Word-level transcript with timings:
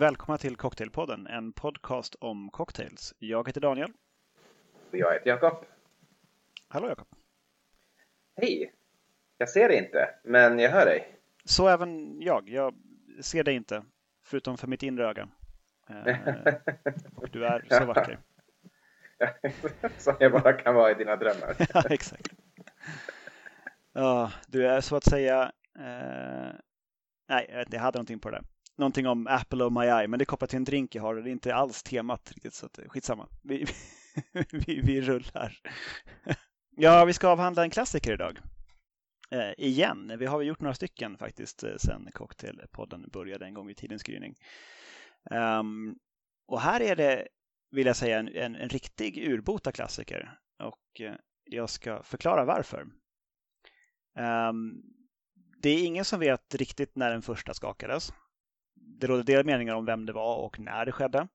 välkomna 0.00 0.38
till 0.38 0.56
Cocktailpodden, 0.56 1.26
en 1.26 1.52
podcast 1.52 2.14
om 2.20 2.50
cocktails. 2.50 3.14
Jag 3.18 3.48
heter 3.48 3.60
Daniel. 3.60 3.92
Och 4.90 4.96
jag 4.96 5.12
heter 5.12 5.30
Jakob. 5.30 5.64
Hallå 6.68 6.88
Jakob. 6.88 7.06
Hej! 8.36 8.72
Jag 9.38 9.48
ser 9.48 9.68
dig 9.68 9.78
inte, 9.78 10.14
men 10.24 10.58
jag 10.58 10.70
hör 10.70 10.86
dig. 10.86 11.18
Så 11.44 11.68
även 11.68 12.20
jag. 12.20 12.48
Jag 12.48 12.74
ser 13.20 13.44
dig 13.44 13.54
inte, 13.54 13.82
förutom 14.22 14.58
för 14.58 14.66
mitt 14.66 14.82
inre 14.82 15.08
öga. 15.08 15.28
Eh, 15.88 16.16
och 17.16 17.28
du 17.30 17.44
är 17.44 17.64
så 17.68 17.84
vacker. 17.84 18.18
Som 19.98 20.16
jag 20.20 20.32
bara 20.32 20.52
kan 20.52 20.74
vara 20.74 20.90
i 20.90 20.94
dina 20.94 21.16
drömmar. 21.16 21.56
ja, 21.74 21.82
exakt. 21.90 22.32
Ja, 23.92 24.32
du 24.46 24.66
är 24.66 24.80
så 24.80 24.96
att 24.96 25.04
säga... 25.04 25.52
Eh, 25.78 26.52
nej, 27.28 27.66
jag, 27.70 27.80
hade 27.80 27.98
någonting 27.98 28.18
på 28.18 28.30
det 28.30 28.36
där. 28.36 28.44
Någonting 28.78 29.06
om 29.06 29.26
Apple 29.26 29.64
och 29.64 29.72
My 29.72 29.84
Eye, 29.84 30.08
men 30.08 30.18
det 30.18 30.22
är 30.22 30.26
kopplat 30.26 30.50
till 30.50 30.56
en 30.56 30.64
drink 30.64 30.94
jag 30.94 31.02
har 31.02 31.16
och 31.16 31.22
det 31.22 31.30
är 31.30 31.32
inte 31.32 31.54
alls 31.54 31.82
temat 31.82 32.32
riktigt, 32.32 32.54
så 32.54 32.66
att, 32.66 32.78
eh, 32.78 32.84
skitsamma. 32.88 33.28
Vi, 33.42 33.66
vi, 34.52 34.80
vi 34.80 35.00
rullar. 35.00 35.56
ja, 36.76 37.04
vi 37.04 37.12
ska 37.12 37.28
avhandla 37.28 37.62
en 37.62 37.70
klassiker 37.70 38.12
idag. 38.12 38.38
Eh, 39.30 39.52
igen. 39.58 40.16
Vi 40.18 40.26
har 40.26 40.42
gjort 40.42 40.60
några 40.60 40.74
stycken 40.74 41.18
faktiskt 41.18 41.62
eh, 41.62 41.76
sedan 41.76 42.08
Cocktailpodden 42.12 43.08
började 43.12 43.44
en 43.44 43.54
gång 43.54 43.70
i 43.70 43.74
tidens 43.74 44.02
gryning. 44.02 44.34
Um, 45.30 45.98
och 46.46 46.60
här 46.60 46.80
är 46.80 46.96
det, 46.96 47.28
vill 47.70 47.86
jag 47.86 47.96
säga, 47.96 48.18
en, 48.18 48.28
en, 48.28 48.56
en 48.56 48.68
riktig 48.68 49.28
urbota 49.28 49.72
klassiker. 49.72 50.38
Och 50.62 51.00
eh, 51.00 51.14
jag 51.44 51.70
ska 51.70 52.02
förklara 52.02 52.44
varför. 52.44 52.80
Um, 54.18 54.82
det 55.62 55.70
är 55.70 55.84
ingen 55.84 56.04
som 56.04 56.20
vet 56.20 56.54
riktigt 56.54 56.96
när 56.96 57.10
den 57.10 57.22
första 57.22 57.54
skakades. 57.54 58.12
Det 59.00 59.06
råder 59.06 59.22
delade 59.22 59.46
meningar 59.46 59.74
om 59.74 59.84
vem 59.84 60.06
det 60.06 60.12
var 60.12 60.36
och 60.36 60.60
när 60.60 60.86
det 60.86 60.92
skedde. 60.92 61.28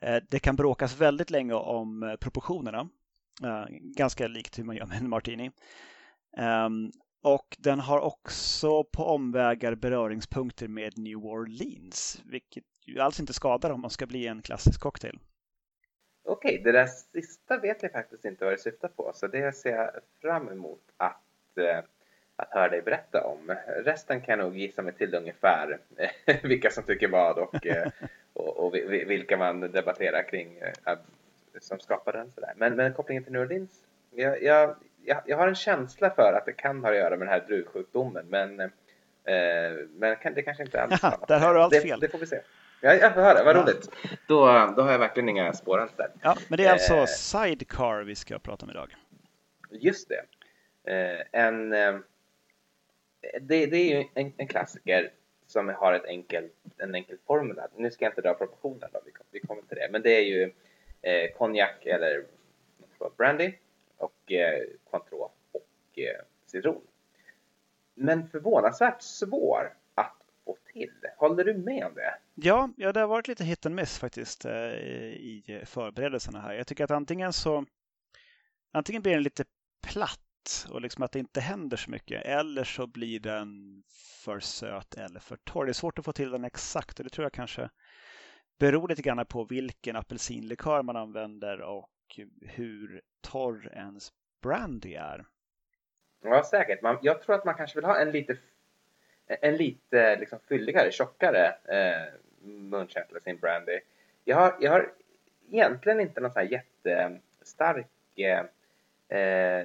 Eh, 0.00 0.22
det 0.30 0.38
kan 0.38 0.56
bråkas 0.56 1.00
väldigt 1.00 1.30
länge 1.30 1.54
om 1.54 2.02
eh, 2.02 2.16
proportionerna. 2.16 2.88
Eh, 3.42 3.64
ganska 3.70 4.28
likt 4.28 4.58
hur 4.58 4.64
man 4.64 4.76
gör 4.76 4.86
med 4.86 4.98
en 4.98 5.08
martini. 5.08 5.50
Ehm, 6.36 6.90
och 7.22 7.56
den 7.58 7.80
har 7.80 8.00
också 8.00 8.84
på 8.84 9.04
omvägar 9.04 9.74
beröringspunkter 9.74 10.68
med 10.68 10.98
New 10.98 11.16
Orleans, 11.16 12.22
vilket 12.24 12.64
ju 12.86 13.00
alls 13.00 13.20
inte 13.20 13.32
skadar 13.32 13.70
om 13.70 13.80
man 13.80 13.90
ska 13.90 14.06
bli 14.06 14.26
en 14.26 14.42
klassisk 14.42 14.80
cocktail. 14.80 15.18
Okej, 16.24 16.54
okay, 16.54 16.64
det 16.64 16.72
där 16.72 16.86
sista 16.86 17.58
vet 17.58 17.82
jag 17.82 17.92
faktiskt 17.92 18.24
inte 18.24 18.44
vad 18.44 18.54
det 18.54 18.58
syftar 18.58 18.88
på, 18.88 19.12
så 19.14 19.26
det 19.26 19.52
ser 19.52 19.70
jag 19.70 19.90
fram 20.20 20.48
emot 20.48 20.82
att, 20.96 21.22
att 22.42 22.54
höra 22.54 22.68
dig 22.68 22.82
berätta 22.82 23.24
om. 23.24 23.56
Resten 23.84 24.20
kan 24.20 24.38
jag 24.38 24.44
nog 24.44 24.56
gissa 24.56 24.82
mig 24.82 24.92
till 24.92 25.14
ungefär 25.14 25.78
vilka 26.42 26.70
som 26.70 26.84
tycker 26.84 27.08
vad 27.08 27.38
och, 27.38 27.66
och, 28.32 28.66
och 28.66 28.74
vilka 28.90 29.36
man 29.36 29.60
debatterar 29.60 30.22
kring 30.22 30.62
som 31.60 31.80
skapar 31.80 32.12
den. 32.12 32.30
Sådär. 32.30 32.52
Men, 32.56 32.76
men 32.76 32.94
kopplingen 32.94 33.24
till 33.24 33.32
New 33.32 33.42
Orleans, 33.42 33.70
jag, 34.10 34.42
jag 34.42 34.76
jag, 35.04 35.36
har 35.36 35.48
en 35.48 35.54
känsla 35.54 36.10
för 36.10 36.32
att 36.32 36.46
det 36.46 36.52
kan 36.52 36.84
ha 36.84 36.90
att 36.90 36.96
göra 36.96 37.10
med 37.10 37.18
den 37.18 37.28
här 37.28 37.44
druvsjukdomen 37.46 38.26
men, 38.28 38.60
eh, 38.60 38.68
men 39.94 40.16
det 40.34 40.42
kanske 40.42 40.62
inte 40.62 40.82
alls 40.82 41.02
har 41.02 41.24
Där 41.28 41.38
har 41.38 41.54
du 41.54 41.60
allt 41.60 41.72
det, 41.72 41.80
fel. 41.80 42.00
Det 42.00 42.08
får 42.08 42.18
vi 42.18 42.26
se. 42.26 42.40
Ja, 42.80 42.94
jag 42.94 43.14
får 43.14 43.20
höra, 43.20 43.44
vad 43.44 43.56
ja. 43.56 43.62
roligt. 43.62 43.88
Då, 44.26 44.46
då 44.76 44.82
har 44.82 44.92
jag 44.92 44.98
verkligen 44.98 45.28
inga 45.28 45.52
spår 45.52 45.78
alls 45.78 45.92
där. 45.96 46.10
Ja, 46.22 46.36
men 46.48 46.56
det 46.56 46.64
är 46.64 46.72
alltså 46.72 46.94
eh, 46.94 47.06
Sidecar 47.06 48.02
vi 48.02 48.14
ska 48.14 48.38
prata 48.38 48.64
om 48.64 48.70
idag. 48.70 48.94
Just 49.70 50.08
det. 50.08 50.24
Eh, 50.92 51.42
en, 51.42 51.72
eh, 51.72 51.94
det, 53.40 53.66
det 53.66 53.76
är 53.76 54.00
ju 54.00 54.04
en, 54.14 54.32
en, 54.36 54.48
klassiker 54.48 55.12
som 55.46 55.68
har 55.68 55.92
ett 55.92 56.04
enkelt, 56.04 56.52
en 56.78 56.94
enkel 56.94 57.18
formel. 57.26 57.60
Nu 57.76 57.90
ska 57.90 58.04
jag 58.04 58.12
inte 58.12 58.20
dra 58.22 58.34
proportionerna, 58.34 58.98
vi, 59.04 59.12
vi 59.30 59.40
kommer 59.40 59.62
till 59.62 59.76
det. 59.76 59.88
Men 59.90 60.02
det 60.02 60.10
är 60.10 60.22
ju 60.22 60.52
eh, 61.02 61.30
konjak 61.36 61.86
eller 61.86 62.24
brandy 63.16 63.52
och 63.96 64.32
eh, 64.32 64.64
Cointreau 64.90 65.28
och 65.52 65.98
eh, 65.98 66.24
citron. 66.46 66.82
Men 67.94 68.28
förvånansvärt 68.28 69.02
svår 69.02 69.74
att 69.94 70.16
få 70.44 70.56
till. 70.72 70.92
Håller 71.16 71.44
du 71.44 71.54
med 71.54 71.86
om 71.86 71.94
det? 71.94 72.14
Ja, 72.34 72.70
ja 72.76 72.92
det 72.92 73.00
har 73.00 73.06
varit 73.06 73.28
lite 73.28 73.44
hit 73.44 73.66
and 73.66 73.74
miss 73.74 73.98
faktiskt 73.98 74.44
eh, 74.44 74.52
i 74.52 75.62
förberedelserna 75.66 76.40
här. 76.40 76.54
Jag 76.54 76.66
tycker 76.66 76.84
att 76.84 76.90
antingen 76.90 77.32
så 77.32 77.64
antingen 78.72 79.02
blir 79.02 79.12
den 79.12 79.22
lite 79.22 79.44
platt 79.86 80.21
och 80.70 80.80
liksom 80.80 81.02
att 81.02 81.12
det 81.12 81.18
inte 81.18 81.40
händer 81.40 81.76
så 81.76 81.90
mycket 81.90 82.24
eller 82.24 82.64
så 82.64 82.86
blir 82.86 83.20
den 83.20 83.82
för 84.24 84.40
söt 84.40 84.94
eller 84.94 85.20
för 85.20 85.36
torr. 85.36 85.64
Det 85.64 85.70
är 85.70 85.72
svårt 85.72 85.98
att 85.98 86.04
få 86.04 86.12
till 86.12 86.30
den 86.30 86.44
exakt 86.44 86.98
och 86.98 87.04
det 87.04 87.10
tror 87.10 87.24
jag 87.24 87.32
kanske 87.32 87.70
beror 88.58 88.88
lite 88.88 89.02
grann 89.02 89.26
på 89.26 89.44
vilken 89.44 89.96
apelsinlikör 89.96 90.82
man 90.82 90.96
använder 90.96 91.60
och 91.60 91.90
hur 92.40 93.02
torr 93.20 93.72
ens 93.72 94.12
brandy 94.42 94.94
är. 94.94 95.24
Ja, 96.22 96.44
säkert. 96.44 96.82
Man, 96.82 96.98
jag 97.02 97.22
tror 97.22 97.34
att 97.34 97.44
man 97.44 97.54
kanske 97.54 97.78
vill 97.78 97.84
ha 97.84 97.98
en 97.98 98.10
lite, 98.10 98.36
en 99.26 99.56
lite 99.56 100.16
liksom 100.16 100.38
fylligare, 100.48 100.92
tjockare 100.92 101.54
eh, 101.64 102.12
munkänsla 102.44 103.20
sin 103.20 103.38
brandy. 103.38 103.80
Jag 104.24 104.36
har, 104.36 104.56
jag 104.60 104.70
har 104.70 104.92
egentligen 105.50 106.00
inte 106.00 106.20
någon 106.20 106.32
så 106.32 106.38
här 106.38 106.46
jättestark 106.46 108.18
eh, 108.18 108.44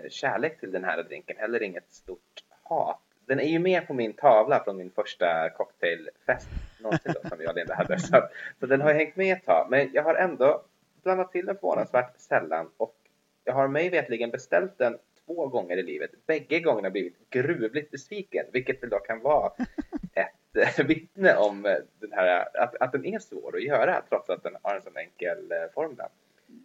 kärlek 0.09 0.59
till 0.59 0.71
den 0.71 0.83
här 0.83 1.03
drinken, 1.03 1.37
heller 1.37 1.63
inget 1.63 1.91
stort 1.91 2.43
hat. 2.63 3.01
Den 3.25 3.39
är 3.39 3.47
ju 3.47 3.59
med 3.59 3.87
på 3.87 3.93
min 3.93 4.13
tavla 4.13 4.63
från 4.63 4.77
min 4.77 4.91
första 4.91 5.49
cocktailfest 5.49 6.47
någonsin 6.81 7.13
då, 7.23 7.29
som 7.29 7.41
jag 7.41 7.49
och 7.49 7.55
Linda 7.55 7.75
hade. 7.75 7.99
Så, 7.99 8.23
så 8.59 8.65
den 8.65 8.81
har 8.81 8.93
hängt 8.93 9.15
med 9.15 9.37
ett 9.37 9.45
tag. 9.45 9.67
Men 9.69 9.89
jag 9.93 10.03
har 10.03 10.15
ändå 10.15 10.63
blandat 11.03 11.31
till 11.31 11.45
den 11.45 11.55
förvånansvärt 11.55 12.19
sällan 12.19 12.71
och 12.77 12.95
jag 13.43 13.53
har 13.53 13.67
mig 13.67 13.89
vetligen 13.89 14.31
beställt 14.31 14.77
den 14.77 14.97
två 15.25 15.47
gånger 15.47 15.77
i 15.77 15.83
livet. 15.83 16.11
Bägge 16.25 16.59
gångerna 16.59 16.89
blivit 16.89 17.29
gruvligt 17.29 17.91
besviken, 17.91 18.45
vilket 18.53 18.83
väl 18.83 18.89
då 18.89 18.99
kan 18.99 19.19
vara 19.19 19.51
ett 20.13 20.79
äh, 20.79 20.85
vittne 20.85 21.35
om 21.35 21.65
eh, 21.65 21.75
den 21.99 22.11
här, 22.11 22.57
att, 22.57 22.75
att 22.75 22.91
den 22.91 23.05
är 23.05 23.19
svår 23.19 23.55
att 23.55 23.63
göra 23.63 24.01
trots 24.09 24.29
att 24.29 24.43
den 24.43 24.57
har 24.61 24.75
en 24.75 24.81
sån 24.81 24.97
enkel 24.97 25.51
äh, 25.51 25.73
formel. 25.73 26.07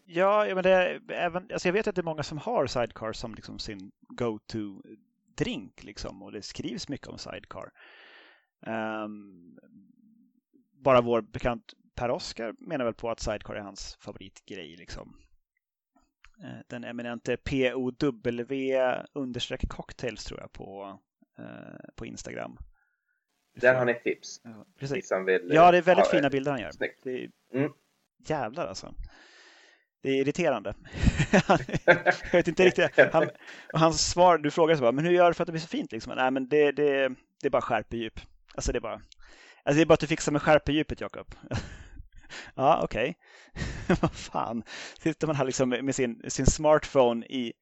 Ja, 0.05 0.55
men 0.55 0.63
det 0.63 1.01
även, 1.09 1.49
alltså 1.53 1.69
jag 1.69 1.73
vet 1.73 1.87
att 1.87 1.95
det 1.95 2.01
är 2.01 2.05
många 2.05 2.23
som 2.23 2.39
har 2.39 2.67
Sidecar 2.67 3.13
som 3.13 3.35
liksom 3.35 3.59
sin 3.59 3.93
go-to 4.09 4.83
drink 5.35 5.85
liksom 5.85 6.23
och 6.23 6.33
det 6.33 6.43
skrivs 6.43 6.89
mycket 6.89 7.09
om 7.09 7.19
Sidecar. 7.19 7.71
Um, 8.67 9.59
bara 10.73 11.01
vår 11.01 11.21
bekant 11.21 11.75
Per-Oskar 11.95 12.55
menar 12.59 12.85
väl 12.85 12.95
på 12.95 13.11
att 13.11 13.21
Sidecar 13.21 13.55
är 13.55 13.61
hans 13.61 13.97
favoritgrej. 14.01 14.77
Liksom. 14.77 15.17
Eh, 16.43 16.61
den 16.69 16.85
eminente 16.85 17.37
POW 17.37 18.53
understreck 19.13 19.69
cocktails 19.69 20.25
tror 20.25 20.41
jag 20.41 20.53
på, 20.53 21.01
eh, 21.39 21.95
på 21.97 22.07
Instagram. 22.07 22.59
Där 23.55 23.75
har 23.75 23.85
ni 23.85 23.95
tips. 23.95 24.41
Ja, 24.45 24.67
precis. 24.79 25.13
Vill, 25.27 25.51
ja, 25.51 25.71
det 25.71 25.79
är 25.79 25.83
väldigt 25.83 26.07
fina 26.11 26.31
bilder 26.31 26.51
han 26.51 26.61
gör. 26.61 26.73
Snyggt. 26.73 27.01
Det 27.05 27.25
är, 27.25 27.31
mm. 27.55 27.73
Jävlar 28.27 28.67
alltså. 28.67 28.95
Det 30.03 30.11
är 30.11 30.15
irriterande. 30.15 30.75
jag 31.49 32.33
vet 32.33 32.49
inte 32.49 32.65
riktigt. 32.65 33.13
Han, 33.13 33.31
hans 33.73 34.11
svar, 34.11 34.39
du 34.39 34.51
frågar 34.51 34.77
så 34.77 34.81
bara, 34.81 34.93
men 34.93 35.05
hur 35.05 35.13
gör 35.13 35.29
du 35.29 35.35
för 35.35 35.43
att 35.43 35.47
det 35.47 35.53
blir 35.53 35.61
så 35.61 35.69
fint? 35.69 35.93
Liksom? 35.93 36.13
Nej, 36.17 36.31
men 36.31 36.49
det, 36.49 36.73
det, 36.73 37.09
det 37.41 37.47
är 37.47 37.51
bara 37.51 37.63
skärpedjup. 37.63 38.21
Alltså 38.55 38.73
det 38.73 38.79
är 38.79 38.81
bara, 38.81 39.03
alltså 39.65 39.77
det 39.77 39.81
är 39.81 39.87
bara 39.87 39.95
att 39.95 40.01
du 40.01 40.07
fixar 40.07 40.33
med 40.33 40.43
skärpedjupet, 40.43 41.01
Jakob. 41.01 41.35
ja, 42.55 42.81
okej. 42.85 43.17
Okay. 43.87 43.97
Vad 44.01 44.15
fan. 44.15 44.63
Sitter 44.99 45.27
man 45.27 45.37
här 45.37 45.45
liksom 45.45 45.69
med 45.69 45.95
sin, 45.95 46.31
sin 46.31 46.47
smartphone 46.47 47.27
i 47.27 47.53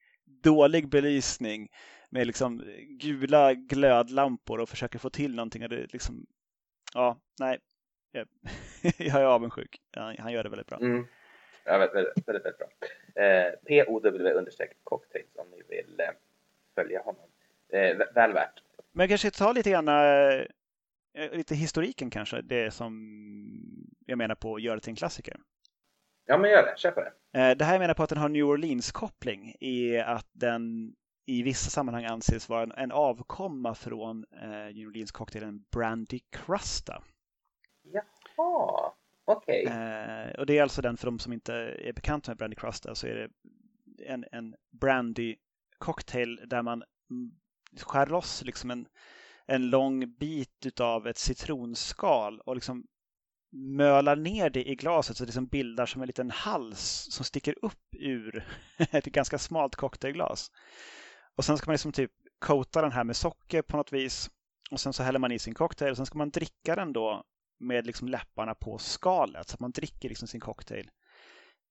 dålig 0.42 0.88
belysning 0.88 1.68
med 2.10 2.26
liksom 2.26 2.64
gula 3.00 3.54
glödlampor 3.54 4.60
och 4.60 4.68
försöker 4.68 4.98
få 4.98 5.10
till 5.10 5.34
någonting. 5.34 5.62
Och 5.62 5.68
det 5.68 5.92
liksom, 5.92 6.26
ja, 6.94 7.20
nej. 7.40 7.58
Jag, 8.12 8.26
jag 8.98 9.20
är 9.20 9.24
avundsjuk. 9.24 9.80
Han 10.18 10.32
gör 10.32 10.42
det 10.42 10.50
väldigt 10.50 10.68
bra. 10.68 10.78
Mm. 10.78 11.06
Ja, 11.64 11.78
väldigt, 11.78 11.94
väldigt, 11.94 12.28
väldigt, 12.28 12.58
bra. 12.58 12.68
Eh, 13.24 13.52
POW 13.86 14.32
understreck 14.32 14.76
cocktails 14.84 15.36
om 15.36 15.46
ni 15.50 15.62
vill 15.68 16.00
eh, 16.00 16.06
följa 16.74 17.02
honom. 17.02 17.26
Eh, 17.68 17.96
väl 18.14 18.32
värt. 18.32 18.62
Men 18.92 19.08
kanske 19.08 19.30
ta 19.30 19.52
lite 19.52 19.70
grann 19.70 19.88
eh, 19.88 20.44
Eh, 21.14 21.30
lite 21.30 21.54
historiken 21.54 22.10
kanske, 22.10 22.42
det 22.42 22.70
som 22.70 22.92
jag 24.06 24.18
menar 24.18 24.34
på 24.34 24.54
att 24.54 24.62
göra 24.62 24.74
det 24.74 24.80
till 24.80 24.90
en 24.90 24.96
klassiker. 24.96 25.40
Ja, 26.26 26.38
men 26.38 26.50
gör 26.50 26.62
det. 26.62 26.78
Kör 26.78 26.90
på 26.90 27.00
det. 27.00 27.40
Eh, 27.40 27.56
det 27.56 27.64
här 27.64 27.74
jag 27.74 27.80
menar 27.80 27.94
på 27.94 28.02
att 28.02 28.08
den 28.08 28.18
har 28.18 28.28
New 28.28 28.44
Orleans-koppling 28.44 29.54
är 29.60 30.04
att 30.04 30.28
den 30.32 30.94
i 31.26 31.42
vissa 31.42 31.70
sammanhang 31.70 32.04
anses 32.04 32.48
vara 32.48 32.74
en 32.76 32.92
avkomma 32.92 33.74
från 33.74 34.24
eh, 34.42 34.74
New 34.74 34.88
Orleans-cocktailen 34.88 35.64
Brandy 35.72 36.20
Crusta. 36.30 37.02
Jaha, 37.82 38.92
okej. 39.32 39.66
Okay. 39.66 40.32
Och 40.38 40.46
det 40.46 40.58
är 40.58 40.62
alltså 40.62 40.82
den, 40.82 40.96
för 40.96 41.06
de 41.06 41.18
som 41.18 41.32
inte 41.32 41.54
är 41.54 41.92
bekanta 41.92 42.30
med 42.30 42.38
Brandy 42.38 42.56
Crust. 42.56 42.86
så 42.92 43.06
är 43.06 43.14
det 43.14 43.28
en, 44.06 44.24
en 44.32 44.54
brandy 44.80 45.36
cocktail 45.78 46.40
där 46.46 46.62
man 46.62 46.82
skär 47.86 48.06
loss 48.06 48.42
liksom 48.44 48.70
en 48.70 48.86
en 49.50 49.70
lång 49.70 50.14
bit 50.18 50.66
utav 50.66 51.06
ett 51.06 51.18
citronskal 51.18 52.40
och 52.40 52.54
liksom 52.54 52.86
mölar 53.52 54.16
ner 54.16 54.50
det 54.50 54.68
i 54.68 54.74
glaset 54.74 55.16
så 55.16 55.22
det 55.24 55.28
liksom 55.28 55.46
bildar 55.46 55.86
som 55.86 56.02
en 56.02 56.06
liten 56.06 56.30
hals 56.30 57.06
som 57.10 57.24
sticker 57.24 57.64
upp 57.64 57.94
ur 57.98 58.48
ett 58.78 59.04
ganska 59.04 59.38
smalt 59.38 59.76
cocktailglas. 59.76 60.50
Och 61.36 61.44
sen 61.44 61.58
ska 61.58 61.66
man 61.66 61.74
liksom 61.74 61.92
typ 61.92 62.10
coata 62.38 62.82
den 62.82 62.92
här 62.92 63.04
med 63.04 63.16
socker 63.16 63.62
på 63.62 63.76
något 63.76 63.92
vis. 63.92 64.30
Och 64.70 64.80
sen 64.80 64.92
så 64.92 65.02
häller 65.02 65.18
man 65.18 65.32
i 65.32 65.38
sin 65.38 65.54
cocktail 65.54 65.90
och 65.90 65.96
sen 65.96 66.06
ska 66.06 66.18
man 66.18 66.30
dricka 66.30 66.76
den 66.76 66.92
då 66.92 67.24
med 67.60 67.86
liksom 67.86 68.08
läpparna 68.08 68.54
på 68.54 68.78
skalet. 68.78 69.48
Så 69.48 69.54
att 69.54 69.60
man 69.60 69.70
dricker 69.70 70.08
liksom 70.08 70.28
sin 70.28 70.40
cocktail 70.40 70.90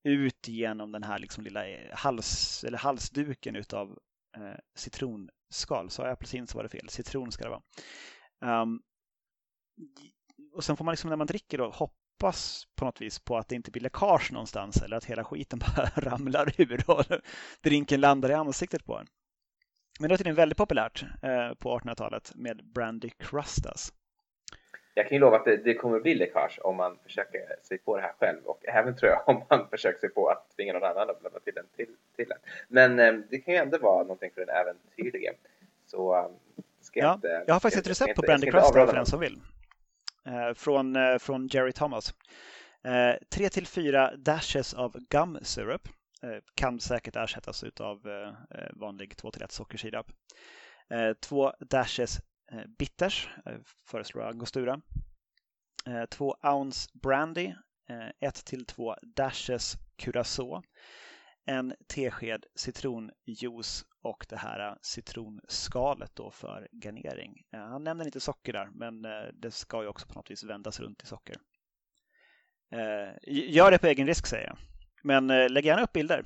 ut 0.04 0.48
genom 0.48 0.92
den 0.92 1.02
här 1.02 1.18
liksom 1.18 1.44
lilla 1.44 1.68
eh, 1.68 1.96
hals, 1.96 2.64
eller 2.64 2.78
halsduken 2.78 3.56
utav 3.56 3.98
eh, 4.36 4.58
citronskal. 4.74 5.90
Sa 5.90 6.02
jag 6.02 6.12
apelsin 6.12 6.46
så 6.46 6.58
var 6.58 6.62
det 6.62 6.68
fel. 6.68 6.88
Citron 6.88 7.32
ska 7.32 7.44
det 7.44 7.50
vara. 7.50 8.62
Um, 8.62 8.82
och 10.54 10.64
sen 10.64 10.76
får 10.76 10.84
man 10.84 10.92
liksom 10.92 11.10
när 11.10 11.16
man 11.16 11.26
dricker 11.26 11.58
då 11.58 11.70
hoppas 11.70 12.64
på 12.76 12.84
något 12.84 13.00
vis 13.00 13.18
på 13.18 13.38
att 13.38 13.48
det 13.48 13.54
inte 13.54 13.70
blir 13.70 13.82
läckage 13.82 14.32
någonstans 14.32 14.82
eller 14.82 14.96
att 14.96 15.04
hela 15.04 15.24
skiten 15.24 15.58
bara 15.76 15.90
ramlar 15.96 16.54
ur 16.60 16.90
och 16.90 17.04
drinken 17.62 18.00
landar 18.00 18.30
i 18.30 18.34
ansiktet 18.34 18.84
på 18.84 18.98
en. 18.98 19.06
Men 20.00 20.08
det 20.08 20.12
var 20.12 20.16
tydligen 20.16 20.36
väldigt 20.36 20.58
populärt 20.58 21.02
eh, 21.22 21.54
på 21.54 21.78
1800-talet 21.78 22.32
med 22.34 22.72
Brandy 22.74 23.10
Crustas. 23.18 23.92
Jag 24.94 25.08
kan 25.08 25.16
ju 25.16 25.20
lova 25.20 25.36
att 25.36 25.44
det, 25.44 25.56
det 25.56 25.74
kommer 25.74 26.00
bli 26.00 26.14
läckage 26.14 26.58
om 26.62 26.76
man 26.76 26.98
försöker 27.04 27.56
sig 27.62 27.78
på 27.78 27.96
det 27.96 28.02
här 28.02 28.12
själv 28.18 28.44
och 28.44 28.68
även 28.68 28.96
tror 28.96 29.10
jag 29.10 29.22
om 29.28 29.44
man 29.50 29.68
försöker 29.68 29.98
sig 30.00 30.08
på 30.08 30.28
att 30.28 30.56
tvinga 30.56 30.72
någon 30.72 30.84
annan 30.84 31.10
att 31.10 31.20
blanda 31.20 31.40
till 31.40 31.54
den 31.54 31.66
till, 31.76 31.88
till 32.16 32.32
en. 32.32 32.38
Men 32.68 32.98
eh, 32.98 33.24
det 33.30 33.38
kan 33.38 33.54
ju 33.54 33.60
ändå 33.60 33.78
vara 33.78 34.02
någonting 34.02 34.30
för 34.34 34.46
den 34.46 34.56
äventyrlige. 34.56 35.32
Så 35.86 36.24
um, 36.24 36.32
ska 36.80 37.00
ja, 37.00 37.14
inte, 37.14 37.44
jag 37.46 37.54
har 37.54 37.60
faktiskt 37.60 37.86
ett 37.86 37.90
recept 37.90 38.16
på 38.16 38.22
Brandy 38.22 38.50
Crustas 38.50 38.72
för 38.72 38.94
den 38.94 39.06
som 39.06 39.20
vill. 39.20 39.40
Eh, 40.26 40.54
från, 40.54 40.96
eh, 40.96 41.18
från 41.18 41.46
Jerry 41.46 41.72
Thomas. 41.72 42.14
Eh, 42.84 43.16
3 43.28 43.48
till 43.48 43.66
4 43.66 44.12
dashes 44.16 44.74
av 44.74 44.96
gum 45.08 45.38
syrup 45.42 45.88
Eh, 46.22 46.38
kan 46.54 46.80
säkert 46.80 47.16
ersättas 47.16 47.64
av 47.80 48.08
eh, 48.08 48.58
eh, 48.60 48.70
vanlig 48.72 49.14
2-1 49.14 49.46
sockersirap. 49.48 50.06
Två 51.20 51.52
dashes 51.60 52.18
Eh, 52.52 52.66
bitters 52.78 53.28
eh, 53.46 53.58
föreslår 53.86 54.22
Angostura. 54.22 54.80
Eh, 55.86 56.04
två 56.04 56.36
ounce 56.42 56.90
brandy, 57.02 57.54
1-2 58.20 58.94
dashes 59.02 59.76
curacao, 59.96 60.62
en 61.44 61.74
tesked 61.86 62.44
citronjuice 62.54 63.84
och 64.02 64.26
det 64.28 64.36
här 64.36 64.78
citronskalet 64.82 66.10
då 66.14 66.30
för 66.30 66.68
garnering. 66.72 67.34
Han 67.50 67.84
nämner 67.84 68.04
inte 68.04 68.20
socker 68.20 68.52
där, 68.52 68.70
men 68.74 69.02
det 69.34 69.50
ska 69.50 69.82
ju 69.82 69.88
också 69.88 70.06
på 70.06 70.14
något 70.14 70.30
vis 70.30 70.44
vändas 70.44 70.80
runt 70.80 71.02
i 71.02 71.06
socker. 71.06 71.36
Gör 73.26 73.70
det 73.70 73.78
på 73.78 73.86
egen 73.86 74.06
risk 74.06 74.26
säger 74.26 74.46
jag. 74.46 74.69
Men 75.02 75.30
eh, 75.30 75.50
lägg 75.50 75.66
gärna 75.66 75.82
upp 75.82 75.92
bilder. 75.92 76.24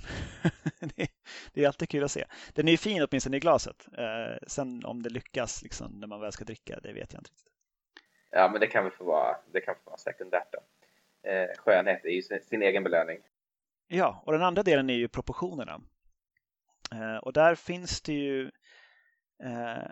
det, 1.53 1.63
är 1.63 1.67
alltid 1.67 1.89
kul 1.89 2.05
att 2.05 2.11
se. 2.11 2.25
Den 2.55 2.69
är 2.69 2.73
ju 2.73 2.79
fin 2.79 3.07
åtminstone 3.11 3.37
i 3.37 3.41
glaset. 3.41 3.89
Eh, 3.99 4.37
sen 4.47 4.85
om 4.85 5.03
det 5.03 5.11
lyckas 5.11 5.63
liksom, 5.63 5.93
när 6.01 6.07
man 6.07 6.21
väl 6.21 6.33
ska 6.33 6.45
dricka, 6.45 6.81
det 6.83 6.93
vet 6.93 7.13
jag 7.13 7.21
inte 7.21 7.31
riktigt. 7.31 7.53
Ja, 8.31 8.49
men 8.53 8.61
det 8.61 8.67
kan 8.67 8.85
väl 8.85 8.93
få 8.93 9.05
vara, 9.05 9.37
det 9.53 9.61
kan 9.61 9.75
få 9.75 9.91
vara 9.91 9.97
sekundärt 9.97 10.53
då. 10.53 10.59
Eh, 11.31 11.49
skönhet 11.59 12.05
är 12.05 12.09
ju 12.09 12.23
sin, 12.23 12.41
sin 12.41 12.63
egen 12.63 12.85
belöning. 12.85 13.19
Ja, 13.89 14.23
och 14.27 14.33
den 14.33 14.43
andra 14.43 14.63
delen 14.63 14.91
är 14.91 14.95
ju 14.95 15.09
proportionerna. 15.09 15.81
Eh, 16.93 17.17
och 17.17 17.33
där 17.33 17.55
finns 17.55 18.01
det 18.01 18.13
ju 18.13 18.51
eh, 19.43 19.89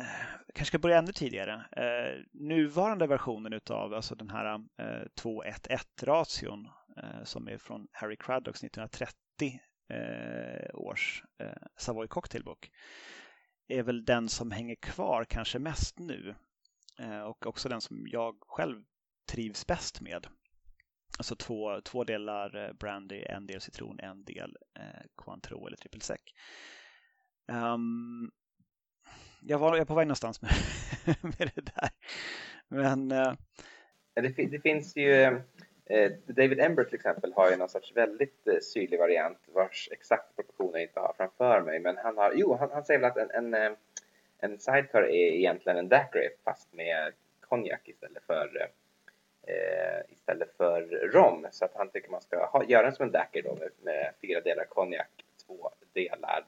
jag 0.00 0.06
eh, 0.06 0.14
kanske 0.54 0.64
ska 0.64 0.78
börja 0.78 0.98
ännu 0.98 1.12
tidigare. 1.12 1.64
Eh, 1.72 2.22
nuvarande 2.32 3.06
versionen 3.06 3.52
utav 3.52 3.94
alltså 3.94 4.14
den 4.14 4.30
här 4.30 4.54
eh, 4.54 5.06
2-1-1 5.22 6.04
ration 6.04 6.68
Eh, 7.02 7.24
som 7.24 7.48
är 7.48 7.58
från 7.58 7.88
Harry 7.92 8.16
Craddocks 8.16 8.64
1930 8.64 9.60
eh, 9.88 10.74
års 10.74 11.24
eh, 11.38 11.62
Savoy 11.76 12.08
Cocktailbook 12.08 12.70
är 13.68 13.82
väl 13.82 14.04
den 14.04 14.28
som 14.28 14.50
hänger 14.50 14.74
kvar 14.74 15.24
kanske 15.24 15.58
mest 15.58 15.98
nu 15.98 16.34
eh, 16.98 17.20
och 17.20 17.46
också 17.46 17.68
den 17.68 17.80
som 17.80 18.06
jag 18.08 18.36
själv 18.40 18.82
trivs 19.32 19.66
bäst 19.66 20.00
med. 20.00 20.26
Alltså 21.18 21.36
två, 21.36 21.80
två 21.80 22.04
delar 22.04 22.64
eh, 22.64 22.72
brandy, 22.72 23.22
en 23.22 23.46
del 23.46 23.60
citron, 23.60 24.00
en 24.00 24.24
del 24.24 24.56
eh, 24.78 25.02
Cointreau 25.14 25.66
eller 25.66 25.76
triple 25.76 26.00
sec. 26.00 26.20
Um, 27.48 28.30
jag 29.40 29.58
var 29.58 29.76
jag 29.76 29.88
på 29.88 29.94
väg 29.94 30.06
någonstans 30.06 30.42
med, 30.42 30.52
med 31.22 31.50
det 31.54 31.60
där. 31.74 31.90
Men... 32.68 33.12
eh... 33.12 33.32
Det, 34.14 34.46
det, 34.46 34.60
finns 34.60 34.96
ju... 34.96 35.12
Eh, 35.12 35.40
Eh, 35.90 36.12
David 36.26 36.60
Ember 36.60 36.84
till 36.84 36.94
exempel 36.94 37.32
har 37.32 37.50
ju 37.50 37.56
någon 37.56 37.68
sorts 37.68 37.96
väldigt 37.96 38.46
eh, 38.46 38.58
syrlig 38.58 38.98
variant 38.98 39.38
vars 39.46 39.88
exakta 39.92 40.42
proportioner 40.42 40.78
jag 40.78 40.82
inte 40.82 41.00
har 41.00 41.14
framför 41.16 41.60
mig. 41.60 41.80
Men 41.80 41.96
han 41.96 42.16
har... 42.16 42.32
Jo, 42.36 42.54
han, 42.54 42.70
han 42.70 42.84
säger 42.84 43.00
väl 43.00 43.10
att 43.10 43.16
en, 43.16 43.30
en, 43.30 43.54
eh, 43.54 43.72
en 44.38 44.58
sidecar 44.58 45.02
är 45.02 45.32
egentligen 45.32 45.78
en 45.78 45.88
daiquiri 45.88 46.28
fast 46.44 46.72
med 46.72 47.12
konjak 47.40 47.88
istället 47.88 48.22
för 48.22 48.68
eh, 49.46 50.12
istället 50.12 50.56
för 50.56 50.82
rom. 51.12 51.46
Så 51.50 51.64
att 51.64 51.74
han 51.74 51.90
tycker 51.90 52.10
man 52.10 52.22
ska 52.22 52.46
ha, 52.46 52.64
göra 52.64 52.82
den 52.82 52.92
som 52.92 53.06
en 53.06 53.12
daiquiri 53.12 53.42
då 53.42 53.54
med, 53.54 53.70
med 53.82 54.12
fyra 54.20 54.40
delar 54.40 54.64
konjak, 54.64 55.24
två 55.46 55.70
delar 55.92 56.44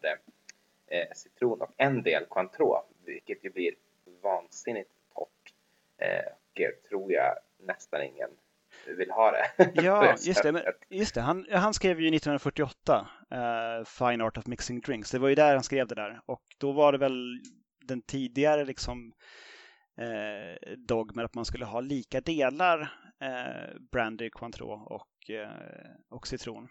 eh, 0.87 1.09
citron 1.15 1.61
och 1.61 1.73
en 1.77 2.03
del 2.03 2.25
Cointreau, 2.25 2.83
vilket 3.05 3.45
ju 3.45 3.51
blir 3.51 3.75
vansinnigt 4.23 4.91
torrt. 5.15 5.55
Eh, 5.99 6.27
och 6.27 6.89
tror 6.89 7.13
jag 7.13 7.39
nästan 7.59 8.03
ingen 8.03 8.31
vill 8.87 9.11
ha 9.11 9.31
det. 9.31 9.73
Ja, 9.83 10.15
just 10.19 10.43
det. 10.43 10.53
Men, 10.53 10.63
just 10.91 11.15
det. 11.15 11.21
Han, 11.21 11.47
han 11.53 11.75
skrev 11.75 12.01
ju 12.01 12.09
1948 12.09 13.09
uh, 13.33 13.85
Fine 13.85 14.21
Art 14.21 14.39
of 14.39 14.47
Mixing 14.47 14.81
Drinks. 14.81 15.11
Det 15.11 15.19
var 15.19 15.29
ju 15.29 15.35
där 15.35 15.55
han 15.55 15.63
skrev 15.63 15.87
det 15.87 15.95
där. 15.95 16.21
Och 16.27 16.43
då 16.59 16.73
var 16.73 16.93
det 16.93 16.99
väl 16.99 17.41
den 17.85 18.03
tidigare 18.03 18.65
liksom 18.65 19.13
eh, 19.99 20.77
dogmen 20.77 21.25
att 21.25 21.35
man 21.35 21.45
skulle 21.45 21.65
ha 21.65 21.81
lika 21.81 22.21
delar 22.21 22.81
eh, 23.21 23.81
brandy, 23.93 24.31
Cointreau 24.31 24.71
och, 24.71 25.31
eh, 25.31 25.51
och 26.11 26.27
citron. 26.27 26.69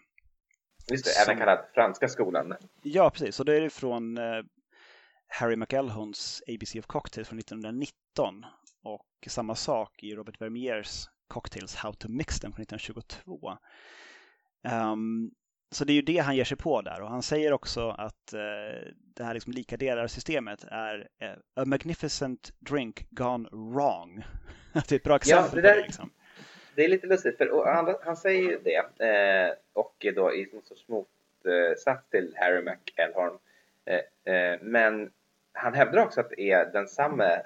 Just 0.90 1.04
det, 1.04 1.10
som... 1.10 1.32
även 1.32 1.38
kallad 1.38 1.64
franska 1.74 2.08
skolan. 2.08 2.56
Ja, 2.82 3.10
precis. 3.10 3.40
Och 3.40 3.46
då 3.46 3.52
är 3.52 3.60
det 3.60 3.70
från 3.70 4.18
eh, 4.18 4.42
Harry 5.28 5.56
McElhons 5.56 6.42
ABC 6.48 6.76
of 6.76 6.86
Cocktails 6.86 7.28
från 7.28 7.38
1919 7.38 8.44
och 8.82 9.08
samma 9.26 9.54
sak 9.54 10.02
i 10.02 10.14
Robert 10.14 10.40
Vermeers 10.40 11.08
Cocktails 11.32 11.74
How 11.74 11.92
to 11.92 12.08
Mix 12.08 12.40
Them 12.40 12.52
från 12.52 12.62
1922. 12.62 13.50
Um, 14.64 14.72
ehm, 14.72 15.30
så 15.70 15.84
det 15.84 15.92
är 15.92 15.94
ju 15.94 16.02
det 16.02 16.18
han 16.18 16.36
ger 16.36 16.44
sig 16.44 16.56
på 16.56 16.82
där 16.82 17.00
och 17.00 17.08
han 17.08 17.22
säger 17.22 17.52
också 17.52 17.88
att 17.88 18.34
uh, 18.34 18.92
det 18.94 19.24
här 19.24 19.34
liksom 19.34 19.52
lika 19.52 19.76
delar-systemet 19.76 20.64
är 20.64 20.98
uh, 21.22 21.30
a 21.54 21.64
magnificent 21.64 22.52
drink 22.58 23.06
gone 23.10 23.48
wrong. 23.52 24.24
det 24.72 24.92
är 24.92 24.96
ett 24.96 25.02
bra 25.02 25.16
exempel 25.16 25.50
ja, 25.56 25.62
det 25.62 25.68
där, 25.68 25.74
på 25.74 25.80
det. 25.80 25.86
Liksom 25.86 26.10
det 26.74 26.84
är 26.84 26.88
lite 26.88 27.06
lustigt 27.06 27.38
för 27.38 27.64
han, 27.66 27.94
han 28.02 28.16
säger 28.16 28.42
ju 28.42 28.58
det 28.58 29.04
eh, 29.06 29.54
och 29.72 30.06
då 30.14 30.34
i 30.34 30.48
någon 30.52 30.62
sorts 30.62 30.88
motsats 30.88 32.10
till 32.10 32.34
Harry 32.36 32.62
McElhorn. 32.62 33.38
Eh, 33.84 34.34
eh, 34.34 34.58
men 34.60 35.10
han 35.52 35.74
hävdar 35.74 36.04
också 36.04 36.20
att 36.20 36.30
det 36.30 36.50
är 36.50 36.72
densamme 36.72 37.42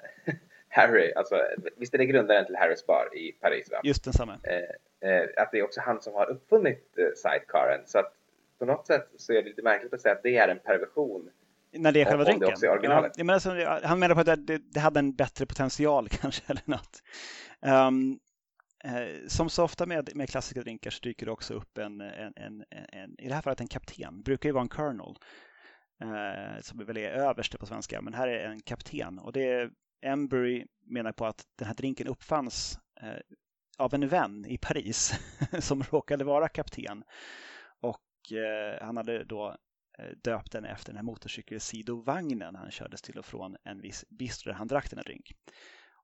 Harry, 0.68 1.12
alltså 1.16 1.42
visst 1.76 1.94
är 1.94 1.98
det 1.98 2.06
grundaren 2.06 2.46
till 2.46 2.56
Harrys 2.56 2.86
bar 2.86 3.16
i 3.16 3.32
Paris 3.32 3.70
va? 3.70 3.80
Just 3.84 4.04
densamme. 4.04 4.38
Eh, 4.42 5.10
eh, 5.10 5.28
att 5.36 5.52
det 5.52 5.58
är 5.58 5.62
också 5.62 5.80
han 5.80 6.02
som 6.02 6.14
har 6.14 6.30
uppfunnit 6.30 6.98
eh, 6.98 7.04
sidecaren 7.16 7.80
så 7.86 7.98
att 7.98 8.12
på 8.58 8.64
något 8.64 8.86
sätt 8.86 9.08
så 9.16 9.32
är 9.32 9.42
det 9.42 9.48
lite 9.48 9.62
märkligt 9.62 9.94
att 9.94 10.00
säga 10.00 10.14
att 10.14 10.22
det 10.22 10.36
är 10.36 10.48
en 10.48 10.58
perversion 10.58 11.30
när 11.72 11.92
det 11.92 12.00
är 12.00 12.04
själva 12.04 12.24
drinken? 12.24 12.54
Ja, 12.60 13.10
men 13.16 13.30
alltså, 13.30 13.50
han 13.82 13.98
menar 13.98 14.14
på 14.14 14.20
att 14.20 14.46
det, 14.46 14.58
det, 14.58 14.80
hade 14.80 14.98
en 14.98 15.14
bättre 15.14 15.46
potential 15.46 16.08
kanske 16.20 16.42
eller 16.46 16.62
något. 16.64 17.02
Um, 17.66 18.18
Eh, 18.86 19.28
som 19.28 19.50
så 19.50 19.64
ofta 19.64 19.86
med, 19.86 20.10
med 20.14 20.30
klassiska 20.30 20.60
drinkar 20.60 20.90
så 20.90 21.00
dyker 21.02 21.26
det 21.26 21.32
också 21.32 21.54
upp 21.54 21.78
en, 21.78 22.00
en, 22.00 22.32
en, 22.36 22.64
en, 22.92 23.20
i 23.20 23.28
det 23.28 23.34
här 23.34 23.42
fallet 23.42 23.60
en 23.60 23.68
kapten, 23.68 24.16
det 24.16 24.22
brukar 24.22 24.48
ju 24.48 24.52
vara 24.52 24.62
en 24.62 24.68
colonel, 24.68 25.14
eh, 26.00 26.60
som 26.60 26.84
väl 26.86 26.96
är 26.96 27.10
överste 27.10 27.58
på 27.58 27.66
svenska, 27.66 28.00
men 28.00 28.14
här 28.14 28.28
är 28.28 28.48
en 28.48 28.60
kapten 28.60 29.18
och 29.18 29.32
det 29.32 29.70
Embury 30.02 30.66
menar 30.84 31.12
på 31.12 31.26
att 31.26 31.46
den 31.56 31.66
här 31.68 31.74
drinken 31.74 32.06
uppfanns 32.06 32.78
eh, 33.00 33.16
av 33.78 33.94
en 33.94 34.08
vän 34.08 34.46
i 34.48 34.58
Paris 34.58 35.12
som 35.60 35.82
råkade 35.82 36.24
vara 36.24 36.48
kapten 36.48 37.04
och 37.80 38.32
eh, 38.32 38.84
han 38.86 38.96
hade 38.96 39.24
då 39.24 39.56
eh, 39.98 40.16
döpt 40.22 40.52
den 40.52 40.64
efter 40.64 40.86
den 40.92 40.96
här 40.96 41.04
motorcykelsidovagnen 41.04 42.54
han 42.54 42.70
kördes 42.70 43.02
till 43.02 43.18
och 43.18 43.26
från 43.26 43.56
en 43.64 43.80
viss 43.80 44.04
bistro 44.08 44.50
där 44.50 44.58
han 44.58 44.68
drack 44.68 44.90
den 44.90 44.98
här 44.98 45.04
drink. 45.04 45.32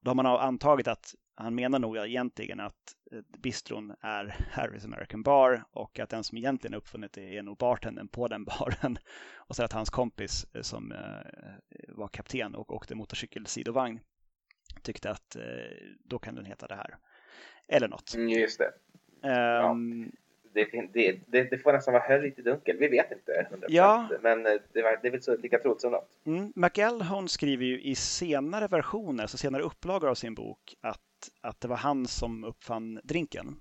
Då 0.02 0.11
har 0.11 0.14
man 0.14 0.26
antagit 0.26 0.88
att 0.88 1.14
han 1.35 1.54
menar 1.54 1.78
nog 1.78 1.97
egentligen 1.97 2.61
att 2.61 2.97
eh, 3.12 3.21
bistron 3.38 3.94
är 4.00 4.37
Harrys 4.50 4.85
American 4.85 5.23
Bar 5.23 5.64
och 5.73 5.99
att 5.99 6.11
den 6.11 6.25
som 6.25 6.38
egentligen 6.38 6.75
uppfunnit 6.75 7.12
det 7.12 7.37
är 7.38 7.42
nog 7.42 7.56
bartendern 7.56 8.09
på 8.09 8.28
den 8.28 8.44
baren. 8.59 8.99
Och 9.35 9.56
så 9.56 9.64
att 9.64 9.73
hans 9.73 9.90
kompis 9.90 10.47
eh, 10.54 10.62
som 10.62 10.92
eh, 10.92 11.88
var 11.88 12.09
kapten 12.09 12.54
och 12.54 12.75
åkte 12.75 12.94
motorcykelsidovagn 12.94 14.00
tyckte 14.82 15.11
att 15.11 15.37
då 16.04 16.18
kan 16.18 16.35
den 16.35 16.44
heta 16.44 16.66
det 16.66 16.75
här. 16.75 16.97
Eller 17.68 17.88
något. 17.88 18.14
Mm, 18.14 18.28
just 18.28 18.61
det. 18.61 18.73
Um, 19.28 20.12
det, 20.54 20.88
det, 20.92 21.21
det, 21.26 21.42
det, 21.50 21.59
får 21.59 21.73
nästan 21.73 21.94
vara 21.94 22.04
höll 22.04 22.23
lite 22.23 22.42
dunkel. 22.42 22.76
Vi 22.76 22.88
vet 22.88 23.12
inte 23.12 23.47
100%. 23.50 23.64
Ja. 23.68 24.09
Men 24.23 24.47
eh, 24.47 24.52
det, 24.73 24.82
var, 24.82 24.99
det 25.02 25.09
är 25.09 25.12
väl 25.12 25.23
så 25.23 25.37
lika 25.37 25.59
troligt 25.59 25.80
som 25.80 25.92
något. 25.92 26.11
Mm, 26.26 26.52
McElhone 26.56 27.28
skriver 27.28 27.64
ju 27.64 27.80
i 27.80 27.94
senare 27.94 28.68
versioner, 28.68 29.26
så 29.26 29.38
senare 29.38 29.62
upplagor 29.62 30.09
av 30.09 30.14
sin 30.14 30.35
bok, 30.35 30.75
att, 30.80 31.00
att 31.40 31.61
det 31.61 31.68
var 31.68 31.76
han 31.76 32.06
som 32.06 32.44
uppfann 32.44 33.00
drinken. 33.04 33.56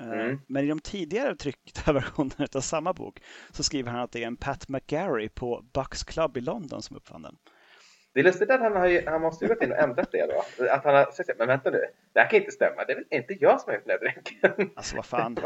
Eh, 0.00 0.06
Mm. 0.06 0.40
Men 0.46 0.64
i 0.64 0.68
de 0.68 0.80
tidigare 0.80 1.36
tryckta 1.36 1.92
versionerna 1.92 2.46
av 2.54 2.60
samma 2.60 2.92
bok 2.92 3.22
så 3.50 3.62
skriver 3.62 3.90
han 3.90 4.00
att 4.00 4.12
det 4.12 4.22
är 4.22 4.26
en 4.26 4.36
Pat 4.36 4.68
McGarry 4.68 5.28
på 5.28 5.64
Bucks 5.72 6.04
Club 6.04 6.36
i 6.36 6.40
London 6.40 6.82
som 6.82 6.96
uppfann 6.96 7.22
den. 7.22 7.36
Det 8.12 8.20
är 8.20 8.24
lustigt 8.24 8.50
att 8.50 8.60
han, 8.60 8.76
har 8.76 8.86
ju, 8.86 9.06
han 9.06 9.20
måste 9.20 9.44
ju 9.44 9.48
gått 9.48 9.62
in 9.62 9.72
och 9.72 9.78
ändrat 9.78 10.12
det 10.12 10.26
då. 10.26 10.64
Att 10.70 10.84
han 10.84 10.94
har 10.94 11.10
sagt 11.12 11.30
men 11.38 11.48
vänta 11.48 11.70
nu, 11.70 11.84
det 12.12 12.20
här 12.20 12.30
kan 12.30 12.38
inte 12.38 12.50
stämma. 12.50 12.84
Det 12.84 12.92
är 12.92 12.96
väl 12.96 13.04
inte 13.10 13.34
jag 13.40 13.60
som 13.60 13.70
har 13.70 13.74
gjort 13.74 13.86
den 13.86 13.98
här 13.98 13.98
drinken. 13.98 14.70
Alltså 14.76 14.96
vad 14.96 15.06
fan. 15.06 15.34
det, 15.34 15.42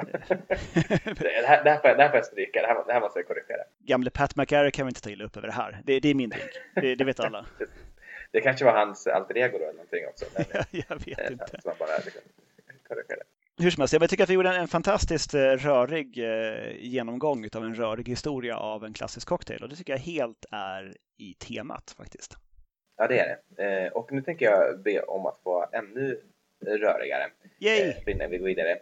här, 1.46 1.64
det, 1.64 1.70
här 1.70 1.78
får 1.78 1.90
jag, 1.90 1.98
det 1.98 2.02
här 2.02 2.08
får 2.08 2.16
jag 2.16 2.26
stryka, 2.26 2.60
det 2.60 2.66
här, 2.66 2.84
det 2.86 2.92
här 2.92 3.00
måste 3.00 3.18
jag 3.18 3.26
korrigera. 3.26 3.62
Gamle 3.78 4.10
Pat 4.10 4.36
McGarry 4.36 4.70
kan 4.70 4.86
vi 4.86 4.90
inte 4.90 5.00
ta 5.00 5.10
illa 5.10 5.24
upp 5.24 5.36
över 5.36 5.48
det 5.48 5.54
här. 5.54 5.80
Det, 5.84 6.00
det 6.00 6.08
är 6.08 6.14
min 6.14 6.30
drink. 6.30 6.50
Det, 6.74 6.94
det 6.94 7.04
vet 7.04 7.20
alla. 7.20 7.46
Det 8.32 8.40
kanske 8.40 8.64
var 8.64 8.72
hans 8.72 9.06
alter 9.06 9.38
ego 9.38 9.58
då 9.58 9.64
eller 9.64 9.72
någonting 9.72 10.06
också. 10.06 10.24
Men, 10.34 10.44
jag 10.88 11.06
vet 11.06 11.18
eh, 11.18 11.32
inte. 11.32 11.46
Som 11.46 11.60
han 11.64 11.74
bara 11.78 11.96
liksom. 12.04 12.22
Hur 13.58 13.70
som 13.70 13.80
helst, 13.80 13.92
jag 13.94 14.10
tycker 14.10 14.24
att 14.24 14.30
vi 14.30 14.34
gjorde 14.34 14.48
en, 14.48 14.60
en 14.60 14.68
fantastiskt 14.68 15.34
eh, 15.34 15.40
rörig 15.40 16.18
eh, 16.18 16.76
genomgång 16.76 17.48
av 17.54 17.64
en 17.64 17.74
rörig 17.74 18.08
historia 18.08 18.56
av 18.56 18.84
en 18.84 18.92
klassisk 18.92 19.28
cocktail 19.28 19.62
och 19.62 19.68
det 19.68 19.76
tycker 19.76 19.92
jag 19.92 20.00
helt 20.00 20.44
är 20.50 20.96
i 21.18 21.34
temat 21.34 21.94
faktiskt. 21.96 22.36
Ja, 22.96 23.06
det 23.06 23.18
är 23.18 23.36
det. 23.56 23.64
Eh, 23.64 23.92
och 23.92 24.12
nu 24.12 24.22
tänker 24.22 24.46
jag 24.46 24.78
be 24.78 25.00
om 25.00 25.26
att 25.26 25.38
få 25.38 25.66
ännu 25.72 26.20
rörigare 26.66 27.26
Yay! 27.58 27.94
eh, 28.06 28.14
innan 28.14 28.30
vi 28.30 28.38
går 28.38 28.46
vidare. 28.46 28.78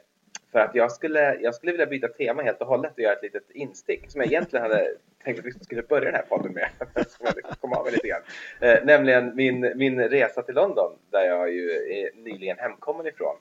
För 0.52 0.58
att 0.58 0.74
jag 0.74 0.92
skulle, 0.92 1.34
jag 1.34 1.54
skulle 1.54 1.72
vilja 1.72 1.86
byta 1.86 2.08
tema 2.08 2.42
helt 2.42 2.60
och 2.60 2.66
hållet 2.66 2.92
och 2.92 2.98
göra 2.98 3.12
ett 3.12 3.22
litet 3.22 3.50
instick 3.50 4.10
som 4.10 4.20
jag 4.20 4.28
egentligen 4.28 4.62
hade 4.62 4.94
tänkt 5.24 5.38
att 5.38 5.46
vi 5.46 5.52
skulle 5.52 5.82
börja 5.82 6.04
den 6.04 6.14
här 6.14 6.22
podden 6.22 6.52
med. 6.52 6.68
Som 7.08 7.26
jag 7.26 7.60
kom 7.60 7.72
av 7.72 7.84
med 7.84 7.92
lite 7.92 8.08
grann. 8.08 8.22
Eh, 8.60 8.84
nämligen 8.84 9.36
min, 9.36 9.72
min 9.74 10.00
resa 10.00 10.42
till 10.42 10.54
London 10.54 10.98
där 11.10 11.24
jag 11.24 11.52
ju 11.52 11.70
är 11.70 12.10
nyligen 12.14 12.58
hemkommen 12.58 13.06
ifrån. 13.06 13.36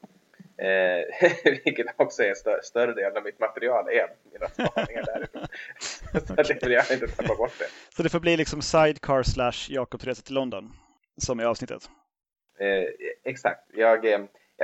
Eh, 0.61 1.29
vilket 1.65 1.87
också 1.97 2.23
är 2.23 2.33
stö 2.33 2.61
större 2.63 2.93
delen 2.93 3.17
av 3.17 3.23
mitt 3.23 3.39
material 3.39 3.89
är 3.89 4.07
mina 4.31 4.47
spaningar 4.49 5.03
därifrån. 5.05 5.47
Så 6.27 6.33
Okej. 6.33 6.57
det 6.61 6.63
vill 6.63 6.71
jag 6.71 6.91
inte 6.91 7.07
tappa 7.07 7.35
bort 7.35 7.59
det. 7.59 7.65
Så 7.95 8.03
det 8.03 8.09
får 8.09 8.19
bli 8.19 8.37
liksom 8.37 8.61
sidecar 8.61 9.23
slash 9.23 9.67
Jakobs 9.69 10.05
resa 10.05 10.21
till 10.21 10.35
London 10.35 10.71
som 11.17 11.39
är 11.39 11.45
avsnittet. 11.45 11.89
Eh, 12.59 12.83
exakt. 13.23 13.63
Jag, 13.73 14.05
eh, 14.05 14.21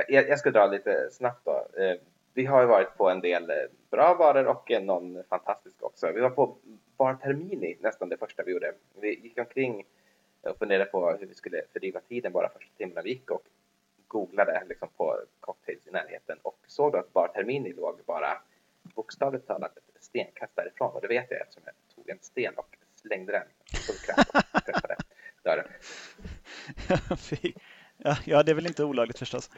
jag, 0.08 0.28
jag 0.28 0.38
ska 0.38 0.50
dra 0.50 0.66
lite 0.66 1.08
snabbt 1.10 1.44
då. 1.44 1.82
Eh, 1.82 1.94
vi 2.34 2.44
har 2.46 2.60
ju 2.60 2.66
varit 2.66 2.96
på 2.96 3.10
en 3.10 3.20
del 3.20 3.50
eh, 3.50 3.56
bra 3.90 4.14
barer 4.14 4.46
och 4.46 4.70
någon 4.82 5.24
fantastisk 5.28 5.82
också. 5.82 6.12
Vi 6.12 6.20
var 6.20 6.30
på 6.30 6.56
Bar 6.96 7.14
Termini 7.14 7.76
nästan 7.80 8.08
det 8.08 8.16
första 8.16 8.42
vi 8.42 8.52
gjorde. 8.52 8.72
Vi 9.00 9.20
gick 9.20 9.38
omkring 9.38 9.84
och 10.40 10.58
funderade 10.58 10.90
på 10.90 11.10
hur 11.10 11.26
vi 11.26 11.34
skulle 11.34 11.62
fördriva 11.72 12.00
tiden 12.00 12.32
bara 12.32 12.48
första 12.48 12.70
timmarna 12.76 13.02
vi 13.02 13.10
gick 13.10 13.30
och 13.30 13.42
googlade 14.08 14.62
liksom 14.68 14.88
på 14.96 15.20
cocktails 15.40 15.86
i 15.86 15.90
närheten 15.90 16.38
och 16.42 16.58
såg 16.66 16.92
då 16.92 16.98
att 16.98 17.12
Bar 17.12 17.28
Termini 17.28 17.72
låg 17.72 18.00
bara 18.06 18.42
bokstavligt 18.82 19.46
talat 19.46 19.76
ett 19.76 20.02
stenkast 20.04 20.56
därifrån 20.56 20.94
och 20.94 21.00
det 21.00 21.08
vet 21.08 21.30
jag 21.30 21.40
eftersom 21.40 21.62
jag 21.66 21.74
tog 21.94 22.08
en 22.08 22.18
sten 22.20 22.54
och 22.56 22.76
slängde 22.94 23.32
den 23.32 23.42
full 23.86 23.96
kraft 23.96 24.30
och 24.54 24.64
träffade 24.64 24.96
dörren. 25.42 25.68
Ja, 28.24 28.42
det 28.42 28.52
är 28.52 28.54
väl 28.54 28.66
inte 28.66 28.84
olagligt 28.84 29.18
förstås. 29.18 29.50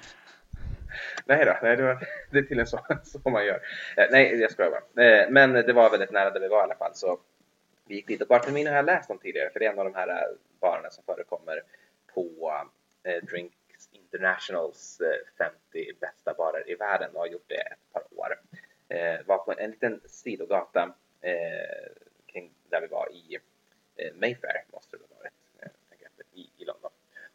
Nej 1.25 1.45
då, 1.45 1.57
nej, 1.63 1.77
det, 1.77 1.83
var, 1.83 2.09
det 2.31 2.39
är 2.39 2.43
tydligen 2.43 2.67
så, 2.67 2.81
så 3.05 3.31
man 3.31 3.47
gör. 3.47 3.61
Eh, 3.97 4.07
nej, 4.11 4.41
jag 4.41 4.51
skojar 4.51 4.71
bara. 4.71 5.05
Eh, 5.05 5.31
men 5.31 5.53
det 5.53 5.73
var 5.73 5.91
väldigt 5.91 6.13
nära 6.13 6.31
där 6.31 6.41
vi 6.41 6.49
var 6.49 6.61
i 6.61 6.63
alla 6.63 6.75
fall. 6.75 6.95
Så 6.95 7.19
vi 7.87 7.95
gick 7.95 8.07
dit 8.07 8.23
och 8.23 8.29
Bartolomino 8.29 8.69
har 8.69 8.77
jag 8.77 8.85
läst 8.85 9.11
om 9.11 9.19
tidigare 9.19 9.51
för 9.51 9.61
det 9.61 9.67
är 9.67 9.73
en 9.73 9.79
av 9.79 9.85
de 9.85 9.95
här 9.95 10.29
barerna 10.61 10.91
som 10.91 11.05
förekommer 11.05 11.63
på 12.15 12.53
eh, 13.03 13.25
Drinks 13.25 13.57
Internationals 14.13 15.01
eh, 15.01 15.47
50 15.73 15.93
bästa 16.01 16.35
barer 16.35 16.71
i 16.71 16.75
världen 16.75 17.11
och 17.15 17.21
har 17.21 17.27
gjort 17.27 17.49
det 17.49 17.61
ett 17.61 17.93
par 17.93 18.03
år. 18.17 18.41
Eh, 18.89 19.27
var 19.27 19.39
på 19.39 19.53
en, 19.53 19.59
en 19.59 19.71
liten 19.71 20.01
sidogata 20.07 20.95
eh, 21.21 21.93
kring 22.27 22.53
där 22.69 22.81
vi 22.81 22.87
var 22.87 23.13
i 23.13 23.39
eh, 23.97 24.15
Mayfair, 24.15 24.65
måste 24.73 24.97
det 24.97 25.03
ha 25.11 25.17
varit, 25.21 25.33
eh, 25.59 26.41
i, 26.41 26.51
i 26.57 26.65
London. 26.65 26.91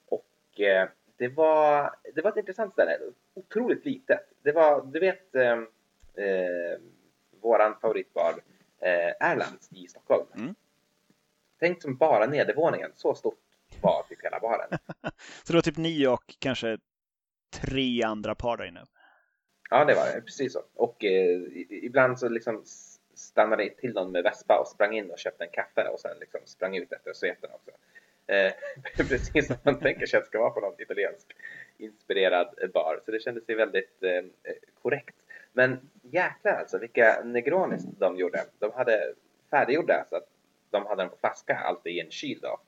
Och 0.06 0.60
eh, 0.60 0.90
det 1.18 1.28
var, 1.28 1.96
det 2.14 2.22
var 2.22 2.32
ett 2.32 2.38
intressant 2.38 2.74
ställe, 2.74 3.00
otroligt 3.34 3.86
litet. 3.86 4.20
Det 4.42 4.52
var, 4.52 4.86
du 4.86 5.00
vet, 5.00 5.36
eh, 5.36 5.62
eh, 6.26 6.80
våran 7.42 7.80
favoritbar 7.82 8.34
eh, 8.80 9.30
Erlands 9.32 9.70
i 9.72 9.88
Stockholm. 9.88 10.26
Mm. 10.36 10.56
Tänk 11.60 11.82
som 11.82 11.98
bara 11.98 12.26
nedervåningen, 12.26 12.92
så 12.96 13.16
stort 13.16 13.40
var 13.86 14.06
typ 14.10 14.24
hela 14.24 14.40
baren. 14.40 14.70
Så 15.44 15.54
det 15.54 15.54
var 15.54 15.62
typ 15.62 15.78
ni 15.78 16.08
och 16.08 16.36
kanske 16.40 16.78
tre 17.62 18.04
andra 18.04 18.36
par 18.36 18.58
där 18.58 18.66
inne. 18.66 18.86
Ja, 19.70 19.86
det 19.86 19.96
var 19.96 20.06
det. 20.06 20.22
Precis 20.22 20.54
så. 20.54 20.62
Och 20.74 21.04
eh, 21.06 21.42
ibland 21.70 22.20
så 22.20 22.30
liksom 22.30 22.64
stannade 23.14 23.64
det 23.64 23.70
till 23.70 23.94
någon 23.94 24.12
med 24.12 24.24
vespa 24.24 24.60
och 24.60 24.68
sprang 24.68 24.98
in 24.98 25.12
och 25.12 25.20
köpte 25.20 25.44
en 25.44 25.50
kaffe 25.50 25.88
och 25.88 26.00
sen 26.00 26.18
liksom 26.20 26.40
sprang 26.46 26.78
ut 26.78 26.92
efter 26.92 27.14
sveten 27.14 27.50
också. 27.54 27.72
Eh, 28.28 28.54
precis 29.08 29.48
som 29.48 29.56
man 29.64 29.80
tänker 29.80 30.06
sig 30.06 30.18
att 30.18 30.24
det 30.24 30.28
ska 30.28 30.40
vara 30.40 30.50
på 30.50 30.60
någon 30.60 30.82
italiensk 30.82 31.36
inspirerad 31.78 32.72
bar. 32.74 33.02
Så 33.06 33.12
det 33.12 33.20
kändes 33.20 33.44
ju 33.50 33.56
väldigt 33.56 34.04
eh, 34.04 34.24
korrekt. 34.82 35.16
Men 35.54 35.90
jäklar 36.02 36.54
alltså 36.54 36.78
vilka 36.78 37.22
Negronis 37.24 37.84
de 37.84 38.18
gjorde. 38.18 38.46
De 38.60 38.72
hade 38.72 39.14
färdiggjorda 39.52 40.06
så 40.10 40.16
att 40.16 40.28
de 40.70 40.86
hade 40.86 41.08
på 41.08 41.18
flaska 41.18 41.56
alltid 41.56 41.94
i 41.94 42.00
en 42.00 42.12
kyl 42.12 42.40
då. 42.42 42.60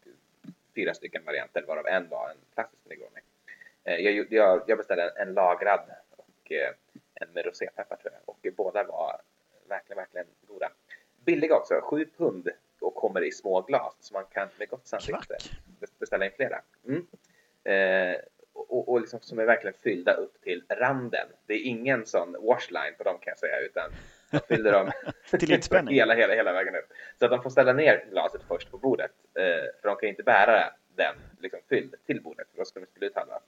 Fyra 0.78 0.94
stycken 0.94 1.26
varianter 1.26 1.64
varav 1.68 1.88
en 1.88 2.10
var 2.10 2.30
en 2.30 2.38
klassisk 2.54 2.82
Negroni. 2.86 3.22
Eh, 3.84 3.96
jag, 3.96 4.28
jag, 4.30 4.64
jag 4.68 4.78
beställde 4.78 5.04
en, 5.04 5.28
en 5.28 5.34
lagrad 5.34 5.80
och 6.12 6.52
eh, 6.52 6.74
en 7.14 7.28
med 7.34 7.46
rosépeppar 7.46 7.96
tror 7.96 8.14
jag. 8.14 8.22
Och 8.26 8.48
båda 8.58 8.84
var 8.84 9.22
verkligen, 9.68 9.98
verkligen 9.98 10.28
goda. 10.48 10.72
Billiga 11.26 11.56
också, 11.56 11.82
7 11.84 12.10
pund 12.18 12.50
och 12.80 12.96
kommer 12.96 13.24
i 13.24 13.32
små 13.32 13.62
glas 13.62 13.96
så 14.00 14.14
man 14.14 14.26
kan 14.26 14.48
med 14.58 14.70
gott 14.70 14.88
samvete 14.88 15.38
beställa 16.00 16.26
in 16.26 16.32
flera. 16.36 16.62
Mm. 16.88 17.08
Eh, 17.64 18.20
och, 18.54 18.90
och 18.90 19.02
liksom 19.02 19.20
som 19.22 19.40
är 19.40 19.46
verkligen 19.46 19.78
fyllda 19.84 20.14
upp 20.14 20.42
till 20.42 20.64
randen. 20.70 21.28
Det 21.46 21.54
är 21.54 21.64
ingen 21.64 22.06
sån 22.06 22.36
washline 22.42 22.94
på 22.98 23.04
dem 23.04 23.18
kan 23.22 23.32
jag 23.32 23.40
säga 23.40 23.60
utan 23.60 23.92
de 24.32 24.40
fyller 24.48 24.72
dem 24.78 24.92
Till 25.40 25.52
ytspänning. 25.58 25.96
hela, 25.96 26.14
hela, 26.16 26.34
hela 26.34 26.54
vägen 26.54 26.76
upp. 26.76 26.86
Så 27.20 27.26
att 27.26 27.32
de 27.32 27.44
får 27.44 27.50
ställa 27.50 27.74
ner 27.74 28.06
glaset 28.12 28.42
först 28.48 28.72
på 28.72 28.78
bordet. 28.78 29.12
Eh, 29.36 29.44
för 29.82 29.88
de 29.90 29.96
kan 29.96 30.10
inte 30.10 30.24
bära 30.24 30.74
den 30.96 31.16
liksom 31.40 31.60
fylld 31.70 31.96
till 32.06 32.22
bordet 32.22 32.48
för 32.52 32.58
då 32.58 32.66
skulle 32.66 32.86
de 32.86 32.92
spilla 32.92 33.06
ut 33.08 33.16
halva. 33.16 33.40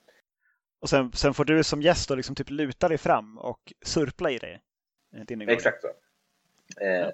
Och 0.81 0.89
sen, 0.89 1.11
sen 1.11 1.33
får 1.33 1.45
du 1.45 1.63
som 1.63 1.81
gäst 1.81 2.09
då 2.09 2.15
liksom 2.15 2.35
typ 2.35 2.49
luta 2.49 2.87
dig 2.87 2.97
fram 2.97 3.37
och 3.37 3.73
surpla 3.85 4.31
i 4.31 4.37
dig. 4.37 4.61
eh, 5.15 5.21
Din. 5.25 5.49
Exakt 5.49 5.81
så. 5.81 5.87
Eh, 6.81 7.01
eh, 7.01 7.09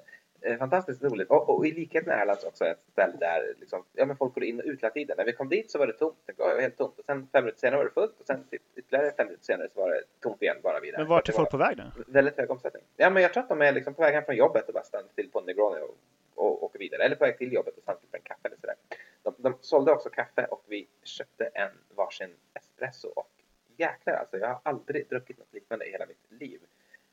fantastiskt 0.60 1.04
roligt. 1.04 1.30
Och, 1.30 1.50
och 1.50 1.68
i 1.68 1.72
likhet 1.72 2.06
med 2.06 2.22
Erlands 2.22 2.44
också 2.44 2.66
ett 2.66 2.84
ställe 2.92 3.14
där 3.20 3.54
liksom, 3.60 3.84
ja, 3.94 4.06
men 4.06 4.18
folk 4.18 4.34
går 4.34 4.44
in 4.44 4.60
och 4.60 4.66
ut 4.66 4.82
hela 4.82 4.94
tiden. 4.94 5.18
När 5.18 5.25
vi 5.25 5.34
kom 5.34 5.50
dit 5.50 5.72
så 5.72 5.80
var 5.80 5.88
det 5.88 5.94
tomt. 5.94 6.18
Det 6.25 6.34
var 6.38 6.62
helt 6.62 6.78
tomt. 6.78 7.00
Och 7.00 7.06
sen 7.06 7.28
fem 7.32 7.44
minuter 7.44 7.60
senare 7.60 7.78
var 7.78 7.86
det 7.86 7.92
fullt. 7.92 8.20
Och 8.20 8.25
sen 8.25 8.44
typ 8.52 8.62
ytterligare 8.75 9.12
fem 9.12 9.28
minuter 9.28 9.46
senare 9.46 9.70
så 9.74 9.82
var 9.82 9.90
det 9.90 10.02
tomt 10.20 10.42
igen 10.42 10.58
bara 10.64 10.80
vidare. 10.80 11.02
Men 11.02 11.10
vart 11.10 11.30
är 11.30 11.34
folk 11.34 11.52
på 11.52 11.58
väg 11.58 11.78
då? 11.78 11.84
Väldigt 12.08 12.38
hög 12.38 12.52
omsättning. 12.52 12.84
Ja, 12.98 13.10
men 13.10 13.24
jag 13.24 13.34
tror 13.34 13.44
att 13.44 13.50
de 13.50 13.62
är 13.62 13.72
liksom 13.72 13.94
på 13.94 14.02
väg 14.02 14.14
hem 14.14 14.25
från 14.25 14.36
jobbet 14.36 14.68
och 14.68 14.74
bara 14.74 14.84
stannar 14.84 15.10
till 15.16 15.32
på 15.32 15.42
Negroni 15.42 15.82
och, 15.82 15.98
och 16.36 16.64
åker 16.64 16.80
vidare. 16.80 17.04
Eller 17.04 17.16
på 17.16 17.25
väg 17.25 17.38
till 17.38 17.54
jobbet 17.54 17.78
och 17.78 17.84
stannar 17.84 18.00
till 18.00 18.10
en 18.12 18.22
kaffe 18.22 18.48
eller 18.48 18.58
sådär. 18.58 18.75
De, 19.24 19.36
de 19.38 19.58
sålde 19.62 19.92
också 19.92 20.10
kaffe 20.10 20.46
och 20.46 20.64
vi 20.68 20.88
köpte 21.04 21.46
en 21.46 21.72
varsin 21.96 22.30
espresso. 22.54 23.08
Och 23.08 23.30
jäklar 23.78 24.14
alltså, 24.14 24.38
jag 24.38 24.48
har 24.48 24.60
aldrig 24.64 25.10
druckit 25.10 25.38
något 25.38 25.54
liknande 25.54 25.86
i 25.86 25.92
hela 25.92 26.06
mitt 26.06 26.42
liv. 26.42 26.60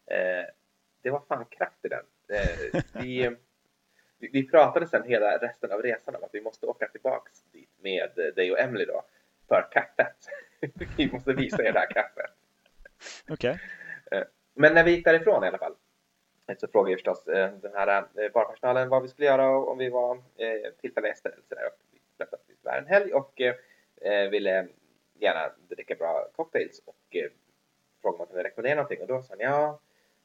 Eh, 0.07 0.47
det 1.03 1.11
var 1.11 1.23
fan 1.29 1.45
kraft 1.45 1.85
i 1.85 1.89
den. 1.89 2.05
Eh, 2.33 2.83
vi, 2.93 3.37
vi, 4.19 4.49
pratade 4.49 4.87
sen 4.87 5.03
hela 5.03 5.39
resten 5.39 5.73
av 5.73 5.83
resan 5.83 6.17
om 6.17 6.25
att 6.25 6.35
vi 6.35 6.41
måste 6.41 6.67
åka 6.67 6.89
tillbaks 6.89 7.43
dit 7.53 7.71
med 7.83 8.19
eh, 8.19 8.35
dig 8.35 8.53
och 8.53 8.61
Emily 8.61 8.85
då 8.85 9.05
för 9.49 9.69
kaffet. 9.73 10.17
vi 10.97 11.13
måste 11.13 11.33
visa 11.33 11.63
er 11.63 11.73
det 11.73 11.79
här 11.79 11.91
kaffet. 11.91 12.31
Okej. 13.29 13.61
Men 14.55 14.75
när 14.75 14.85
vi 14.85 14.91
gick 14.91 15.05
därifrån 15.05 15.45
i 15.45 15.47
alla 15.47 15.59
fall 15.59 15.75
så 16.59 16.69
frågade 16.69 16.91
jag 16.91 16.99
förstås 16.99 17.29
eh, 17.29 17.53
den 17.53 17.73
här 17.75 17.99
eh, 17.99 18.33
barpersonalen 18.33 18.89
vad 18.89 19.03
vi 19.03 19.09
skulle 19.09 19.27
göra 19.27 19.51
och 19.51 19.71
om 19.71 19.79
vi 19.79 19.89
var 19.89 20.17
eh, 20.17 20.73
tillfälliga 20.81 21.11
gäster 21.11 21.31
eller 21.31 21.43
sådär. 21.49 21.67
Och 21.67 21.79
Vi 21.93 22.01
berättade 22.19 22.43
att 22.43 22.49
vi 22.49 22.55
skulle 22.55 22.71
vara 22.71 22.81
en 22.81 22.87
helg 22.87 23.13
och 23.13 23.41
eh, 23.41 23.55
eh, 24.01 24.31
ville 24.31 24.69
gärna 25.15 25.53
dricka 25.69 25.95
bra 25.95 26.29
cocktails 26.37 26.83
och 26.85 27.17
eh, 27.17 27.31
frågade 28.03 28.15
om 28.15 28.19
man 28.19 28.27
kunde 28.27 28.45
rekommendera 28.45 28.75
någonting 28.75 29.01
och 29.01 29.07
då 29.07 29.23
sa 29.23 29.29
han 29.29 29.41
ja, 29.41 29.81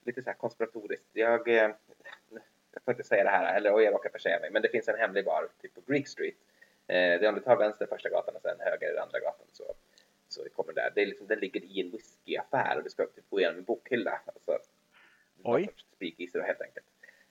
lite 0.07 0.23
så 0.23 0.29
här 0.29 0.37
konspiratoriskt. 0.37 1.05
Jag, 1.13 1.47
eh, 1.47 1.71
jag 2.73 2.83
får 2.85 2.91
inte 2.91 3.03
säga 3.03 3.23
det 3.23 3.29
här 3.29 3.57
eller 3.57 3.73
och 3.73 3.83
jag 3.83 3.93
råkar 3.93 4.09
försäga 4.09 4.39
mig 4.39 4.51
men 4.51 4.61
det 4.61 4.69
finns 4.69 4.87
en 4.87 4.99
hemlig 4.99 5.25
bar 5.25 5.47
typ 5.61 5.73
på 5.73 5.81
Greek 5.87 6.07
Street. 6.07 6.35
Eh, 6.87 7.19
det 7.19 7.25
är 7.25 7.29
om 7.29 7.35
du 7.35 7.41
tar 7.41 7.57
vänster 7.57 7.85
första 7.85 8.09
gatan 8.09 8.35
och 8.35 8.41
sen 8.41 8.57
höger 8.59 9.01
andra 9.01 9.19
gatan 9.19 9.47
så, 9.51 9.73
så 10.27 10.49
kommer 10.55 10.73
där. 10.73 10.91
Det 10.95 11.01
är 11.01 11.05
liksom, 11.05 11.27
den 11.27 11.39
ligger 11.39 11.63
i 11.63 11.81
en 11.81 11.91
whiskyaffär 11.91 12.77
och 12.77 12.83
du 12.83 12.89
ska 12.89 13.05
typ 13.05 13.29
gå 13.29 13.39
igenom 13.39 13.57
en 13.57 13.63
bokhylla. 13.63 14.21
Alltså, 14.25 14.59
Oj. 15.43 15.69
Speakeasy 15.95 16.39
helt 16.39 16.61
enkelt. 16.61 16.85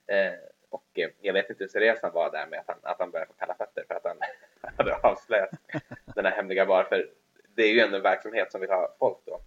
Eh, 0.07 0.33
och 0.69 0.99
eh, 0.99 1.11
jag 1.21 1.33
vet 1.33 1.51
inte 1.51 1.65
hur 1.65 1.69
seriös 1.69 1.99
han 2.03 2.13
var 2.13 2.31
där 2.31 2.47
med 2.47 2.59
att 2.59 2.67
han, 2.67 2.79
att 2.83 2.99
han 2.99 3.11
började 3.11 3.33
få 3.33 3.39
kalla 3.39 3.55
fötter 3.55 3.85
för 3.89 3.95
att 3.95 4.05
han 4.05 4.19
hade 4.77 4.97
avslöjat 4.97 5.51
den 6.15 6.25
här 6.25 6.33
hemliga 6.33 6.67
bar. 6.67 6.85
För 6.85 7.11
det 7.55 7.63
är 7.63 7.73
ju 7.73 7.81
ändå 7.81 7.97
en 7.97 8.03
verksamhet 8.03 8.53
som 8.53 8.61
vill 8.61 8.71
ha 8.71 8.97
folk 8.99 9.19
då. 9.25 9.41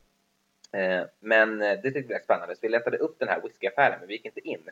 Eh, 0.71 1.05
men 1.19 1.61
eh, 1.61 1.79
det 1.81 1.91
tyckte 1.91 2.07
vi 2.07 2.13
var 2.13 2.19
spännande 2.19 2.55
så 2.55 2.59
vi 2.61 2.69
letade 2.69 2.97
upp 2.97 3.19
den 3.19 3.27
här 3.27 3.41
whiskyaffären 3.41 3.99
men 3.99 4.07
vi 4.07 4.13
gick 4.13 4.25
inte 4.25 4.47
in. 4.47 4.69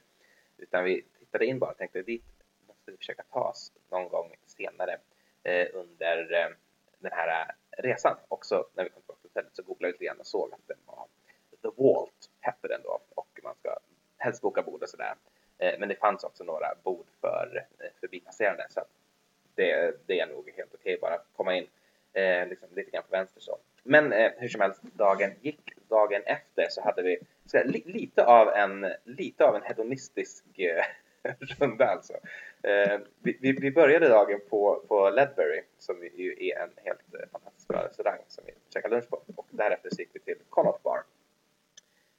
Utan 0.57 0.83
vi 0.83 1.05
tittade 1.19 1.45
in 1.45 1.59
bara 1.59 1.71
och 1.71 1.77
tänkte 1.77 2.01
dit 2.01 2.25
måste 2.67 2.91
vi 2.91 2.97
försöka 2.97 3.23
ta 3.23 3.39
oss 3.39 3.71
någon 3.89 4.09
gång 4.09 4.35
senare 4.45 4.97
eh, 5.43 5.67
under 5.73 6.25
den 6.99 7.11
här 7.11 7.51
resan. 7.77 8.17
Också 8.27 8.67
när 8.73 8.83
vi 8.83 8.89
kom 8.89 9.01
tillbaka 9.01 9.21
till 9.21 9.29
hotellet 9.29 9.55
så 9.55 9.63
googlade 9.63 9.87
vi 9.87 9.93
lite 9.93 10.05
grann 10.05 10.19
och 10.19 10.27
såg 10.27 10.53
att 10.53 10.67
den 10.67 10.77
var 10.85 11.07
The 11.61 11.83
Walt 11.83 12.29
hette 12.39 12.67
den 12.67 12.81
då 12.83 13.01
och 13.15 13.39
man 13.43 13.55
ska 13.55 13.77
helst 14.17 14.41
boka 14.41 14.61
bord 14.61 14.83
och 14.83 14.89
sådär. 14.89 15.15
Men 15.57 15.89
det 15.89 15.95
fanns 15.95 16.23
också 16.23 16.43
några 16.43 16.75
bord 16.83 17.05
för 17.21 17.65
förbipasserande 17.99 18.65
så 18.69 18.79
att 18.79 18.89
det, 19.55 19.97
det 20.05 20.19
är 20.19 20.27
nog 20.27 20.51
helt 20.57 20.73
okej 20.73 20.97
bara 21.01 21.13
att 21.13 21.25
komma 21.35 21.55
in 21.55 21.67
liksom 22.49 22.69
lite 22.71 22.91
grann 22.91 23.03
på 23.03 23.11
vänster 23.11 23.41
så. 23.41 23.57
Men 23.83 24.11
hur 24.37 24.49
som 24.49 24.61
helst, 24.61 24.81
dagen 24.81 25.31
gick. 25.41 25.76
Dagen 25.89 26.21
efter 26.25 26.67
så 26.69 26.81
hade 26.81 27.03
vi 27.03 27.17
så 27.45 27.63
li, 27.63 27.83
lite, 27.85 28.25
av 28.25 28.49
en, 28.49 28.93
lite 29.03 29.45
av 29.45 29.55
en 29.55 29.63
hedonistisk 29.63 30.59
eh, 30.59 30.83
runda 31.59 31.85
alltså. 31.85 32.13
Eh, 32.63 32.99
vi, 33.21 33.51
vi, 33.61 33.71
började 33.71 34.07
dagen 34.09 34.39
på, 34.49 34.83
på 34.87 35.09
Ledbury 35.09 35.61
som 35.77 36.03
ju 36.03 36.35
är 36.39 36.59
en 36.59 36.69
helt 36.75 37.13
eh, 37.13 37.29
fantastisk 37.31 37.67
bra 37.67 37.87
restaurang 37.87 38.19
som 38.27 38.43
vi 38.47 38.53
käkade 38.73 38.95
lunch 38.95 39.09
på 39.09 39.21
och 39.35 39.47
därefter 39.51 39.89
så 39.89 40.01
gick 40.01 40.09
vi 40.13 40.19
till 40.19 40.37
Connaught 40.49 40.83
Bar 40.83 41.03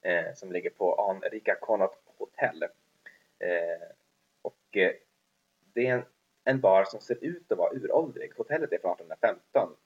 eh, 0.03 0.35
som 0.35 0.53
ligger 0.53 0.71
på 0.71 0.95
anrika 0.95 1.55
Connaught 1.55 1.99
Hotel. 2.19 2.63
Eh, 3.39 3.89
och 4.43 4.77
eh, 4.77 4.93
det 5.73 5.87
är 5.87 5.95
en, 5.95 6.05
en 6.45 6.61
bar 6.61 6.85
som 6.85 7.01
ser 7.01 7.25
ut 7.25 7.53
att 7.53 7.59
vara 7.59 7.73
uråldrig. 7.73 8.33
Hotellet 8.37 8.73
är 8.73 8.79
från 8.79 8.93
1815 8.93 9.77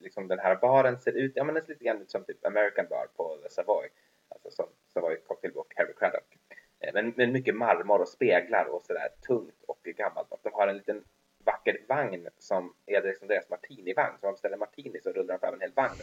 liksom 0.00 0.28
den 0.28 0.38
här 0.38 0.56
baren 0.56 0.98
ser 0.98 1.12
ut, 1.12 1.32
ja 1.34 1.44
men 1.44 1.54
den 1.54 1.64
ser 1.64 1.72
lite 1.72 1.84
grann 1.84 2.02
ut 2.02 2.10
som 2.10 2.24
typ 2.24 2.46
American 2.46 2.86
Bar 2.90 3.06
på 3.16 3.36
The 3.42 3.50
Savoy. 3.50 3.88
Alltså 4.28 4.50
som 4.50 4.66
Savoy 4.92 5.16
Cocktailbook, 5.16 5.72
Harry 5.76 5.92
Craddock. 5.98 6.36
Eh, 6.80 6.90
men, 6.94 7.12
men 7.16 7.32
mycket 7.32 7.54
marmor 7.54 8.00
och 8.00 8.08
speglar 8.08 8.64
och 8.64 8.84
sådär 8.84 9.08
tungt 9.26 9.62
och 9.66 9.78
gammalt. 9.82 10.32
Och 10.32 10.40
de 10.42 10.52
har 10.52 10.68
en 10.68 10.76
liten 10.76 11.04
vacker 11.44 11.80
vagn 11.88 12.28
som 12.38 12.74
är 12.86 13.02
liksom 13.02 13.28
deras 13.28 13.50
martinivagn. 13.50 14.14
Så 14.20 14.26
om 14.26 14.28
man 14.28 14.34
beställer 14.34 14.56
martini 14.56 15.00
så 15.02 15.12
rullar 15.12 15.34
de 15.34 15.38
fram 15.38 15.54
en 15.54 15.60
hel 15.60 15.72
vagn. 15.72 15.94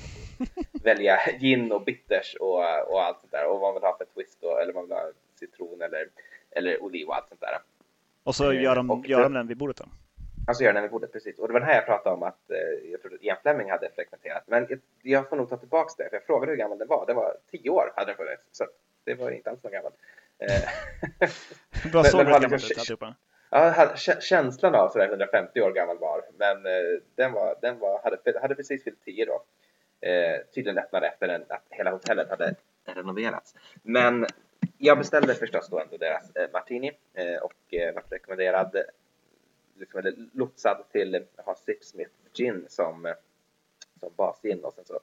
Välja 0.83 1.19
gin 1.39 1.71
och 1.71 1.81
bitters 1.83 2.35
och, 2.39 2.59
och 2.91 3.03
allt 3.03 3.19
sånt 3.19 3.31
där. 3.31 3.47
Och 3.47 3.59
vad 3.59 3.61
man 3.61 3.73
vill 3.73 3.89
ha 3.89 3.97
för 3.97 4.05
twist 4.05 4.41
då, 4.41 4.57
eller 4.57 4.73
vad 4.73 4.89
man 4.89 4.97
vill 4.97 5.05
ha 5.05 5.11
citron 5.39 5.81
eller, 5.81 6.09
eller 6.51 6.83
oliv 6.83 7.07
och 7.07 7.15
allt 7.15 7.29
sånt 7.29 7.41
där. 7.41 7.57
Och 8.23 8.35
så 8.35 8.53
gör 8.53 8.75
de, 8.75 8.91
Och 8.91 9.07
gör 9.07 9.23
de 9.23 9.33
den 9.33 9.47
vid 9.47 9.57
bordet 9.57 9.77
då? 9.77 9.85
Alltså 10.47 10.63
gör 10.63 10.73
den 10.73 10.81
vid 10.81 10.91
bordet, 10.91 11.11
precis. 11.11 11.39
Och 11.39 11.47
det 11.47 11.53
var 11.53 11.59
den 11.59 11.69
här 11.69 11.75
jag 11.75 11.85
pratade 11.85 12.15
om 12.15 12.23
att 12.23 12.51
eh, 12.51 12.89
jag 12.91 13.01
trodde 13.01 13.15
att 13.15 13.23
Ian 13.23 13.37
Fleming 13.41 13.71
hade 13.71 13.89
frekventerat. 13.95 14.43
Men 14.47 14.67
jag, 14.69 14.79
jag 15.01 15.29
får 15.29 15.35
nog 15.35 15.49
ta 15.49 15.57
tillbaks 15.57 15.95
det, 15.95 16.09
för 16.09 16.15
jag 16.15 16.23
frågade 16.25 16.51
hur 16.51 16.57
gammal 16.57 16.77
den 16.77 16.87
var. 16.87 17.05
Det 17.05 17.13
var 17.13 17.37
tio 17.51 17.69
år 17.69 17.93
hade 17.95 18.11
den 18.11 18.17
funnits. 18.17 18.43
Så 18.51 18.65
det 19.03 19.13
var 19.13 19.31
inte 19.31 19.49
alls 19.49 19.61
så 19.61 19.69
gammal. 19.69 19.91
Eh, 20.39 21.89
Bra 21.91 22.03
så 22.03 22.17
gammalt 22.17 22.51
liksom- 22.51 22.79
alltihopa. 22.79 23.15
Ja, 23.49 23.95
känslan 24.19 24.75
av 24.75 24.89
sådär 24.89 25.07
150 25.07 25.61
år 25.61 25.71
gammal 25.71 25.97
var, 25.97 26.21
men 26.37 26.65
eh, 26.65 26.99
den, 27.15 27.31
var, 27.33 27.55
den 27.61 27.79
var, 27.79 28.01
hade, 28.03 28.39
hade 28.41 28.55
precis 28.55 28.83
fyllt 28.83 29.05
10 29.05 29.25
då. 29.25 29.43
Eh, 30.07 30.39
tydligen 30.55 30.77
öppnade 30.77 31.07
efter 31.07 31.27
en, 31.27 31.43
att 31.49 31.63
hela 31.69 31.91
hotellet 31.91 32.29
hade 32.29 32.55
renoverats. 32.85 33.55
Men 33.83 34.25
jag 34.77 34.97
beställde 34.97 35.35
förstås 35.35 35.69
då 35.69 35.79
ändå 35.79 35.97
deras 35.97 36.35
eh, 36.35 36.49
martini 36.53 36.91
eh, 37.13 37.41
och 37.41 37.73
eh, 37.73 37.93
var 37.93 38.03
rekommenderad, 38.09 38.75
liksom, 39.79 39.99
eller 39.99 40.15
lotsad 40.33 40.85
till 40.91 41.15
eh, 41.15 41.21
ha 41.37 41.43
ha 41.43 41.55
Sipsmith 41.55 42.11
Gin 42.33 42.65
som, 42.69 43.05
eh, 43.05 43.13
som 43.99 44.13
basgin 44.15 44.63
och 44.63 44.73
sen 44.73 44.85
så 44.85 44.99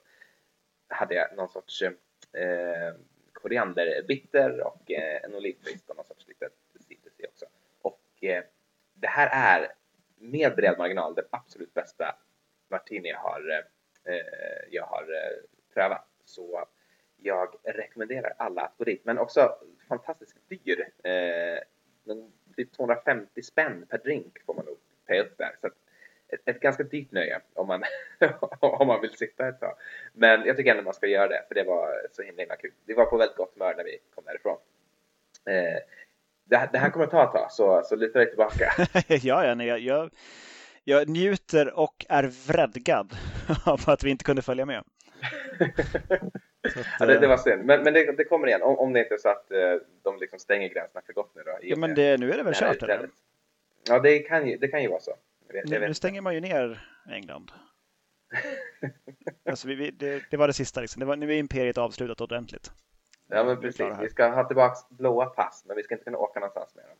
hade 0.87 1.15
jag 1.15 1.35
någon 1.35 1.49
sorts 1.49 1.81
eh, 1.81 2.93
korianderbitter 3.33 4.61
och 4.61 4.91
eh, 4.91 5.23
en 5.23 5.35
olivkvist 5.35 5.89
och 5.89 5.95
någon 5.95 6.05
sorts 6.05 6.27
litet 6.27 6.53
citrus 6.87 7.19
i 7.19 7.27
också. 7.27 7.45
Och 7.81 8.23
eh, 8.23 8.43
det 8.93 9.07
här 9.07 9.29
är 9.61 9.73
med 10.17 10.55
bred 10.55 10.77
marginal 10.77 11.15
den 11.15 11.25
absolut 11.29 11.73
bästa 11.73 12.15
martini 12.67 13.09
jag 13.09 13.19
har, 13.19 13.63
eh, 14.03 14.15
jag 14.71 14.83
har 14.83 15.01
eh, 15.01 15.43
prövat. 15.73 16.07
Så 16.25 16.65
jag 17.17 17.55
rekommenderar 17.63 18.33
alla 18.37 18.61
att 18.61 18.77
gå 18.77 18.83
dit. 18.83 19.05
Men 19.05 19.17
också 19.17 19.55
fantastiskt 19.87 20.49
dyr. 20.49 20.91
Eh, 21.03 21.59
men 22.03 22.31
250 22.63 23.41
spänn 23.41 23.85
per 23.89 23.97
drink 23.97 24.37
får 24.45 24.53
man 24.53 24.65
nog 24.65 24.77
pay 25.07 25.19
upp 25.19 25.37
där. 25.37 25.55
Så 25.61 25.67
ett, 26.27 26.41
ett 26.45 26.59
ganska 26.59 26.83
dyrt 26.83 27.11
nöje 27.11 27.41
om 27.53 27.67
man, 27.67 27.83
om 28.59 28.87
man 28.87 29.01
vill 29.01 29.13
sitta 29.17 29.47
ett 29.47 29.59
tag. 29.59 29.75
Men 30.13 30.45
jag 30.45 30.57
tycker 30.57 30.71
ändå 30.71 30.83
man 30.83 30.93
ska 30.93 31.07
göra 31.07 31.27
det 31.27 31.43
för 31.47 31.55
det 31.55 31.63
var 31.63 31.89
så 32.11 32.21
himla, 32.21 32.41
himla 32.41 32.55
kul. 32.55 32.71
Vi 32.85 32.93
var 32.93 33.05
på 33.05 33.17
väldigt 33.17 33.37
gott 33.37 33.53
humör 33.53 33.73
när 33.77 33.83
vi 33.83 33.97
kom 34.15 34.23
därifrån. 34.25 34.57
Eh, 35.45 35.79
det, 36.43 36.57
här- 36.57 36.69
det 36.71 36.77
här 36.77 36.89
kommer 36.89 37.05
att 37.05 37.11
ta 37.11 37.23
ett 37.25 37.31
tag 37.31 37.51
så, 37.51 37.81
så 37.85 37.95
luta 37.95 38.19
dig 38.19 38.27
tillbaka. 38.29 38.71
ja, 39.07 39.45
ja 39.45 39.55
nej, 39.55 39.67
jag, 39.67 39.79
jag, 39.79 40.09
jag 40.83 41.09
njuter 41.09 41.79
och 41.79 42.05
är 42.09 42.23
vredgad 42.47 43.13
av 43.65 43.81
att 43.87 44.03
vi 44.03 44.09
inte 44.09 44.23
kunde 44.23 44.41
följa 44.41 44.65
med. 44.65 44.83
Att, 46.65 46.85
Ja, 46.99 47.05
det, 47.05 47.19
det 47.19 47.25
eh, 47.25 47.29
var 47.29 47.37
synd. 47.37 47.65
Men, 47.65 47.83
men 47.83 47.93
det, 47.93 48.11
det 48.11 48.23
kommer 48.23 48.47
igen 48.47 48.61
om, 48.61 48.77
om 48.77 48.93
det 48.93 48.99
inte 48.99 49.13
är 49.13 49.17
så 49.17 49.29
att 49.29 49.51
eh, 49.51 49.57
de 50.03 50.17
liksom 50.19 50.39
stänger 50.39 50.69
gränserna 50.69 51.01
för 51.05 51.13
gott 51.13 51.35
nu 51.35 51.41
då. 51.45 51.57
ja, 51.61 51.75
men 51.75 51.95
det, 51.95 52.17
nu 52.19 52.31
är 52.31 52.37
det 52.37 52.43
väl 52.43 52.53
kört? 52.53 52.83
Eller? 52.83 53.09
Ja, 53.87 53.99
det 53.99 54.19
kan 54.19 54.47
ju, 54.47 54.57
det 54.57 54.67
kan 54.67 54.81
ju 54.81 54.89
vara 54.89 54.99
så. 54.99 55.15
Vet, 55.53 55.65
Nu, 55.65 55.79
nu 55.79 55.93
stänger 55.93 56.21
man 56.21 56.33
ju 56.33 56.41
ner 56.41 56.89
England. 57.09 57.51
alltså, 59.49 59.67
vi, 59.67 59.75
vi, 59.75 59.91
det, 59.91 60.23
det 60.31 60.37
var 60.37 60.47
det 60.47 60.53
sista. 60.53 60.81
Liksom. 60.81 60.99
Det 60.99 61.05
var, 61.05 61.15
nu 61.15 61.33
är 61.33 61.37
imperiet 61.37 61.77
avslutat 61.77 62.21
ordentligt. 62.21 62.71
Ja, 63.27 63.43
men 63.43 63.61
precis. 63.61 63.85
Vi 64.01 64.09
ska 64.09 64.27
ha 64.27 64.43
tillbaka 64.43 64.75
blåa 64.89 65.25
pass, 65.25 65.63
men 65.67 65.75
vi 65.75 65.83
ska 65.83 65.95
inte 65.95 66.05
kunna 66.05 66.17
åka 66.17 66.39
någonstans 66.39 66.75
med 66.75 66.85
dem. 66.85 66.97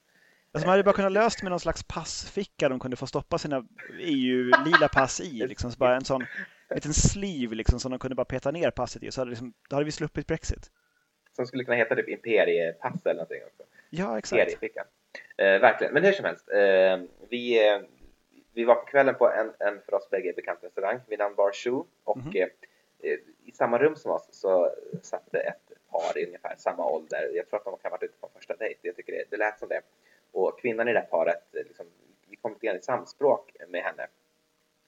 Alltså, 0.51 0.67
man 0.67 0.71
hade 0.71 0.83
bara 0.83 0.95
kunnat 0.95 1.11
löst 1.11 1.43
med 1.43 1.49
någon 1.49 1.59
slags 1.59 1.83
passficka 1.83 2.69
de 2.69 2.79
kunde 2.79 2.97
få 2.97 3.07
stoppa 3.07 3.37
sina 3.37 3.65
EU-lila 3.99 4.87
pass 4.87 5.21
i. 5.21 5.47
Liksom. 5.47 5.71
Så 5.71 5.77
bara 5.77 5.95
en 5.95 6.05
sån 6.05 6.25
liten 6.69 6.93
sleeve 6.93 7.55
liksom, 7.55 7.79
som 7.79 7.91
de 7.91 7.99
kunde 7.99 8.15
bara 8.15 8.25
peta 8.25 8.51
ner 8.51 8.71
passet 8.71 9.03
i. 9.03 9.11
Så 9.11 9.21
hade, 9.21 9.29
liksom, 9.29 9.53
då 9.69 9.75
hade 9.75 9.85
vi 9.85 9.91
sluppit 9.91 10.27
Brexit. 10.27 10.71
Som 11.35 11.45
skulle 11.45 11.63
kunna 11.63 11.77
heta 11.77 11.95
typ 11.95 12.09
imperiepass 12.09 13.05
eller 13.05 13.13
någonting 13.13 13.43
också. 13.43 13.63
Ja, 13.89 14.17
exakt. 14.17 14.63
Eh, 15.37 15.59
verkligen. 15.59 15.93
Men 15.93 16.03
hur 16.03 16.11
som 16.11 16.25
helst. 16.25 16.49
Eh, 16.49 16.99
vi, 17.29 17.67
eh, 17.67 17.81
vi 18.53 18.63
var 18.63 18.75
på 18.75 18.85
kvällen 18.85 19.15
på 19.15 19.31
en, 19.31 19.53
en 19.59 19.81
för 19.81 19.93
oss 19.93 20.09
bägge 20.09 20.33
bekant 20.33 20.63
restaurang 20.63 20.99
vid 21.07 21.19
namn 21.19 21.35
Bar 21.35 21.51
Shoe. 21.51 21.83
Och 22.03 22.35
eh, 22.35 22.47
eh, 22.99 23.19
i 23.45 23.51
samma 23.51 23.77
rum 23.77 23.95
som 23.95 24.11
oss 24.11 24.27
så 24.31 24.71
satt 25.01 25.31
det 25.31 25.39
ett 25.39 25.71
par 25.89 26.17
i 26.17 26.25
ungefär 26.25 26.55
samma 26.57 26.85
ålder. 26.85 27.31
Jag 27.33 27.49
tror 27.49 27.59
att 27.59 27.65
de 27.65 27.77
kan 27.77 27.91
ha 27.91 27.97
varit 27.97 28.03
ute 28.03 28.19
på 28.19 28.27
en 28.27 28.33
första 28.33 28.55
dejt. 28.55 28.79
Jag 28.81 28.95
tycker 28.95 29.13
det, 29.13 29.23
det 29.29 29.37
lät 29.37 29.59
som 29.59 29.69
det. 29.69 29.81
Och 30.31 30.59
kvinnan 30.59 30.87
i 30.87 30.93
det 30.93 30.99
här 30.99 31.05
paret, 31.05 31.55
eh, 31.55 31.63
liksom, 31.67 31.85
vi 32.29 32.35
kom 32.35 32.57
grann 32.61 32.75
i 32.75 32.81
samspråk 32.81 33.55
med 33.67 33.83
henne. 33.83 34.07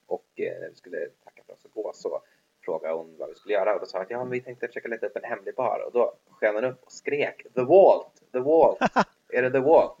Och 0.06 0.40
skulle 0.74 1.08
tacka 1.24 1.42
och 1.64 1.70
gå 1.74 1.90
så 1.94 2.22
frågade 2.64 2.94
hon 2.94 3.16
vad 3.18 3.28
vi 3.28 3.34
skulle 3.34 3.54
göra. 3.54 3.74
Och 3.74 3.80
då 3.80 3.86
sa 3.86 3.98
jag 3.98 4.04
att 4.04 4.10
ja, 4.10 4.18
men 4.18 4.30
vi 4.30 4.40
tänkte 4.40 4.66
försöka 4.66 4.88
leta 4.88 5.06
upp 5.06 5.16
en 5.16 5.24
hemlig 5.24 5.54
bar. 5.54 5.82
Och 5.86 5.92
då 5.92 6.14
sken 6.30 6.54
hon 6.54 6.64
upp 6.64 6.82
och 6.84 6.92
skrek 6.92 7.46
The 7.54 7.62
Walt, 7.62 8.22
The 8.32 8.38
Walt, 8.38 8.78
är 9.32 9.42
det 9.42 9.50
The 9.50 9.58
Walt? 9.58 9.96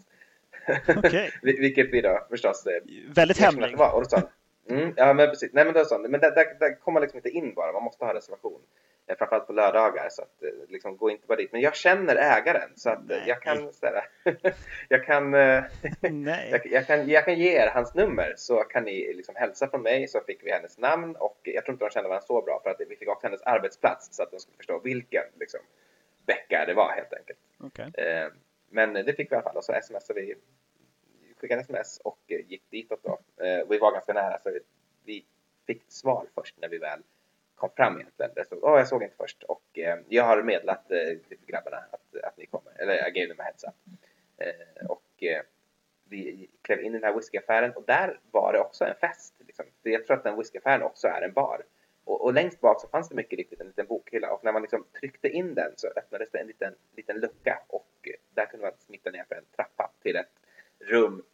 Vil- 1.42 1.60
Vilket 1.60 1.90
vi 1.92 2.00
då 2.00 2.26
förstås 2.30 2.66
eh, 2.66 2.82
Väldigt 3.14 3.38
hemlig. 3.38 3.80
Och 3.80 4.02
då 4.02 4.04
sa 4.08 4.20
hon, 4.68 4.78
mm, 4.78 4.92
ja 4.96 5.14
men 5.14 5.28
precis, 5.28 5.50
nej 5.52 5.64
men 5.64 5.74
då 5.74 5.84
sa 5.84 5.94
hon, 5.96 6.10
men 6.10 6.20
där, 6.20 6.30
där, 6.30 6.56
där 6.60 6.80
kommer 6.80 6.94
man 6.94 7.02
liksom 7.02 7.16
inte 7.18 7.28
in 7.30 7.54
bara, 7.54 7.72
man 7.72 7.82
måste 7.82 8.04
ha 8.04 8.14
reservation. 8.14 8.60
Eh, 9.08 9.16
Framförallt 9.16 9.46
på 9.46 9.52
lördagar 9.52 10.08
så 10.10 10.22
att 10.22 10.42
eh, 10.42 10.50
liksom 10.68 10.96
gå 10.96 11.10
inte 11.10 11.26
bara 11.26 11.36
dit. 11.36 11.52
Men 11.52 11.60
jag 11.60 11.76
känner 11.76 12.16
ägaren 12.16 12.70
så 12.74 12.90
att 12.90 12.98
eh, 12.98 13.16
Nej. 13.16 13.24
jag 13.26 13.42
kan 13.42 13.72
ställa, 13.72 14.04
jag 14.88 15.04
kan 15.04 15.32
jag, 16.02 16.66
jag, 16.66 16.86
kan, 16.86 17.08
jag 17.08 17.24
kan 17.24 17.38
ge 17.38 17.52
er 17.52 17.70
hans 17.74 17.94
nummer 17.94 18.34
så 18.36 18.56
kan 18.56 18.84
ni 18.84 19.12
liksom 19.14 19.34
hälsa 19.36 19.68
från 19.68 19.82
mig 19.82 20.08
så 20.08 20.20
fick 20.20 20.44
vi 20.44 20.50
hennes 20.50 20.78
namn 20.78 21.16
och 21.16 21.40
jag 21.42 21.64
tror 21.64 21.72
inte 21.72 21.84
de 21.84 21.90
kände 21.90 22.08
varandra 22.08 22.26
så 22.26 22.42
bra 22.42 22.60
för 22.62 22.70
att 22.70 22.80
vi 22.88 22.96
fick 22.96 23.08
också 23.08 23.26
hennes 23.26 23.42
arbetsplats 23.42 24.16
så 24.16 24.22
att 24.22 24.30
de 24.30 24.40
skulle 24.40 24.56
förstå 24.56 24.78
vilken 24.78 25.24
liksom, 25.40 25.60
vecka 26.26 26.64
det 26.66 26.74
var 26.74 26.92
helt 26.92 27.12
enkelt. 27.12 27.38
Eh, 27.98 28.32
men 28.70 28.92
det 28.92 29.12
fick 29.12 29.32
vi 29.32 29.34
i 29.34 29.36
alla 29.36 29.42
fall 29.42 29.56
och 29.56 29.64
så 29.64 29.74
smsade 29.82 30.20
vi, 30.20 30.34
skickade 31.40 31.60
sms 31.60 32.00
och 32.04 32.18
gick 32.26 32.62
ditåt 32.70 33.02
då. 33.02 33.18
Vi 33.68 33.78
var 33.78 33.92
ganska 33.92 34.12
nära 34.12 34.38
så 34.42 34.58
vi 35.04 35.24
fick 35.66 35.82
svar 35.88 36.26
först 36.34 36.54
när 36.60 36.68
vi 36.68 36.78
väl 36.78 37.02
kom 37.58 37.70
fram 37.76 38.00
egentligen. 38.00 38.32
Det 38.34 38.44
stod, 38.44 38.58
Åh, 38.62 38.78
jag 38.78 38.88
såg 38.88 39.02
inte 39.02 39.16
först 39.16 39.42
och 39.42 39.78
eh, 39.78 39.98
jag 40.08 40.24
har 40.24 40.42
meddelat 40.42 40.90
eh, 40.90 41.18
till 41.28 41.38
grabbarna 41.46 41.76
att, 41.76 42.24
att 42.24 42.36
ni 42.36 42.46
kommer, 42.46 42.72
eller 42.82 42.94
jag 42.94 43.14
gav 43.14 43.28
dem 43.28 43.36
en 43.40 43.44
heads 43.44 43.64
up. 43.64 43.74
Eh, 44.36 44.86
och 44.86 45.22
eh, 45.22 45.42
vi 46.04 46.50
klev 46.62 46.80
in 46.80 46.94
i 46.94 46.98
den 46.98 47.04
här 47.04 47.14
whiskyaffären 47.14 47.72
och 47.72 47.84
där 47.86 48.20
var 48.30 48.52
det 48.52 48.60
också 48.60 48.84
en 48.84 48.94
fest. 48.94 49.34
Liksom. 49.46 49.64
För 49.82 49.90
jag 49.90 50.06
tror 50.06 50.16
att 50.16 50.24
den 50.24 50.36
whiskyaffären 50.36 50.82
också 50.82 51.08
är 51.08 51.22
en 51.22 51.32
bar. 51.32 51.64
Och, 52.04 52.24
och, 52.24 52.34
längst 52.34 52.60
bak 52.60 52.80
så 52.80 52.88
fanns 52.88 53.08
det 53.08 53.14
mycket 53.14 53.38
riktigt 53.38 53.60
en 53.60 53.66
liten 53.66 53.86
bokhylla 53.86 54.32
och 54.32 54.44
när 54.44 54.52
man 54.52 54.62
liksom 54.62 54.84
tryckte 55.00 55.28
in 55.28 55.54
den 55.54 55.72
så 55.76 55.88
öppnades 55.96 56.30
det 56.30 56.38
en 56.38 56.46
liten, 56.46 56.74
liten 56.96 57.20
lucka 57.20 57.62
och 57.68 58.08
där 58.34 58.46
kunde 58.46 58.66
man 58.66 58.74
smitta 58.78 59.10
ner 59.10 59.24
för 59.28 59.34
en 59.34 59.44
trappa 59.56 59.90
till 60.02 60.16
ett 60.16 60.32
rum 60.78 61.24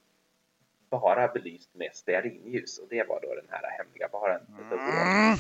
bara 0.91 1.29
belyst 1.29 1.75
med 1.75 1.91
stearinljus 1.95 2.79
och 2.79 2.89
det 2.89 3.09
var 3.09 3.21
då 3.21 3.35
den 3.35 3.49
här 3.51 3.71
hemliga 3.79 4.09
baren. 4.09 4.47
Mm. 4.59 5.37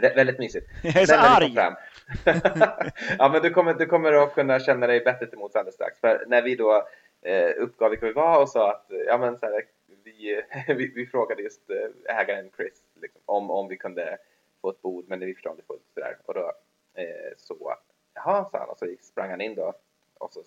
Vä 0.00 0.14
väldigt 0.14 0.38
mysigt. 0.38 0.66
Jag 0.82 0.96
är 0.96 1.06
så 1.06 1.14
arg! 1.14 1.54
ja, 3.18 3.28
men 3.28 3.42
du 3.42 3.50
kommer, 3.50 3.74
du 3.74 3.86
kommer 3.86 4.12
att 4.12 4.34
kunna 4.34 4.60
känna 4.60 4.86
dig 4.86 5.00
bättre 5.00 5.26
till 5.26 5.38
mots 5.38 5.56
alldeles 5.56 5.74
strax. 5.74 6.00
För 6.00 6.24
när 6.26 6.42
vi 6.42 6.56
då 6.56 6.88
eh, 7.22 7.50
uppgav 7.56 7.90
vilka 7.90 8.06
vi 8.06 8.12
var 8.12 8.42
och 8.42 8.48
sa 8.48 8.70
att 8.70 8.86
ja, 9.06 9.18
men 9.18 9.38
så 9.38 9.46
här, 9.46 9.64
vi, 10.04 10.42
vi, 10.74 10.92
vi, 10.94 11.06
frågade 11.06 11.42
just 11.42 11.70
eh, 11.70 12.16
ägaren 12.16 12.50
Chris 12.56 12.82
liksom, 13.00 13.22
om, 13.26 13.50
om 13.50 13.68
vi 13.68 13.76
kunde 13.76 14.18
få 14.60 14.70
ett 14.70 14.82
bord, 14.82 15.04
men 15.08 15.20
vi 15.20 15.34
förstod 15.34 15.52
inte 15.52 15.66
fullt 15.66 15.82
sådär. 15.94 16.16
Och 16.24 16.34
då 16.34 16.52
eh, 16.94 17.32
så, 17.36 17.74
jaha, 18.14 18.48
sa 18.50 18.58
han 18.58 18.68
och 18.68 18.78
så 18.78 18.86
sprang 19.00 19.30
han 19.30 19.40
in 19.40 19.54
då 19.54 19.74
och 20.18 20.32
så 20.32 20.42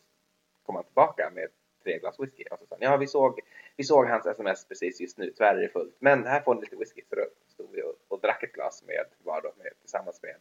kom 0.65 0.75
han 0.75 0.83
tillbaka 0.83 1.31
med 1.35 1.47
tre 1.87 1.99
glas 1.99 2.19
whisky 2.19 2.43
och 2.51 2.59
så 2.59 2.65
sa 2.65 2.75
han, 2.75 2.81
ja 2.81 2.97
vi 2.97 3.07
såg, 3.07 3.39
vi 3.75 3.83
såg 3.83 4.07
hans 4.07 4.25
sms 4.25 4.65
precis 4.65 5.01
just 5.01 5.17
nu, 5.17 5.31
tyvärr 5.37 5.55
är 5.55 5.61
det 5.61 5.69
fullt, 5.69 5.95
men 5.99 6.25
här 6.25 6.41
får 6.41 6.55
ni 6.55 6.61
lite 6.61 6.75
whisky. 6.75 7.01
Så 7.09 7.15
då 7.15 7.25
stod 7.47 7.71
vi 7.71 7.81
och, 7.81 7.95
och 8.07 8.21
drack 8.21 8.43
ett 8.43 8.53
glas 8.53 8.83
med, 8.87 9.05
var 9.23 9.41
då 9.41 9.53
med, 9.57 9.71
tillsammans 9.81 10.21
med 10.21 10.35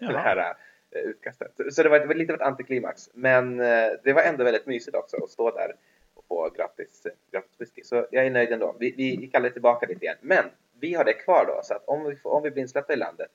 det 0.00 0.18
här 0.18 0.56
uh, 0.96 1.10
utkastet. 1.10 1.52
Så, 1.56 1.70
så 1.70 1.82
det 1.82 1.88
var, 1.88 2.00
det 2.00 2.06
var 2.06 2.14
lite 2.14 2.32
av 2.32 2.40
ett 2.40 2.46
antiklimax, 2.46 3.10
men 3.14 3.60
uh, 3.60 3.92
det 4.04 4.12
var 4.12 4.22
ändå 4.22 4.44
väldigt 4.44 4.66
mysigt 4.66 4.96
också 4.96 5.16
att 5.24 5.30
stå 5.30 5.50
där 5.50 5.76
och 6.14 6.24
få 6.28 6.50
gratis, 6.56 7.06
gratis 7.30 7.60
whisky. 7.60 7.82
Så 7.84 8.06
jag 8.10 8.26
är 8.26 8.30
nöjd 8.30 8.52
ändå. 8.52 8.76
Vi, 8.80 8.94
vi 8.96 9.30
aldrig 9.32 9.52
tillbaka 9.52 9.86
dit 9.86 10.02
igen, 10.02 10.16
men 10.20 10.44
vi 10.80 10.94
har 10.94 11.04
det 11.04 11.12
kvar 11.12 11.44
då, 11.46 11.60
så 11.62 11.74
att 11.74 11.84
om 11.88 12.04
vi, 12.04 12.16
får, 12.16 12.30
om 12.30 12.42
vi 12.42 12.50
blir 12.50 12.62
insläppta 12.62 12.92
i 12.92 12.96
landet 12.96 13.30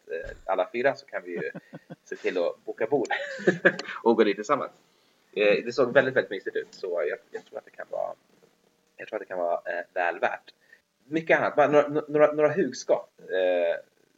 alla 0.45 0.69
fyra 0.71 0.95
så 0.95 1.05
kan 1.05 1.23
vi 1.23 1.31
ju 1.31 1.51
se 2.03 2.15
till 2.15 2.37
att 2.37 2.65
boka 2.65 2.87
bord 2.87 3.07
och 4.03 4.15
gå 4.15 4.23
dit 4.23 4.35
tillsammans. 4.35 4.71
Det 5.37 5.75
såg 5.75 5.93
väldigt, 5.93 6.15
väldigt 6.15 6.31
mysigt 6.31 6.55
ut 6.55 6.67
så 6.73 7.03
jag, 7.09 7.19
jag 7.31 7.45
tror 7.45 7.57
att 7.57 7.65
det 7.65 7.71
kan 7.71 7.85
vara 7.89 8.15
jag 8.97 9.07
tror 9.07 9.17
att 9.17 9.21
det 9.21 9.25
kan 9.25 9.37
vara 9.37 9.61
eh, 9.65 9.85
väl 9.93 10.19
värt. 10.19 10.53
Mycket 11.05 11.37
annat, 11.39 11.55
bara 11.55 11.67
några, 11.67 11.87
några, 11.87 12.31
några 12.31 12.53
hugskott, 12.53 13.19
eh, 13.19 13.75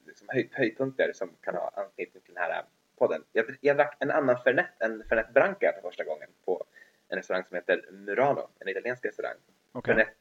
liksom 0.07 0.27
höjd, 0.29 0.49
höjdpunkter 0.51 1.11
som 1.13 1.29
kan 1.41 1.55
ha 1.55 1.71
anknytning 1.75 2.23
till 2.23 2.33
den 2.33 2.43
här 2.43 2.63
podden. 2.97 3.23
Jag, 3.31 3.45
jag 3.61 3.77
drack 3.77 3.97
en 3.99 4.11
annan 4.11 4.37
Fernet 4.43 4.81
än 4.81 5.03
Fernet 5.09 5.33
Branca 5.33 5.73
för 5.73 5.81
första 5.81 6.03
gången 6.03 6.29
på 6.45 6.65
en 7.07 7.17
restaurang 7.17 7.43
som 7.47 7.55
heter 7.55 7.85
Murano, 7.91 8.49
en 8.59 8.67
italiensk 8.67 9.05
restaurang. 9.05 9.35
Okay. 9.73 9.93
Fernet 9.93 10.15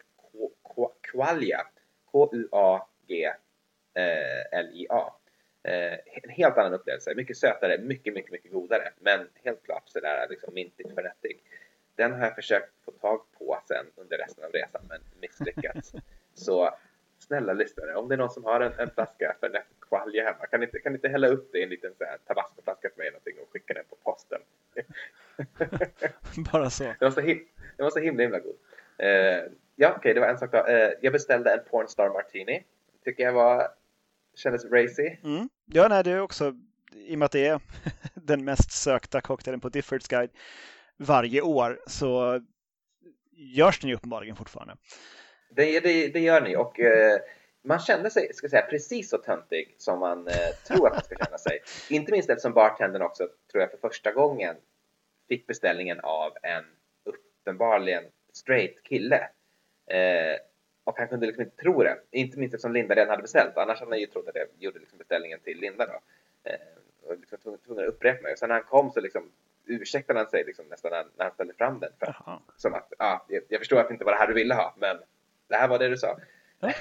Quaglia, 1.03 1.67
K-U-A-G-L-I-A. 2.13 3.39
Eh, 5.63 5.99
en 6.23 6.31
helt 6.31 6.59
annan 6.59 6.75
upplevelse, 6.75 7.15
mycket 7.15 7.37
sötare, 7.37 7.79
mycket, 7.79 8.15
mycket, 8.15 8.33
mycket 8.33 8.53
godare, 8.53 8.93
men 9.01 9.29
helt 9.45 9.63
klart 9.65 9.89
sådär 9.89 10.27
liksom 10.31 10.55
mintigt 10.55 10.95
Fernettig. 10.95 11.43
Den 11.97 12.13
har 12.13 12.21
jag 12.21 12.35
försökt 12.35 12.73
få 12.85 12.91
tag 12.91 13.21
på 13.39 13.59
sen 13.69 13.87
under 13.97 14.19
resten 14.19 14.45
av 14.45 14.53
resan 14.53 14.83
men 14.89 15.01
misslyckats. 15.21 15.93
Så 16.35 16.75
snälla 17.19 17.53
lyssnare, 17.53 17.95
om 17.95 18.09
det 18.09 18.15
är 18.15 18.17
någon 18.17 18.31
som 18.31 18.45
har 18.45 18.61
en, 18.61 18.73
en 18.79 18.91
flaska 18.91 19.37
för 19.41 19.63
kvalje 19.81 20.25
hemma, 20.25 20.47
kan 20.47 20.61
ni 20.61 20.67
inte, 20.67 20.79
kan 20.79 20.95
inte 20.95 21.09
hälla 21.09 21.29
upp 21.29 21.53
det 21.53 21.59
i 21.59 21.63
en 21.63 21.69
liten 21.69 21.95
så 21.99 22.05
här 22.05 22.19
tabascoflaska 22.27 22.91
för 22.91 22.99
mig 22.99 23.11
någonting 23.11 23.35
och 23.43 23.53
skicka 23.53 23.75
den 23.75 23.85
på 23.91 23.97
posten? 23.97 24.41
Bara 26.53 26.71
så. 26.71 26.85
Den 26.85 26.97
var 27.01 27.11
så, 27.11 27.21
him 27.21 27.49
den 27.77 27.85
var 27.85 27.91
så 27.91 27.99
himla, 27.99 28.23
himla 28.23 28.39
god. 28.39 28.57
Uh, 29.03 29.09
ja, 29.77 29.89
okej, 29.89 29.99
okay, 29.99 30.15
det 30.15 30.21
var 30.21 30.29
en 30.29 30.39
sak 30.39 30.53
då. 30.53 30.59
Uh, 30.59 30.91
jag 31.01 31.13
beställde 31.13 31.53
en 31.53 31.65
Pornstar 31.71 32.09
Martini. 32.09 32.65
Tycker 33.05 33.25
jag 33.25 33.33
var, 33.33 33.69
kändes 34.39 34.65
racy. 34.65 35.17
Mm. 35.25 35.49
Ja, 35.67 35.89
nej, 35.89 36.05
det 36.05 36.11
är 36.11 36.21
också, 36.21 36.55
i 36.93 37.15
och 37.15 37.19
med 37.19 37.27
att 37.27 37.33
det 37.33 37.47
är 37.47 37.61
den 38.15 38.45
mest 38.45 38.73
sökta 38.73 39.21
cocktailen 39.21 39.61
på 39.61 39.69
Diffords 39.69 40.09
guide, 40.09 40.31
varje 40.97 41.43
år 41.43 41.81
så 41.87 42.41
görs 43.37 43.81
den 43.81 43.91
ju 43.91 43.97
uppenbarligen 43.97 44.37
fortfarande. 44.37 44.77
Det, 45.51 45.81
det, 45.81 46.09
det 46.09 46.21
gör 46.21 46.41
ni 46.41 46.57
och 46.57 46.81
eh, 46.81 47.19
man 47.65 47.79
kände 47.79 48.11
sig, 48.11 48.35
ska 48.35 48.49
säga, 48.49 48.63
precis 48.63 49.11
så 49.11 49.19
töntig 49.19 49.75
som 49.79 50.01
man 50.01 50.29
eh, 50.29 50.55
tror 50.67 50.87
att 50.87 50.93
man 50.93 51.05
ska 51.05 51.25
känna 51.25 51.39
sig. 51.39 51.59
Inte 51.97 52.13
minst 52.13 52.31
eftersom 52.31 52.53
bartendern 52.53 53.03
också, 53.03 53.29
tror 53.53 53.61
jag, 53.61 53.71
för 53.71 53.79
första 53.79 54.13
gången 54.13 54.57
fick 55.29 55.47
beställningen 55.47 56.01
av 56.01 56.33
en 56.43 56.65
uppenbarligen 57.05 58.05
straight 58.33 58.83
kille. 58.83 59.31
Eh, 59.91 60.37
och 60.89 60.99
han 60.99 61.09
kunde 61.09 61.27
liksom 61.27 61.45
inte 61.45 61.57
tro 61.57 61.83
det. 61.83 61.99
Inte 62.11 62.39
minst 62.39 62.55
eftersom 62.55 62.73
Linda 62.73 62.95
redan 62.95 63.09
hade 63.09 63.23
beställt. 63.23 63.57
Annars 63.57 63.81
hade 63.81 63.93
han 63.93 64.01
ju 64.01 64.07
trott 64.07 64.29
att 64.29 64.37
jag 64.37 64.47
gjorde 64.59 64.79
liksom 64.79 64.99
beställningen 64.99 65.39
till 65.45 65.59
Linda 65.59 65.87
då. 65.87 66.01
Eh, 66.51 66.57
och 67.03 67.19
liksom 67.19 67.39
tvungen, 67.39 67.61
tvungen 67.61 67.85
att 67.85 67.89
upprepa 67.89 68.23
mig. 68.23 68.33
Och 68.33 68.39
sen 68.39 68.49
när 68.49 68.55
han 68.55 68.65
kom 68.65 68.91
så 68.91 69.01
liksom 69.01 69.31
ursäktade 69.67 70.19
han 70.19 70.31
sig 70.31 70.45
liksom 70.45 70.65
nästan 70.71 70.91
när, 70.91 71.05
när 71.17 71.25
han 71.25 71.35
ställde 71.35 71.55
fram 71.55 71.81
den. 71.81 71.91
För, 71.99 72.15
som 72.57 72.75
att, 72.75 72.93
ja, 72.99 73.27
jag, 73.29 73.43
jag, 73.49 73.61
förstår 73.61 73.81
att 73.81 73.89
det 73.89 73.93
inte 73.93 74.05
var 74.05 74.13
det 74.13 74.19
här 74.19 74.27
du 74.27 74.35
ville 74.35 74.55
ha, 74.55 74.75
men 74.79 74.97
det 75.49 75.57
här 75.57 75.69
var 75.69 75.79
det 75.79 75.89
du 75.89 75.97
sa. 75.97 76.19
Ja. 76.61 76.73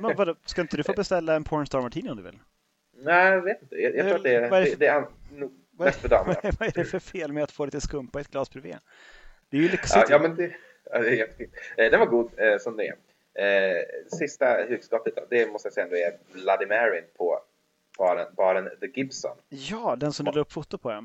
Men 0.00 0.16
vadå, 0.16 0.34
ska 0.44 0.60
inte 0.60 0.76
du 0.76 0.84
få 0.84 0.92
beställa 0.92 1.34
en 1.34 1.44
Pornstar 1.44 1.80
Martini 1.80 2.10
om 2.10 2.16
du 2.16 2.22
vill? 2.22 2.38
Nej, 2.92 3.32
jag 3.32 3.42
vet 3.42 3.62
inte. 3.62 3.76
Jag, 3.76 3.96
jag 3.96 4.06
tror 4.06 4.16
att 4.16 4.22
det 4.22 4.34
är, 4.34 4.50
vad 4.50 4.60
är 4.60 4.64
det, 4.64 4.76
det 4.76 4.86
är 4.86 5.06
nog 5.30 5.52
bäst 5.70 6.00
för 6.00 6.08
damerna. 6.08 6.40
Vad 6.42 6.68
är 6.68 6.72
det 6.72 6.84
för 6.84 6.98
fel 6.98 7.32
med 7.32 7.42
att 7.42 7.52
få 7.52 7.64
lite 7.64 7.80
skumpa 7.80 8.18
i 8.18 8.22
ett 8.22 8.30
glas 8.30 8.50
bredvid? 8.50 8.76
Det 9.50 9.56
är 9.56 9.60
ju 9.60 9.68
lyxigt. 9.68 9.96
Ja, 9.96 10.06
ja 10.10 10.18
men 10.18 10.36
det, 10.36 10.56
ja, 10.92 10.98
det 10.98 11.08
är 11.08 11.12
jättefint. 11.12 11.52
Eh, 11.76 11.90
den 11.90 12.00
var 12.00 12.06
god 12.06 12.30
eh, 12.36 12.58
som 12.58 12.76
det 12.76 12.88
är. 12.88 12.94
Eh, 13.38 14.16
sista 14.18 14.56
hugskottet 14.68 15.16
då, 15.16 15.22
det 15.30 15.52
måste 15.52 15.66
jag 15.66 15.72
säga 15.72 15.84
ändå 15.84 15.96
är 15.96 16.18
Bloody 16.32 16.66
Mary 16.66 17.02
på 17.16 17.40
baren, 17.98 18.34
baren 18.36 18.70
The 18.80 18.86
Gibson. 18.86 19.36
Ja, 19.48 19.96
den 19.96 20.12
som 20.12 20.24
du 20.24 20.32
la 20.32 20.40
upp 20.40 20.52
foto 20.52 20.78
på. 20.78 20.90
Ja. 20.90 21.04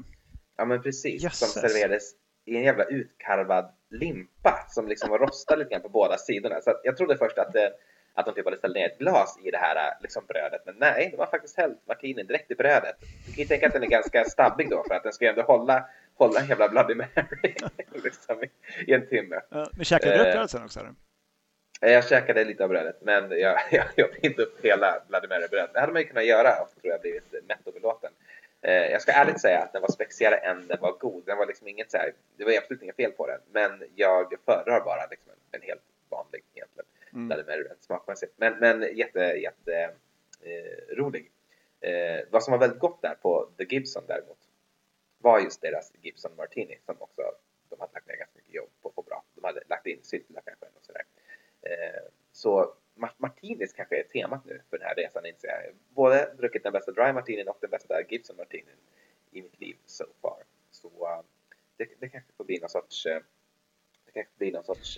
Ja 0.58 0.66
men 0.66 0.82
precis, 0.82 1.24
Jösses. 1.24 1.52
som 1.52 1.62
serverades 1.62 2.12
i 2.46 2.56
en 2.56 2.64
jävla 2.64 2.84
utkarvad 2.84 3.72
limpa 3.90 4.66
som 4.70 4.88
liksom 4.88 5.10
var 5.10 5.20
rostad 5.20 5.56
lite 5.56 5.70
grann 5.70 5.82
på 5.82 5.90
båda 5.90 6.18
sidorna. 6.18 6.62
Så 6.62 6.80
jag 6.84 6.98
trodde 6.98 7.18
först 7.18 7.38
att, 7.38 7.56
eh, 7.56 7.68
att 8.14 8.26
de 8.26 8.36
typ 8.36 8.46
hade 8.46 8.58
ställt 8.58 8.76
ner 8.76 8.86
ett 8.86 9.00
glas 9.00 9.40
i 9.44 9.52
det 9.52 9.58
här 9.58 9.76
eh, 9.76 9.94
liksom 10.02 10.24
brödet. 10.28 10.62
Men 10.66 10.76
nej, 10.80 11.10
de 11.12 11.18
har 11.18 11.26
faktiskt 11.26 11.58
hällt 11.58 11.88
martinin 11.88 12.28
direkt 12.28 12.52
i 12.52 12.56
brödet. 12.56 12.96
Du 13.00 13.32
kan 13.34 13.42
ju 13.42 13.46
tänka 13.46 13.68
att 13.68 13.74
den 13.74 13.84
är 13.84 13.88
ganska 13.88 14.26
stabbig 14.26 14.70
då 14.70 14.84
för 14.88 14.96
att 14.96 15.04
den 15.04 15.14
ska 15.14 15.26
ju 15.26 15.30
ändå 15.30 15.42
hålla, 15.42 15.86
hålla 16.16 16.40
en 16.40 16.48
jävla 16.48 16.70
Bloody 16.70 16.96
Mary 16.96 17.56
liksom, 18.04 18.44
i 18.88 18.94
en 18.94 19.08
timme. 19.08 19.42
Ja, 19.50 19.70
men 19.76 19.86
käkade 19.86 20.18
du 20.18 20.20
upp 20.20 20.34
brödet 20.34 20.52
sen 20.52 20.64
också? 20.64 20.80
Eller? 20.80 20.94
Eh, 21.82 21.92
jag 21.92 22.08
käkade 22.08 22.44
lite 22.44 22.64
av 22.64 22.70
brödet, 22.70 23.02
men 23.02 23.40
jag, 23.40 23.60
jag, 23.72 23.86
jag 23.96 24.12
fick 24.14 24.24
inte 24.24 24.42
upp 24.42 24.66
hela 24.66 25.04
Bloody 25.08 25.28
Mary-brödet. 25.28 25.74
Det 25.74 25.80
hade 25.80 25.94
man 25.94 26.02
ju 26.02 26.08
kunnat 26.08 26.26
göra 26.26 26.62
och 26.62 26.82
tror 26.82 26.92
jag 26.92 27.02
blivit 27.02 27.32
mätt 27.48 27.68
och 27.68 27.74
belåten. 27.74 28.12
Eh, 28.62 28.74
jag 28.74 29.02
ska 29.02 29.12
ärligt 29.12 29.42
säga 29.42 29.60
att 29.60 29.74
den 29.74 29.82
var 29.82 29.90
spexigare 29.90 30.36
än 30.36 30.68
den 30.68 30.82
var 30.82 30.92
god. 30.92 31.24
Den 31.26 31.38
var 31.38 31.46
liksom 31.46 31.68
inget 31.68 31.92
så 31.92 31.98
här, 31.98 32.14
det 32.38 32.44
var 32.44 32.52
absolut 32.52 32.82
inget 32.82 32.96
fel 32.96 33.12
på 33.12 33.28
den, 33.28 33.40
men 33.52 33.84
jag 33.96 34.34
föredrar 34.46 34.82
bara 34.82 35.08
liksom 35.12 35.32
en, 35.32 35.60
en 35.62 35.68
helt 35.68 35.82
vanlig 36.10 36.44
egentligen. 36.54 36.88
Mm. 37.14 37.38
Rent 37.48 37.84
smakmässigt. 37.84 38.34
Men, 38.38 38.60
men 38.60 38.98
jätte, 38.98 39.20
jätte 39.20 39.92
eh, 40.42 40.96
rolig. 40.96 41.32
Eh, 41.82 42.20
vad 42.30 42.44
som 42.44 42.52
var 42.52 42.60
väldigt 42.60 42.80
gott 42.80 43.02
där 43.02 43.16
på 43.22 43.50
The 43.58 43.64
Gibson 43.64 44.04
däremot 44.08 44.38
var 45.18 45.40
just 45.40 45.62
deras 45.62 45.94
Gibson 46.02 46.32
Martini 46.38 46.80
som 46.86 46.96
också 47.00 47.22
de 47.70 47.80
hade 47.80 47.94
lagt 47.94 48.08
ner 48.08 48.16
ganska 48.16 48.38
mycket 48.38 48.54
jobb 48.54 48.70
på 48.82 48.90
att 48.90 48.96
få 48.96 49.02
bra. 49.02 49.24
De 49.36 49.44
hade 49.44 49.62
lagt 49.70 49.88
in 49.88 50.00
kanske 50.02 50.66
och 50.76 50.86
sådär. 50.86 51.02
Eh, 51.02 51.21
Eh, 51.62 52.02
så 52.32 52.74
martinis 53.18 53.74
kanske 53.74 54.00
är 54.00 54.04
temat 54.04 54.46
nu 54.46 54.62
för 54.70 54.78
den 54.78 54.88
här 54.88 54.96
resan 54.96 55.26
inser 55.26 55.48
jag. 55.48 55.76
Både 55.90 56.34
druckit 56.38 56.64
den 56.64 56.74
bästa 56.74 56.92
dry 56.92 57.14
martinin 57.14 57.48
och 57.48 57.58
den 57.62 57.70
bästa 57.70 58.02
Gibson 58.10 58.36
martinin 58.38 58.78
i 59.32 59.42
mitt 59.42 59.60
liv 59.60 59.76
so 59.86 60.06
far. 60.22 60.44
Så 60.72 60.88
eh, 60.88 61.22
det, 61.78 61.88
det 62.00 62.10
kanske 62.10 62.34
får 62.38 62.44
bli 62.44 62.60
någon 62.60 62.70
sorts 62.70 63.06
eh, 63.06 63.20
det 64.06 64.12
kanske 64.12 64.34
blir 64.38 64.52
någon 64.52 64.64
sorts 64.64 64.96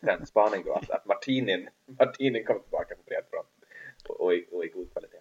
trendspaning 0.00 0.62
då 0.64 0.72
att, 0.72 0.90
att 0.90 1.06
martinin, 1.06 1.68
martinin 1.86 2.44
kommer 2.44 2.60
tillbaka 2.60 2.94
på 2.94 3.02
bred 3.02 3.24
front 3.30 3.48
och, 4.08 4.20
och, 4.20 4.34
i, 4.34 4.46
och 4.50 4.64
i 4.64 4.68
god 4.68 4.92
kvalitet. 4.92 5.20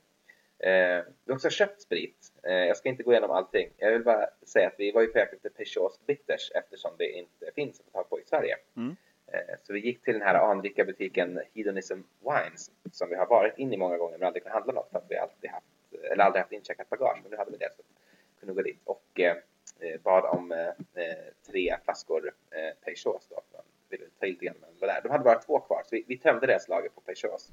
Eh, 0.59 1.03
vi 1.25 1.31
har 1.31 1.35
också 1.35 1.49
köpt 1.49 1.81
sprit. 1.81 2.31
Eh, 2.43 2.53
jag 2.53 2.77
ska 2.77 2.89
inte 2.89 3.03
gå 3.03 3.11
igenom 3.11 3.31
allting. 3.31 3.69
Jag 3.77 3.91
vill 3.91 4.03
bara 4.03 4.29
säga 4.45 4.67
att 4.67 4.75
vi 4.77 4.91
var 4.91 5.01
ju 5.01 5.07
på 5.07 5.17
jakt 5.19 5.33
efter 5.33 5.49
Peugeots 5.49 6.05
Bitters 6.05 6.51
eftersom 6.51 6.91
det 6.97 7.11
inte 7.11 7.51
finns 7.55 7.79
att 7.79 7.85
få 7.85 7.91
tag 7.91 8.09
på 8.09 8.19
i 8.19 8.23
Sverige. 8.25 8.57
Mm. 8.77 8.95
Eh, 9.33 9.55
så 9.63 9.73
vi 9.73 9.79
gick 9.79 10.03
till 10.03 10.13
den 10.13 10.21
här 10.21 10.35
anrika 10.35 10.85
butiken 10.85 11.41
Hedonism 11.53 11.99
Wines 12.19 12.71
som 12.91 13.09
vi 13.09 13.15
har 13.15 13.25
varit 13.25 13.57
in 13.57 13.73
i 13.73 13.77
många 13.77 13.97
gånger 13.97 14.17
men 14.17 14.27
aldrig 14.27 14.43
kunnat 14.43 14.55
handla 14.55 14.73
något 14.73 14.89
för 14.91 14.97
att 14.97 15.05
vi 15.09 15.17
alltid 15.17 15.49
haft, 15.49 15.65
eller 16.11 16.23
aldrig 16.23 16.41
haft 16.41 16.51
incheckat 16.51 16.89
bagage. 16.89 17.19
Men 17.21 17.31
nu 17.31 17.37
hade 17.37 17.51
vi 17.51 17.57
det 17.57 17.69
så 17.75 17.81
vi 17.81 18.39
kunde 18.39 18.53
gå 18.53 18.61
dit 18.61 18.81
och 18.83 19.19
eh, 19.19 19.37
eh 19.79 20.01
bad 20.03 20.25
om 20.25 20.51
eh, 20.51 20.67
eh, 21.03 21.17
tre 21.51 21.77
flaskor 21.83 22.31
eh, 22.51 22.85
Peugeots 22.85 23.27
då. 23.29 23.41
Man 23.53 23.61
ville 23.89 24.05
ta 24.19 24.25
i 24.25 24.31
lite 24.31 24.45
grann 24.45 24.55
men 24.61 24.89
där. 24.89 25.01
De 25.01 25.09
hade 25.09 25.23
bara 25.23 25.39
två 25.39 25.59
kvar 25.59 25.81
så 25.85 25.95
vi, 25.95 26.05
vi 26.07 26.17
tömde 26.17 26.47
deras 26.47 26.67
lager 26.67 26.89
på 26.89 27.01
Peugeots. 27.01 27.49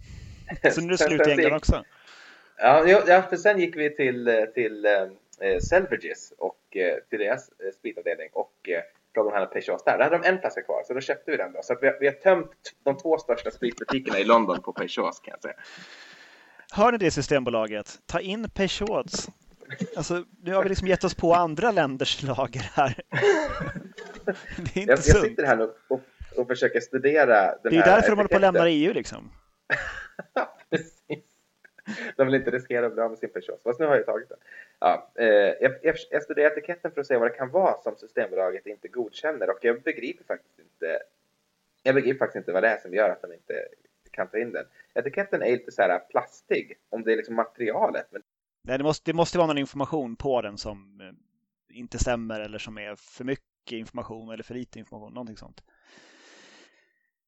Så 0.74 0.80
nu 0.80 0.86
är 0.86 0.90
det 0.90 0.98
slut 0.98 1.26
i 1.26 1.30
England 1.30 1.56
också? 1.56 1.84
Ja, 2.58 3.02
ja, 3.06 3.22
för 3.22 3.36
sen 3.36 3.58
gick 3.58 3.76
vi 3.76 3.96
till, 3.96 4.46
till 4.54 4.84
eh, 4.84 5.58
Selvages 5.58 6.32
och 6.38 6.58
till 7.10 7.18
deras 7.18 7.50
spritavdelning 7.78 8.28
och 8.32 8.68
frågade 9.16 9.28
om 9.28 9.40
han 9.40 9.48
hade 9.48 9.60
där. 9.84 9.98
Då 9.98 10.04
hade 10.04 10.18
de 10.18 10.28
en 10.28 10.40
flaska 10.40 10.62
kvar, 10.62 10.82
så 10.84 10.94
då 10.94 11.00
köpte 11.00 11.30
vi 11.30 11.36
den 11.36 11.52
då. 11.52 11.62
Så 11.62 11.76
vi 11.80 11.86
har, 11.86 11.96
vi 12.00 12.06
har 12.06 12.14
tömt 12.14 12.50
de 12.84 12.96
två 12.96 13.18
största 13.18 13.50
spritbutikerna 13.50 14.18
i 14.18 14.24
London 14.24 14.62
på 14.62 14.72
Peugeots 14.72 15.20
kan 15.20 15.32
jag 15.32 15.42
säga. 15.42 15.54
Hör 16.72 16.92
ni 16.92 16.98
det 16.98 17.10
Systembolaget? 17.10 17.98
Ta 18.06 18.20
in 18.20 18.50
Peugeots. 18.50 19.28
Alltså, 19.96 20.24
nu 20.42 20.54
har 20.54 20.62
vi 20.62 20.68
liksom 20.68 20.88
gett 20.88 21.04
oss 21.04 21.14
på 21.14 21.34
andra 21.34 21.70
länders 21.70 22.22
lager 22.22 22.70
här. 22.74 23.00
Det 24.56 24.76
är 24.76 24.80
inte 24.80 24.92
jag, 24.92 24.98
sunt. 24.98 25.16
jag 25.16 25.24
sitter 25.24 25.46
här 25.46 25.60
och, 25.60 25.70
och, 25.88 26.00
och 26.36 26.46
försöker 26.46 26.80
studera 26.80 27.56
den 27.62 27.72
Det 27.72 27.78
är 27.78 27.84
därför 27.84 28.10
de 28.10 28.16
håller 28.16 28.28
på 28.28 28.34
att 28.34 28.40
lämna 28.40 28.68
EU 28.68 28.92
liksom. 28.92 29.30
Precis. 30.70 31.24
De 32.16 32.26
vill 32.26 32.34
inte 32.34 32.50
riskera 32.50 32.86
att 32.86 32.92
bli 32.92 33.02
av 33.02 33.10
med 33.10 33.18
sin 33.18 33.32
Peugeot. 33.32 33.62
Fast 33.62 33.80
nu 33.80 33.86
har 33.86 33.96
jag 33.96 34.06
tagit 34.06 34.28
den. 34.28 34.38
Ja, 34.80 35.12
eh, 35.18 35.70
jag, 35.82 36.22
studerar 36.22 36.50
etiketten 36.50 36.90
för 36.90 37.00
att 37.00 37.06
se 37.06 37.16
vad 37.16 37.30
det 37.30 37.36
kan 37.36 37.50
vara 37.50 37.82
som 37.82 37.96
Systembolaget 37.96 38.66
inte 38.66 38.88
godkänner 38.88 39.50
och 39.50 39.58
jag 39.62 39.82
begriper 39.82 40.24
faktiskt 40.24 40.58
inte 40.58 41.02
jag 41.86 41.94
begriper 41.94 42.18
faktiskt 42.18 42.36
inte 42.36 42.52
vad 42.52 42.62
det 42.62 42.68
är 42.68 42.78
som 42.78 42.94
gör 42.94 43.10
att 43.10 43.22
de 43.22 43.32
inte 43.32 43.54
kan 44.10 44.28
ta 44.28 44.38
in 44.38 44.52
den. 44.52 44.64
Etiketten 44.94 45.42
är 45.42 45.50
lite 45.50 45.72
så 45.72 45.82
här 45.82 45.98
plastig, 45.98 46.78
om 46.88 47.02
det 47.02 47.12
är 47.12 47.16
liksom 47.16 47.34
materialet. 47.34 48.06
Men... 48.10 48.22
Nej, 48.62 48.78
det, 48.78 48.84
måste, 48.84 49.10
det 49.10 49.16
måste 49.16 49.38
vara 49.38 49.46
någon 49.46 49.58
information 49.58 50.16
på 50.16 50.42
den 50.42 50.58
som 50.58 51.00
eh, 51.00 51.78
inte 51.78 51.98
stämmer 51.98 52.40
eller 52.40 52.58
som 52.58 52.78
är 52.78 52.96
för 52.96 53.24
mycket 53.24 53.72
information 53.72 54.30
eller 54.30 54.44
för 54.44 54.54
lite 54.54 54.78
information, 54.78 55.14
någonting 55.14 55.36
sånt. 55.36 55.62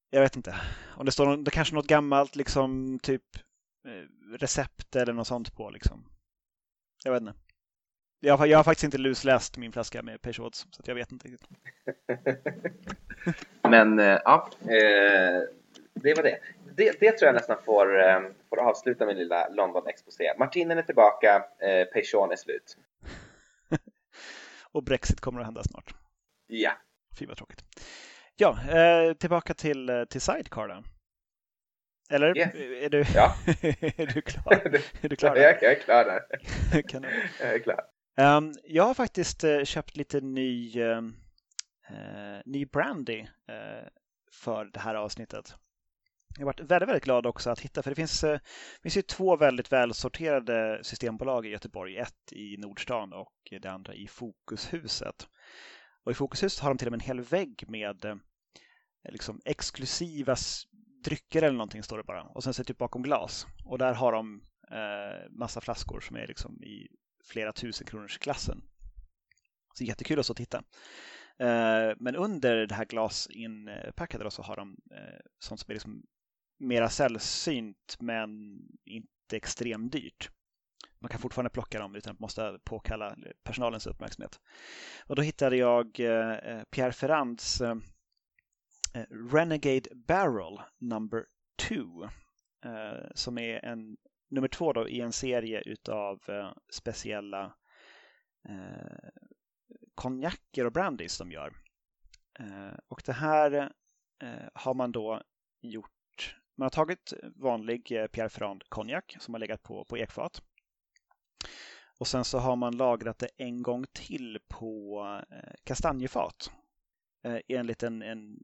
Jag 0.09 0.21
vet 0.21 0.35
inte. 0.35 0.55
Om 0.97 1.05
det 1.05 1.11
står 1.11 1.37
det 1.37 1.51
kanske 1.51 1.75
något 1.75 1.87
gammalt 1.87 2.35
liksom 2.35 2.99
typ 3.03 3.23
eh, 3.85 4.37
recept 4.37 4.95
eller 4.95 5.13
något 5.13 5.27
sånt 5.27 5.55
på 5.55 5.69
liksom. 5.69 6.05
Jag 7.03 7.11
vet 7.11 7.21
inte. 7.21 7.33
Jag 8.19 8.37
har, 8.37 8.45
jag 8.45 8.57
har 8.57 8.63
faktiskt 8.63 8.83
inte 8.83 8.97
lusläst 8.97 9.57
min 9.57 9.71
flaska 9.71 10.01
med 10.01 10.21
Peugeots 10.21 10.67
så 10.71 10.83
jag 10.85 10.95
vet 10.95 11.11
inte 11.11 11.27
riktigt. 11.27 11.49
Men 13.69 13.99
eh, 13.99 14.19
ja, 14.25 14.49
det 15.93 16.13
var 16.13 16.23
det. 16.23 16.39
det. 16.75 16.99
det. 16.99 17.11
tror 17.11 17.27
jag 17.27 17.35
nästan 17.35 17.57
får, 17.65 17.99
eh, 18.03 18.21
får 18.49 18.59
avsluta 18.59 19.05
min 19.05 19.17
lilla 19.17 19.49
London-exposé. 19.49 20.33
Martinen 20.39 20.77
är 20.77 20.81
tillbaka, 20.81 21.35
eh, 21.59 21.85
Peugeot 21.85 22.31
är 22.31 22.35
slut. 22.35 22.77
Och 24.71 24.83
Brexit 24.83 25.21
kommer 25.21 25.39
att 25.39 25.45
hända 25.45 25.63
snart. 25.63 25.93
Ja. 26.47 26.71
Fy 27.19 27.25
vad 27.25 27.37
tråkigt. 27.37 27.63
Ja, 28.35 28.57
eh, 28.69 29.13
tillbaka 29.13 29.53
till, 29.53 29.89
eh, 29.89 30.03
till 30.03 30.21
Sidecar 30.21 30.67
då. 30.67 30.83
Eller 32.09 32.37
yes. 32.37 32.55
är, 32.55 32.89
du, 32.89 33.05
ja. 33.15 33.35
är 33.97 34.13
du 34.13 34.21
klar? 34.21 34.53
är 35.01 35.09
du 35.09 35.15
klar 35.15 35.35
jag, 35.35 35.63
jag, 35.63 35.71
är 35.71 35.79
klar 35.79 36.05
där. 36.05 36.21
jag 37.39 37.53
är 37.53 37.59
klar. 37.59 37.81
Um, 38.37 38.53
jag 38.63 38.83
har 38.83 38.93
faktiskt 38.93 39.43
uh, 39.43 39.63
köpt 39.63 39.97
lite 39.97 40.21
ny, 40.21 40.81
uh, 40.83 41.01
ny 42.45 42.65
brandy 42.65 43.21
uh, 43.21 43.87
för 44.31 44.65
det 44.65 44.79
här 44.79 44.95
avsnittet. 44.95 45.55
Jag 46.37 46.41
har 46.41 46.45
varit 46.45 46.59
väldigt, 46.59 46.89
väldigt 46.89 47.03
glad 47.03 47.25
också 47.25 47.49
att 47.49 47.59
hitta, 47.59 47.83
för 47.83 47.91
det 47.91 47.95
finns, 47.95 48.21
det 48.21 48.39
finns 48.83 48.97
ju 48.97 49.01
två 49.01 49.35
väldigt 49.35 49.71
välsorterade 49.71 50.79
systembolag 50.83 51.45
i 51.45 51.49
Göteborg. 51.49 51.97
Ett 51.97 52.31
i 52.31 52.57
Nordstan 52.57 53.13
och 53.13 53.33
det 53.61 53.71
andra 53.71 53.93
i 53.93 54.07
Fokushuset. 54.07 55.27
Och 56.03 56.11
i 56.11 56.15
Fokushuset 56.15 56.63
har 56.63 56.69
de 56.69 56.77
till 56.77 56.87
och 56.87 56.91
med 56.91 57.01
en 57.01 57.07
hel 57.07 57.21
vägg 57.21 57.65
med 57.67 58.19
liksom 59.09 59.41
exklusiva 59.45 60.35
drycker 61.03 61.41
eller 61.41 61.57
någonting 61.57 61.83
står 61.83 61.97
det 61.97 62.03
bara. 62.03 62.23
Och 62.23 62.43
sen 62.43 62.53
så 62.53 62.63
typ 62.63 62.77
bakom 62.77 63.01
glas. 63.01 63.47
Och 63.65 63.77
där 63.77 63.93
har 63.93 64.11
de 64.11 64.41
eh, 64.71 65.29
massa 65.29 65.61
flaskor 65.61 65.99
som 65.99 66.15
är 66.15 66.27
liksom 66.27 66.63
i 66.63 66.87
flera 67.23 67.53
tusen 67.53 67.87
kronors 67.87 68.17
klassen. 68.17 68.61
Så 69.73 69.83
jättekul 69.83 70.19
att 70.19 70.25
stå 70.25 70.31
och 70.31 70.37
titta. 70.37 70.63
Eh, 71.39 71.95
men 71.97 72.15
under 72.15 72.67
det 72.67 72.75
här 72.75 72.85
glasinpackade 72.85 74.31
så 74.31 74.41
har 74.41 74.55
de 74.55 74.77
eh, 74.91 75.19
sånt 75.39 75.59
som 75.59 75.71
är 75.71 75.73
liksom 75.73 76.03
mera 76.59 76.89
sällsynt 76.89 77.97
men 77.99 78.61
inte 78.85 79.37
extremt 79.37 79.91
dyrt. 79.91 80.29
Man 80.99 81.09
kan 81.09 81.19
fortfarande 81.19 81.49
plocka 81.49 81.79
dem 81.79 81.95
utan 81.95 82.13
att 82.13 82.19
måste 82.19 82.59
påkalla 82.63 83.15
personalens 83.43 83.87
uppmärksamhet. 83.87 84.39
Och 85.05 85.15
då 85.15 85.21
hittade 85.21 85.57
jag 85.57 85.99
eh, 85.99 86.63
Pierre 86.69 86.91
Ferrands 86.91 87.61
eh, 87.61 87.75
Eh, 88.93 89.05
Renegade 89.09 89.89
Barrel 89.95 90.61
number 90.77 91.25
2 91.55 92.09
eh, 92.65 93.07
som 93.15 93.37
är 93.37 93.65
en 93.65 93.97
nummer 94.29 94.47
två 94.47 94.73
då 94.73 94.89
i 94.89 95.01
en 95.01 95.11
serie 95.11 95.61
utav 95.65 96.19
eh, 96.27 96.51
speciella 96.69 97.53
eh, 98.49 99.09
konjaker 99.95 100.65
och 100.65 100.71
brandys 100.71 101.17
de 101.17 101.31
gör. 101.31 101.53
Eh, 102.39 102.77
och 102.87 103.01
det 103.05 103.13
här 103.13 103.71
eh, 104.21 104.49
har 104.53 104.73
man 104.73 104.91
då 104.91 105.21
gjort. 105.61 106.35
Man 106.55 106.65
har 106.65 106.69
tagit 106.69 107.13
vanlig 107.35 107.91
eh, 107.91 108.07
Pierre 108.07 108.29
Ferrand 108.29 108.63
konjak 108.69 109.15
som 109.19 109.33
har 109.33 109.39
legat 109.39 109.63
på, 109.63 109.85
på 109.85 109.97
ekfat. 109.97 110.41
Och 111.99 112.07
sen 112.07 112.25
så 112.25 112.37
har 112.37 112.55
man 112.55 112.77
lagrat 112.77 113.19
det 113.19 113.29
en 113.37 113.63
gång 113.63 113.85
till 113.93 114.39
på 114.47 115.03
eh, 115.31 115.53
kastanjefat 115.63 116.51
eh, 117.23 117.39
enligt 117.47 117.83
en, 117.83 118.01
en, 118.01 118.39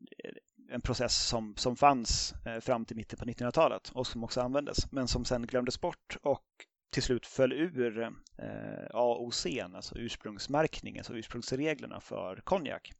en 0.75 0.81
process 0.81 1.27
som, 1.27 1.55
som 1.57 1.75
fanns 1.75 2.33
eh, 2.45 2.59
fram 2.59 2.85
till 2.85 2.95
mitten 2.95 3.19
på 3.19 3.25
1900-talet 3.25 3.89
och 3.89 4.07
som 4.07 4.23
också 4.23 4.41
användes, 4.41 4.91
men 4.91 5.07
som 5.07 5.25
sen 5.25 5.47
glömdes 5.47 5.81
bort 5.81 6.17
och 6.21 6.45
till 6.89 7.03
slut 7.03 7.25
föll 7.25 7.53
ur 7.53 8.01
eh, 8.37 8.85
AOC, 8.93 9.45
alltså 9.73 9.97
ursprungsmärkningen, 9.97 10.99
alltså 10.99 11.13
ursprungsreglerna 11.13 11.99
för 11.99 12.41
konjak. 12.43 12.91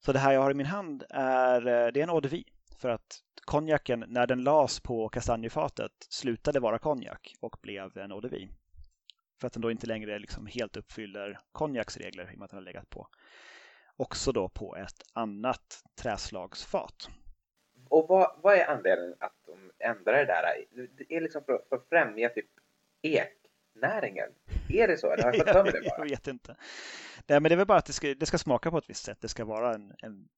Så 0.00 0.12
det 0.12 0.18
här 0.18 0.32
jag 0.32 0.40
har 0.40 0.50
i 0.50 0.54
min 0.54 0.66
hand 0.66 1.04
är, 1.10 1.66
eh, 1.66 1.92
det 1.92 2.00
är 2.00 2.02
en 2.02 2.10
eau 2.10 2.20
de 2.20 2.28
vie, 2.28 2.44
för 2.78 2.88
att 2.88 3.22
konjaken 3.44 4.04
när 4.08 4.26
den 4.26 4.44
las 4.44 4.80
på 4.80 5.08
kastanjefatet 5.08 5.92
slutade 6.08 6.60
vara 6.60 6.78
konjak 6.78 7.34
och 7.40 7.56
blev 7.62 7.98
en 7.98 8.12
eau 8.12 8.20
de 8.20 8.28
vie. 8.28 8.48
För 9.40 9.46
att 9.46 9.52
den 9.52 9.62
då 9.62 9.70
inte 9.70 9.86
längre 9.86 10.18
liksom 10.18 10.46
helt 10.46 10.76
uppfyller 10.76 11.40
konjaksregler 11.52 12.32
i 12.32 12.34
och 12.34 12.38
med 12.38 12.44
att 12.44 12.50
den 12.50 12.58
har 12.58 12.64
legat 12.64 12.90
på 12.90 13.08
också 13.96 14.32
då 14.32 14.48
på 14.48 14.76
ett 14.76 15.02
annat 15.12 15.82
träslagsfat. 15.94 17.08
Och 17.88 18.06
vad, 18.08 18.40
vad 18.42 18.54
är 18.54 18.66
anledningen 18.66 19.16
att 19.20 19.34
de 19.46 19.70
ändrar 19.78 20.12
det 20.12 20.24
där? 20.24 20.64
Det 20.98 21.14
är 21.16 21.20
liksom 21.20 21.44
för, 21.44 21.62
för 21.68 21.76
att 21.76 21.88
främja 21.88 22.28
typ 22.28 22.50
eknäringen? 23.02 24.28
Är 24.68 24.88
det 24.88 24.96
så? 24.96 25.12
Eller 25.12 25.24
har 25.24 25.34
jag 25.34 25.64
fått 25.64 25.72
det 25.72 25.80
bara? 25.90 25.98
jag 25.98 26.08
vet 26.08 26.26
inte. 26.26 26.56
Nej, 27.26 27.40
men 27.40 27.42
det 27.42 27.54
är 27.54 27.56
väl 27.56 27.66
bara 27.66 27.78
att 27.78 27.86
det 27.86 27.92
ska, 27.92 28.14
det 28.14 28.26
ska 28.26 28.38
smaka 28.38 28.70
på 28.70 28.78
ett 28.78 28.90
visst 28.90 29.04
sätt. 29.04 29.18
Det 29.20 29.28
ska 29.28 29.44
vara 29.44 29.74
en, 29.74 29.94
en, 29.98 30.28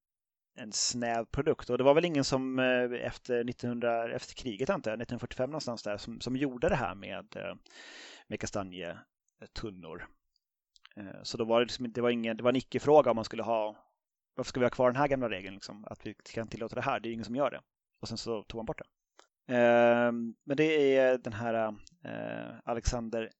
en 0.58 0.72
snäv 0.72 1.24
produkt. 1.24 1.70
Och 1.70 1.78
det 1.78 1.84
var 1.84 1.94
väl 1.94 2.04
ingen 2.04 2.24
som 2.24 2.58
eh, 2.58 3.06
efter, 3.06 3.48
1900, 3.48 4.14
efter 4.14 4.34
kriget, 4.34 4.70
antar 4.70 4.90
jag, 4.90 4.96
1945 4.96 5.50
någonstans 5.50 5.82
där, 5.82 5.96
som, 5.96 6.20
som 6.20 6.36
gjorde 6.36 6.68
det 6.68 6.76
här 6.76 6.94
med, 6.94 7.36
eh, 7.36 7.54
med 8.26 8.40
kastanjetunnor. 8.40 10.06
Eh, 10.98 11.22
så 11.22 11.36
då 11.36 11.44
var 11.44 11.60
det, 11.60 11.64
liksom, 11.64 11.92
det, 11.92 12.00
var 12.00 12.10
ingen, 12.10 12.36
det 12.36 12.42
var 12.42 12.50
en 12.50 12.56
icke-fråga 12.56 13.10
om 13.10 13.16
man 13.16 13.24
skulle 13.24 13.42
ha, 13.42 13.76
varför 14.34 14.48
ska 14.48 14.60
vi 14.60 14.66
ha 14.66 14.70
kvar 14.70 14.90
den 14.90 15.00
här 15.00 15.08
gamla 15.08 15.30
regeln, 15.30 15.54
liksom, 15.54 15.84
att 15.84 16.06
vi 16.06 16.14
kan 16.14 16.48
tillåta 16.48 16.74
det 16.74 16.82
här, 16.82 17.00
det 17.00 17.08
är 17.08 17.12
ingen 17.12 17.24
som 17.24 17.36
gör 17.36 17.50
det. 17.50 17.60
Och 18.00 18.08
sen 18.08 18.18
så 18.18 18.42
tog 18.42 18.58
man 18.58 18.66
bort 18.66 18.78
det. 18.78 18.86
Eh, 19.54 20.12
men 20.44 20.56
det 20.56 20.96
är 20.96 21.18
den 21.18 21.32
här 21.32 21.74
eh, 22.04 22.56
Alexander 22.64 23.30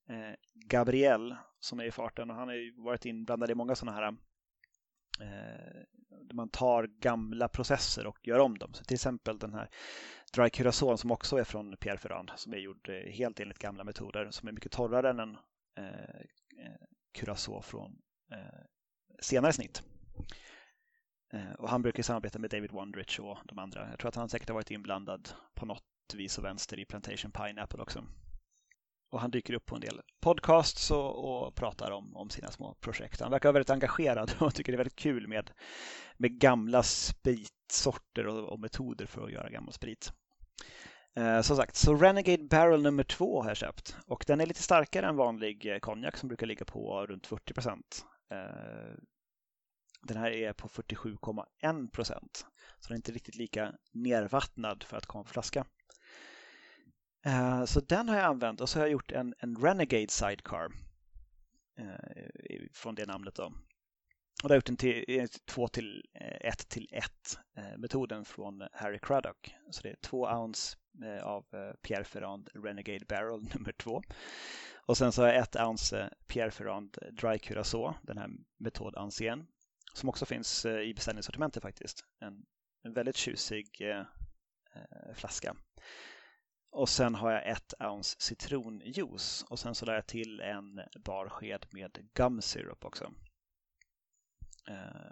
Gabriel 0.55 1.37
som 1.61 1.81
är 1.81 1.85
i 1.85 1.90
farten 1.90 2.31
och 2.31 2.37
han 2.37 2.49
har 2.49 2.55
ju 2.55 2.75
varit 2.77 3.07
inblandad 3.07 3.51
i 3.51 3.55
många 3.55 3.75
sådana 3.75 3.97
här 3.97 4.16
där 6.09 6.35
man 6.35 6.49
tar 6.49 6.87
gamla 6.87 7.49
processer 7.49 8.07
och 8.07 8.18
gör 8.23 8.38
om 8.38 8.59
dem. 8.59 8.75
Så 8.75 8.85
till 8.85 8.94
exempel 8.94 9.38
den 9.38 9.55
här 9.55 9.68
Dry 10.35 10.51
Curacao 10.51 10.97
som 10.97 11.11
också 11.11 11.37
är 11.37 11.44
från 11.44 11.77
Pierre 11.77 11.99
Ferrand 11.99 12.31
som 12.37 12.53
är 12.53 12.57
gjord 12.57 12.90
helt 12.90 13.40
enligt 13.40 13.59
gamla 13.59 13.85
metoder 13.85 14.31
som 14.31 14.49
är 14.49 14.53
mycket 14.53 14.73
torrare 14.73 15.11
än 15.11 15.21
en 15.21 15.37
Curacao 17.12 17.62
från 17.62 17.99
eh, 18.33 18.64
senare 19.21 19.53
snitt. 19.53 19.83
Eh, 21.33 21.53
och 21.53 21.68
han 21.68 21.83
brukar 21.83 22.03
samarbeta 22.03 22.38
med 22.38 22.51
David 22.51 22.73
Wondrich 22.73 23.21
och 23.21 23.38
de 23.44 23.59
andra. 23.59 23.90
Jag 23.90 23.99
tror 23.99 24.09
att 24.09 24.14
han 24.14 24.29
säkert 24.29 24.49
har 24.49 24.55
varit 24.55 24.71
inblandad 24.71 25.29
på 25.55 25.66
något 25.66 25.85
vis 26.14 26.38
och 26.38 26.44
vänster 26.44 26.79
i 26.79 26.85
Plantation 26.85 27.31
Pineapple 27.31 27.83
också. 27.83 28.05
Och 29.11 29.21
han 29.21 29.31
dyker 29.31 29.55
upp 29.55 29.66
på 29.66 29.75
en 29.75 29.81
del 29.81 30.01
podcasts 30.21 30.90
och, 30.90 31.47
och 31.47 31.55
pratar 31.55 31.90
om, 31.90 32.16
om 32.16 32.31
sina 32.31 32.51
små 32.51 32.75
projekt. 32.75 33.21
Han 33.21 33.31
verkar 33.31 33.53
väldigt 33.53 33.71
engagerad 33.71 34.35
och 34.38 34.55
tycker 34.55 34.73
det 34.73 34.77
är 34.77 34.79
väldigt 34.85 34.97
kul 34.97 35.29
med, 35.29 35.51
med 36.16 36.40
gamla 36.40 36.83
spritsorter 36.83 38.27
och, 38.27 38.49
och 38.49 38.61
metoder 38.61 39.07
för 39.07 39.25
att 39.25 39.33
göra 39.33 39.51
gammal 39.51 39.73
sprit. 39.73 40.12
Eh, 41.19 41.41
som 41.41 41.57
sagt, 41.57 41.77
så 41.77 41.95
Renegade 41.95 42.45
Barrel 42.45 42.83
nummer 42.83 43.05
två 43.05 43.43
har 43.43 43.51
jag 43.51 43.57
köpt 43.57 43.97
och 44.07 44.25
den 44.27 44.41
är 44.41 44.47
lite 44.47 44.63
starkare 44.63 45.07
än 45.07 45.17
vanlig 45.17 45.67
eh, 45.67 45.79
konjak 45.79 46.17
som 46.17 46.29
brukar 46.29 46.47
ligga 46.47 46.65
på 46.65 47.07
runt 47.07 47.27
40 47.27 47.55
procent. 47.55 48.05
Eh, 48.31 48.95
den 50.03 50.17
här 50.17 50.31
är 50.31 50.53
på 50.53 50.69
47,1 50.69 51.91
procent 51.91 52.47
så 52.81 52.89
den 52.89 52.95
är 52.95 52.97
inte 52.97 53.13
riktigt 53.13 53.37
lika 53.37 53.75
nervattnad 53.93 54.83
för 54.83 54.97
att 54.97 55.07
komma 55.07 55.25
på 55.25 55.31
flaska. 55.31 55.67
Eh, 57.27 57.65
så 57.65 57.81
den 57.81 58.09
har 58.09 58.17
jag 58.17 58.25
använt 58.25 58.61
och 58.61 58.69
så 58.69 58.79
har 58.79 58.87
jag 58.87 58.93
gjort 58.93 59.13
en, 59.13 59.35
en 59.39 59.57
Renegade 59.57 60.09
Sidecar 60.09 60.69
eh, 61.79 62.61
från 62.73 62.95
det 62.95 63.07
namnet 63.07 63.35
då. 63.35 63.53
Och 64.43 64.49
det 64.49 64.55
har 64.55 64.57
gjort 64.57 64.69
en 64.69 64.77
till, 64.77 65.05
eh, 65.09 65.27
2 65.47 65.69
till 65.69 66.05
eh, 66.15 66.49
1 66.49 66.69
till 66.69 66.89
1 66.93 67.05
metoden 67.79 68.25
från 68.25 68.69
Harry 68.73 68.99
Craddock. 68.99 69.55
Så 69.71 69.83
det 69.83 69.89
är 69.89 69.97
2 70.03 70.29
ounce 70.29 70.77
Eh, 71.03 71.23
av 71.23 71.47
eh, 71.53 71.73
Pierre 71.83 72.05
Ferrand 72.05 72.49
Renegade 72.55 73.05
Barrel 73.09 73.43
nummer 73.55 73.73
två. 73.73 74.03
Och 74.77 74.97
sen 74.97 75.13
så 75.13 75.23
har 75.23 75.29
jag 75.29 75.37
ett 75.37 75.57
ounce 75.57 76.01
eh, 76.01 76.09
Pierre 76.27 76.51
Ferrand 76.51 76.99
Dry 77.13 77.39
Curacao, 77.39 77.95
den 78.03 78.19
här 78.19 78.31
metod 78.57 78.97
ancien, 78.97 79.47
som 79.95 80.09
också 80.09 80.27
finns 80.27 80.67
i 80.67 80.95
beställningssortimentet 80.95 81.63
faktiskt. 81.63 82.05
En, 82.21 82.45
en 82.83 82.93
väldigt 82.93 83.17
tjusig 83.17 83.81
eh, 83.81 84.05
flaska. 85.15 85.57
Och 86.71 86.89
sen 86.89 87.15
har 87.15 87.33
jag 87.33 87.49
ett 87.49 87.75
ounce 87.81 88.17
citronjuice 88.21 89.45
och 89.51 89.59
sen 89.59 89.75
så 89.75 89.87
lade 89.87 89.99
jag 89.99 90.07
till 90.07 90.41
en 90.41 90.81
barsked 91.05 91.67
med 91.71 92.09
gum 92.15 92.43
syrup 92.43 92.85
också. 92.85 93.13
Eh, 94.69 95.11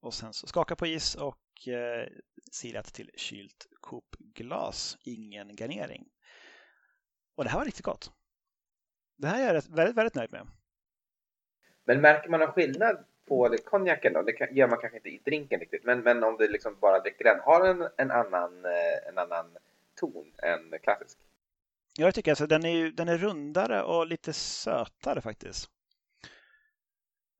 och 0.00 0.14
sen 0.14 0.32
så 0.32 0.46
skaka 0.46 0.76
på 0.76 0.86
is 0.86 1.14
och 1.14 1.68
eh, 1.68 2.08
silat 2.52 2.94
till 2.94 3.10
kylt 3.16 3.66
Coop-glas, 3.84 4.98
ingen 5.02 5.56
garnering. 5.56 6.08
Och 7.34 7.44
det 7.44 7.50
här 7.50 7.58
var 7.58 7.64
riktigt 7.64 7.84
gott. 7.84 8.12
Det 9.16 9.26
här 9.26 9.40
är 9.40 9.54
jag 9.54 9.62
väldigt, 9.68 9.96
väldigt 9.96 10.14
nöjd 10.14 10.32
med. 10.32 10.46
Men 11.84 12.00
märker 12.00 12.28
man 12.28 12.40
någon 12.40 12.52
skillnad 12.52 13.04
på 13.28 13.56
konjaken 13.64 14.12
då? 14.12 14.22
Det 14.22 14.50
gör 14.52 14.68
man 14.68 14.78
kanske 14.78 14.96
inte 14.96 15.08
i 15.08 15.22
drinken 15.24 15.60
riktigt, 15.60 15.84
men, 15.84 16.00
men 16.00 16.24
om 16.24 16.36
du 16.36 16.48
liksom 16.48 16.76
bara 16.80 17.00
dricker 17.00 17.24
den, 17.24 17.40
har 17.40 17.64
den 17.64 17.88
en 17.96 18.10
annan, 18.10 18.64
eh, 18.64 19.08
en 19.08 19.18
annan 19.18 19.56
ton 19.94 20.32
än 20.42 20.78
klassisk? 20.82 21.18
Ja, 21.98 22.04
jag 22.04 22.14
tycker 22.14 22.30
alltså 22.30 22.46
den 22.46 22.64
är, 22.64 22.90
den 22.90 23.08
är 23.08 23.18
rundare 23.18 23.82
och 23.82 24.06
lite 24.06 24.32
sötare 24.32 25.20
faktiskt. 25.20 25.70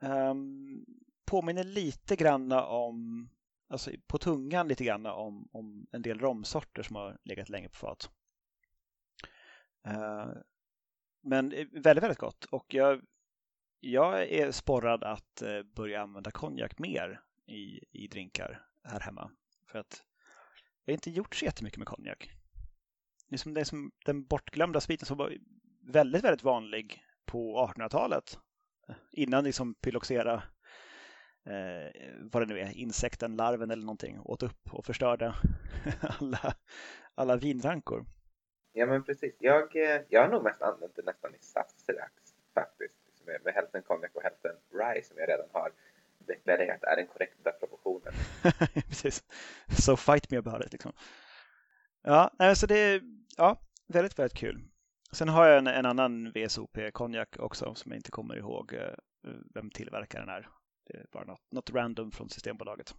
Um, 0.03 0.85
påminner 1.25 1.65
lite 1.65 2.17
grann 2.17 2.53
om, 2.53 3.29
alltså 3.69 3.91
på 4.07 4.19
tungan 4.19 4.69
lite 4.69 4.85
grann 4.85 5.07
om, 5.07 5.49
om 5.53 5.87
en 5.93 6.03
del 6.03 6.19
romsorter 6.19 6.83
som 6.83 6.97
har 6.97 7.19
legat 7.25 7.49
länge 7.49 7.69
på 7.69 7.77
fat. 7.77 8.11
Uh, 9.89 10.33
men 11.23 11.53
eh, 11.53 11.67
väldigt, 11.73 12.05
väldigt 12.05 12.19
gott 12.19 12.45
och 12.45 12.75
jag, 12.75 13.03
jag 13.81 14.23
är 14.23 14.51
sporrad 14.51 15.05
att 15.05 15.43
eh, 15.43 15.63
börja 15.63 16.03
använda 16.03 16.31
konjak 16.31 16.79
mer 16.79 17.21
i, 17.47 17.81
i 17.93 18.09
drinkar 18.09 18.67
här 18.85 19.01
hemma. 19.01 19.31
För 19.67 19.79
att 19.79 20.03
jag 20.85 20.93
har 20.93 20.97
inte 20.97 21.11
gjort 21.11 21.35
så 21.35 21.45
jättemycket 21.45 21.79
med 21.79 21.89
konjak. 21.89 22.31
Det 23.29 23.37
är 23.37 23.39
som, 23.39 23.55
det 23.55 23.61
är 23.61 23.65
som 23.65 23.93
den 24.05 24.25
bortglömda 24.25 24.81
spriten 24.81 25.07
som 25.07 25.19
var 25.19 25.37
väldigt, 25.81 26.25
väldigt 26.25 26.45
vanlig 26.45 27.05
på 27.25 27.67
1800-talet. 27.67 28.39
Innan 29.13 29.45
liksom 29.45 29.75
pyloxera 29.75 30.43
eh, 31.47 32.13
vad 32.21 32.43
det 32.43 32.55
nu 32.55 32.61
är, 32.61 32.79
insekten, 32.79 33.37
larven 33.37 33.71
eller 33.71 33.83
någonting 33.83 34.21
åt 34.21 34.43
upp 34.43 34.75
och 34.75 34.85
förstörde 34.85 35.35
alla, 36.21 36.55
alla 37.15 37.37
vinrankor. 37.37 38.05
Ja 38.73 38.87
men 38.87 39.05
precis. 39.05 39.35
Jag, 39.39 39.77
eh, 39.77 40.01
jag 40.09 40.23
har 40.23 40.29
nog 40.29 40.43
mest 40.43 40.63
använt 40.63 40.97
det 40.97 41.03
nästan 41.03 41.35
i 41.35 41.39
saftsrax 41.39 42.13
faktiskt. 42.55 42.95
Med, 43.27 43.41
med 43.45 43.55
hälften 43.55 43.83
konjak 43.83 44.11
och 44.15 44.23
hälften 44.23 44.53
rye 44.73 45.03
som 45.03 45.19
jag 45.19 45.29
redan 45.29 45.47
har 45.53 45.73
deklarerat 46.19 46.83
är 46.85 46.97
den 46.97 47.07
korrekta 47.07 47.53
proportionen. 47.53 48.13
precis. 48.89 49.25
So 49.69 49.97
fight 49.97 50.31
me 50.31 50.37
about 50.37 50.67
it 50.67 50.73
liksom. 50.73 50.93
Ja, 52.03 52.31
alltså 52.39 52.67
det 52.67 52.79
är 52.79 53.03
ja, 53.37 53.61
väldigt, 53.87 54.19
väldigt 54.19 54.39
kul. 54.39 54.63
Sen 55.13 55.29
har 55.29 55.47
jag 55.47 55.59
en, 55.59 55.67
en 55.67 55.87
annan 55.87 56.33
VSOP-konjak 56.33 57.37
också 57.39 57.75
som 57.75 57.93
jag 57.93 57.99
inte 57.99 58.11
kommer 58.11 58.37
ihåg 58.37 58.75
eh, 58.75 58.95
vem 59.55 59.71
tillverkaren 59.71 60.29
är. 60.29 60.49
Det 60.85 60.97
är 60.97 61.07
bara 61.13 61.25
något, 61.25 61.53
något 61.53 61.71
random 61.71 62.11
från 62.11 62.29
Systembolaget. 62.29 62.95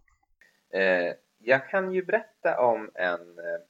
Eh, 0.70 1.14
jag 1.38 1.68
kan 1.68 1.92
ju 1.92 2.04
berätta 2.04 2.60
om 2.60 2.90
en, 2.94 3.38
eh, 3.38 3.60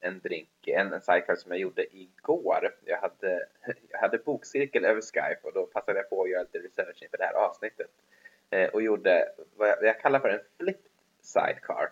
en 0.00 0.20
drink, 0.20 0.68
en, 0.68 0.92
en 0.92 1.00
sidecar 1.00 1.34
som 1.34 1.50
jag 1.50 1.60
gjorde 1.60 1.96
igår. 1.96 2.74
Jag 2.84 2.98
hade, 3.00 3.46
jag 3.88 3.98
hade 3.98 4.18
bokcirkel 4.18 4.84
över 4.84 5.00
Skype 5.00 5.40
och 5.42 5.52
då 5.54 5.66
passade 5.66 5.98
jag 5.98 6.10
på 6.10 6.22
att 6.22 6.30
göra 6.30 6.42
lite 6.42 6.58
research 6.58 7.02
inför 7.02 7.18
det 7.18 7.24
här 7.24 7.34
avsnittet. 7.34 7.90
Eh, 8.50 8.68
och 8.68 8.82
gjorde 8.82 9.28
vad 9.56 9.68
jag, 9.68 9.76
vad 9.76 9.86
jag 9.88 10.00
kallar 10.00 10.20
för 10.20 10.28
en 10.28 10.40
flipped 10.58 10.90
sidecar. 11.20 11.90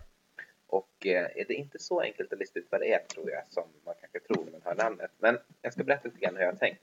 Och 0.67 1.07
eh, 1.07 1.27
är 1.35 1.45
det 1.49 1.55
inte 1.55 1.79
så 1.79 2.01
enkelt 2.01 2.33
att 2.33 2.39
lista 2.39 2.59
ut 2.59 2.67
vad 2.71 2.81
det 2.81 2.93
är 2.93 2.99
tror 2.99 3.31
jag 3.31 3.43
som 3.49 3.65
man 3.85 3.95
kanske 4.01 4.21
tror 4.21 4.45
när 4.45 4.53
man 4.53 4.63
hör 4.65 4.75
namnet. 4.75 5.11
Men 5.19 5.39
jag 5.63 5.73
ska 5.73 5.85
berätta 5.85 6.09
lite 6.09 6.21
grann 6.21 6.37
hur 6.37 6.43
jag 6.43 6.53
har 6.53 6.59
tänkt. 6.59 6.83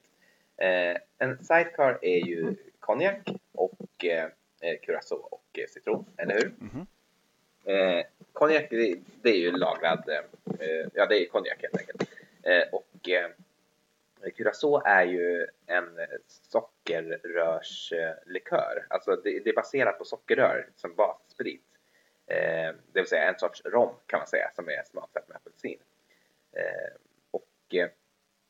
Eh, 0.58 0.98
en 1.18 1.38
sidecar 1.38 2.00
är 2.02 2.26
ju 2.28 2.56
konjak 2.80 3.30
och 3.52 4.06
eh, 4.06 4.30
curacao 4.82 5.16
och 5.16 5.44
eh, 5.54 5.68
citron, 5.68 6.06
eller 6.18 6.34
hur? 6.34 6.46
Mm 6.46 6.70
-hmm. 6.70 6.86
eh, 8.00 8.06
konjak, 8.34 8.68
det, 8.70 9.00
det, 9.22 9.30
är 9.30 9.38
ju 9.38 9.52
lagrad, 9.52 10.10
eh, 10.10 10.24
ja 10.94 11.06
det 11.06 11.26
är 11.26 11.30
konjak 11.30 11.62
helt 11.62 11.78
enkelt. 11.78 12.10
Eh, 12.44 12.64
och 12.72 13.10
eh, 13.10 13.30
curacao 14.38 14.82
är 14.86 15.04
ju 15.04 15.48
en 15.66 16.00
sockerrörslikör. 16.28 18.86
Alltså 18.90 19.16
det, 19.16 19.40
det, 19.40 19.50
är 19.50 19.56
baserat 19.56 19.98
på 19.98 20.06
sockerrör 20.06 20.70
som 20.76 20.96
bassprit. 20.96 21.66
Eh, 22.28 22.74
det 22.92 23.00
vill 23.00 23.08
säga 23.08 23.30
en 23.30 23.40
sorts 23.40 23.66
rom 23.66 23.96
kan 24.06 24.20
man 24.20 24.28
säga 24.28 24.52
som 24.56 24.70
är 24.70 24.84
smaksatt 24.84 25.28
med 25.28 25.38
apelsin. 25.38 25.80
Eh, 26.52 26.90
och 27.32 27.76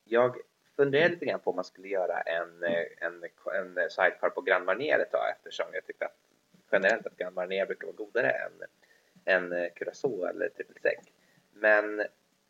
jag 0.04 0.38
funderade 0.80 1.10
lite 1.10 1.26
grann 1.26 1.40
på 1.40 1.50
om 1.50 1.56
man 1.56 1.66
skulle 1.66 1.88
göra 1.88 2.22
en, 2.22 2.64
eh, 2.64 2.86
en, 2.98 3.24
en 3.56 3.90
sidecar 3.90 4.30
på 4.30 4.42
Grand 4.42 4.66
Marnier 4.66 5.00
ett 5.00 5.12
tag 5.12 5.30
eftersom 5.30 5.66
jag 5.74 5.86
tyckte 5.86 6.06
att 6.06 6.18
generellt 6.72 7.08
att 7.08 7.18
Grand 7.18 7.36
Marnier 7.36 7.66
brukar 7.66 7.88
vara 7.88 7.96
godare 7.96 8.30
än, 8.32 8.52
en 9.26 9.54
eh, 9.54 9.70
Curacao 9.76 10.26
eller 10.26 10.50
Triple 10.50 10.92
Men 11.54 12.04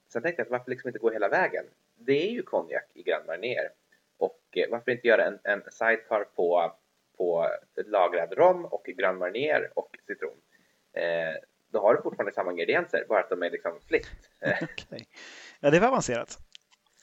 sen 0.08 0.22
tänkte 0.22 0.40
jag 0.40 0.46
att 0.46 0.52
varför 0.52 0.70
liksom 0.72 0.88
inte 0.88 1.00
gå 1.00 1.12
hela 1.12 1.30
vägen? 1.30 1.66
Det 1.98 2.28
är 2.28 2.32
ju 2.32 2.42
konjak 2.42 2.86
i 2.94 3.04
Grand 3.04 3.26
Marnier 3.26 3.70
och 4.18 4.42
eh, 4.52 4.70
varför 4.70 4.92
inte 4.92 5.08
göra 5.08 5.26
en, 5.26 5.40
en 5.44 5.62
sidecar 5.72 6.24
på, 6.36 6.74
på 7.18 7.50
lagrad 7.76 8.34
rom 8.34 8.66
och 8.66 8.84
Grand 8.86 9.20
Marnier 9.20 9.72
och 9.76 10.00
citron? 10.08 10.38
Eh, 10.94 11.36
då 11.72 11.80
har 11.80 11.96
du 11.96 12.02
fortfarande 12.02 12.34
samma 12.34 12.52
ingredienser, 12.52 13.06
bara 13.10 13.20
att 13.20 13.30
de 13.30 13.44
är 13.44 13.50
liksom 13.50 13.80
flikt. 13.88 14.30
okay. 14.42 15.06
Ja, 15.60 15.70
det 15.70 15.80
var 15.80 15.88
avancerat. 15.88 16.38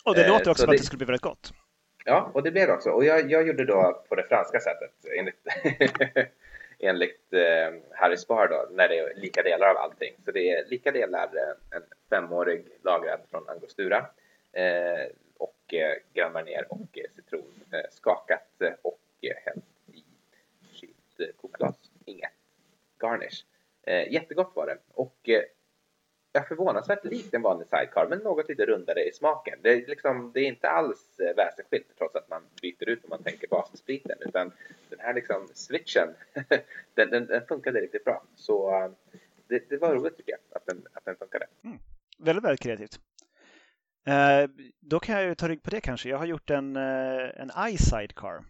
Och 0.06 0.14
det 0.14 0.28
låter 0.28 0.50
också 0.50 0.62
som 0.62 0.70
att 0.70 0.76
det 0.76 0.82
skulle 0.82 0.98
bli 0.98 1.06
väldigt 1.06 1.22
gott. 1.22 1.52
Ja, 2.04 2.30
och 2.34 2.42
det 2.42 2.50
blev 2.50 2.66
det 2.66 2.72
också. 2.72 2.90
Och 2.90 3.04
jag, 3.04 3.30
jag 3.30 3.46
gjorde 3.46 3.64
då 3.64 4.04
på 4.08 4.14
det 4.14 4.22
franska 4.22 4.60
sättet 4.60 4.92
enligt, 5.18 5.46
enligt 6.78 7.32
eh, 7.32 7.80
Harry 7.90 8.16
Spar 8.16 8.48
då, 8.48 8.68
när 8.70 8.88
det 8.88 8.98
är 8.98 9.14
lika 9.14 9.42
delar 9.42 9.68
av 9.68 9.76
allting. 9.76 10.14
Så 10.24 10.32
det 10.32 10.50
är 10.50 10.64
lika 10.66 10.90
delar 10.90 11.24
eh, 11.24 11.76
en 11.76 11.82
femårig 12.10 12.66
lagrad 12.84 13.20
från 13.30 13.48
Angostura 13.48 14.06
eh, 14.52 15.06
och 15.38 15.74
eh, 15.74 15.94
Grand 16.14 16.32
Marnier 16.32 16.66
och 16.68 16.98
eh, 16.98 17.04
citron 17.16 17.64
eh, 17.72 17.80
skakat 17.90 18.62
eh, 18.62 18.72
och 18.82 19.00
eh, 19.22 19.36
hällt 19.44 19.64
i 19.92 20.04
kylt 20.72 21.20
eh, 21.20 21.26
kokglas. 21.40 21.76
Inget 22.04 22.32
garnish. 23.02 23.44
Eh, 23.82 24.12
jättegott 24.12 24.52
var 24.54 24.66
det. 24.66 24.78
Och 24.94 25.28
ja, 26.36 26.44
förvånansvärt 26.48 27.04
likt 27.04 27.34
en 27.34 27.42
vanlig 27.42 27.68
sidecar 27.68 28.06
men 28.10 28.18
något 28.18 28.48
lite 28.48 28.66
rundare 28.66 29.04
i 29.04 29.12
smaken. 29.12 29.58
Det 29.62 29.72
är, 29.72 29.86
liksom, 29.86 30.32
det 30.34 30.40
är 30.40 30.44
inte 30.44 30.68
alls 30.68 31.20
eh, 31.20 31.36
väsensskilt 31.36 31.86
trots 31.98 32.16
att 32.16 32.28
man 32.30 32.42
byter 32.62 32.88
ut 32.88 33.04
om 33.04 33.10
man 33.10 33.22
tänker 33.22 33.48
basspriten 33.48 34.18
utan 34.20 34.52
den 34.88 34.98
här 34.98 35.14
liksom 35.14 35.48
switchen 35.54 36.08
den, 36.94 37.10
den, 37.10 37.26
den 37.26 37.46
funkade 37.46 37.80
riktigt 37.80 38.04
bra. 38.04 38.22
Så 38.34 38.70
eh, 38.70 38.90
det, 39.48 39.68
det, 39.68 39.76
var 39.76 39.94
roligt 39.94 40.16
tycker 40.16 40.32
jag 40.32 40.40
att 40.56 40.66
den, 40.66 40.86
att 40.92 41.04
den 41.04 41.16
funkade. 41.16 41.46
Mm. 41.64 41.78
Väldigt, 42.18 42.44
väldigt 42.44 42.60
kreativt. 42.60 43.00
Eh, 44.06 44.50
då 44.80 45.00
kan 45.00 45.14
jag 45.14 45.24
ju 45.24 45.34
ta 45.34 45.48
rygg 45.48 45.62
på 45.62 45.70
det 45.70 45.80
kanske. 45.80 46.08
Jag 46.08 46.18
har 46.18 46.26
gjort 46.26 46.50
en, 46.50 46.76
eh, 46.76 47.40
en 47.40 47.50
i-sidecar 47.68 48.44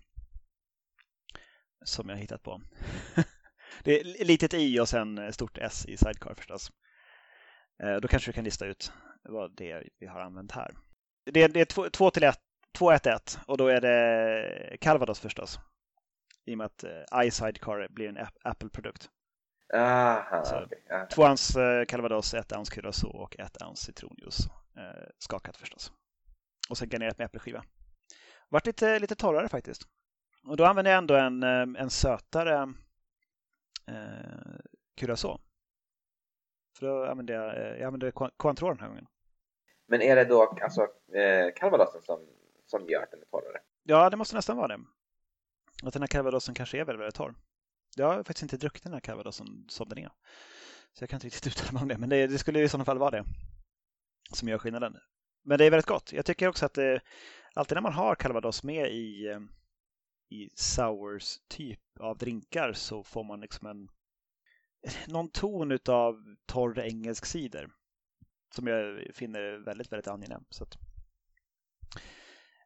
som 1.85 2.09
jag 2.09 2.17
hittat 2.17 2.43
på. 2.43 2.61
det 3.85 4.01
är 4.01 4.25
litet 4.25 4.55
i 4.55 4.81
och 4.81 4.89
sen 4.89 5.33
stort 5.33 5.59
S 5.59 5.87
i 5.89 5.97
sidecar 5.97 6.35
förstås. 6.35 6.71
Eh, 7.83 7.97
då 7.97 8.09
kanske 8.09 8.31
du 8.31 8.35
kan 8.35 8.45
lista 8.45 8.67
ut 8.67 8.93
vad 9.23 9.57
det 9.57 9.71
är 9.71 9.89
vi 9.99 10.07
har 10.07 10.21
använt 10.21 10.53
här. 10.53 10.75
Det 11.25 11.43
är, 11.43 11.49
det 11.49 11.61
är 11.61 11.91
2 11.91 12.11
till 12.11 12.23
1, 12.23 12.39
2 12.79 12.91
1 12.93 13.07
1 13.07 13.39
och 13.47 13.59
då 13.59 13.69
är 13.69 13.81
det 13.81 14.77
Calvados 14.81 15.21
förstås. 15.21 15.61
I 16.45 16.55
och 16.55 16.59
med 16.59 16.65
att 16.65 16.85
uh, 16.85 17.27
iSidecar 17.27 17.89
blir 17.91 18.09
en 18.09 18.27
Apple-produkt. 18.43 19.11
Aha, 19.75 20.45
så, 20.45 20.65
okay. 20.65 20.79
Aha. 20.93 21.07
Två 21.07 21.23
ounce 21.23 21.61
uh, 21.61 21.85
Calvados, 21.85 22.35
ett 22.35 22.57
ounce 22.57 22.75
Curacao 22.75 23.09
och 23.09 23.39
ett 23.39 23.63
ounce 23.63 23.85
citronjuice. 23.85 24.49
Uh, 24.77 25.09
skakat 25.19 25.57
förstås. 25.57 25.93
Och 26.71 26.79
sen 26.79 26.89
garnerat 26.89 27.19
med 27.19 27.25
äppelskiva. 27.25 27.65
Vart 28.49 28.67
lite, 28.67 28.99
lite 28.99 29.15
torrare 29.15 29.49
faktiskt. 29.49 29.83
Och 30.49 30.57
då 30.57 30.65
använder 30.65 30.91
jag 30.91 30.99
ändå 30.99 31.15
en, 31.15 31.43
en 31.77 31.91
sötare 31.91 32.75
uh, 33.91 34.61
Curacao. 34.97 35.41
För 36.79 36.87
då 36.87 37.05
använde 37.05 37.33
jag, 37.33 37.57
eh, 37.57 37.79
jag 37.79 37.83
använde 37.83 38.13
Cointreau 38.37 38.71
den 38.71 38.81
här 38.81 38.89
gången. 38.89 39.07
Men 39.87 40.03
är 40.03 40.17
det 40.17 40.25
då 40.25 40.57
alltså 40.63 40.81
eh, 41.15 41.55
calvadosen 41.57 42.03
som, 42.03 42.21
som 42.67 42.89
gör 42.89 43.03
att 43.03 43.11
den 43.11 43.21
är 43.21 43.25
torrare? 43.25 43.59
Ja, 43.83 44.11
det 44.11 44.17
måste 44.17 44.37
nästan 44.37 44.57
vara 44.57 44.69
det. 44.69 44.81
Att 45.83 45.93
den 45.93 46.03
här 46.03 46.07
calvadosen 46.07 46.55
kanske 46.55 46.81
är 46.81 46.85
väldigt, 46.85 47.01
väldigt 47.01 47.15
torr. 47.15 47.35
Jag 47.97 48.07
har 48.07 48.17
faktiskt 48.17 48.43
inte 48.43 48.57
druckit 48.57 48.83
den 48.83 48.93
här 48.93 49.01
calvadosen 49.01 49.65
som 49.69 49.89
den 49.89 49.99
är. 49.99 50.11
Så 50.93 51.03
jag 51.03 51.11
kan 51.11 51.17
inte 51.17 51.27
riktigt 51.27 51.47
uttala 51.61 51.73
mig 51.73 51.83
om 51.83 51.89
det, 51.89 51.99
men 51.99 52.09
det, 52.09 52.27
det 52.27 52.39
skulle 52.39 52.61
i 52.61 52.69
sådana 52.69 52.85
fall 52.85 52.99
vara 52.99 53.11
det 53.11 53.25
som 54.33 54.49
gör 54.49 54.59
skillnaden. 54.59 54.97
men 55.45 55.59
det 55.59 55.65
är 55.65 55.71
väldigt 55.71 55.87
gott. 55.87 56.13
Jag 56.13 56.25
tycker 56.25 56.49
också 56.49 56.67
att 56.67 56.75
det, 56.75 57.01
alltid 57.55 57.77
när 57.77 57.83
man 57.83 57.93
har 57.93 58.15
calvados 58.15 58.63
med 58.63 58.91
i, 58.91 59.27
eh, 59.27 59.41
i 60.29 60.51
sours 60.55 61.39
typ 61.49 61.81
av 62.01 62.19
drinkar 62.19 62.73
så 62.73 63.03
får 63.03 63.25
man 63.25 63.41
liksom 63.41 63.67
en 63.67 63.89
någon 65.07 65.29
ton 65.29 65.79
av 65.89 66.37
torr 66.47 66.79
engelsk 66.79 67.27
cider 67.27 67.69
som 68.55 68.67
jag 68.67 69.15
finner 69.15 69.65
väldigt, 69.65 69.93
väldigt 69.93 70.09
angenäm. 70.09 70.45
Så 70.51 70.65
att, 70.65 70.77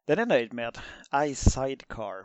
den 0.05 0.17
är 0.17 0.21
jag 0.21 0.27
nöjd 0.27 0.53
med. 0.53 0.77
Ice 1.33 1.51
Sidecar. 1.51 2.17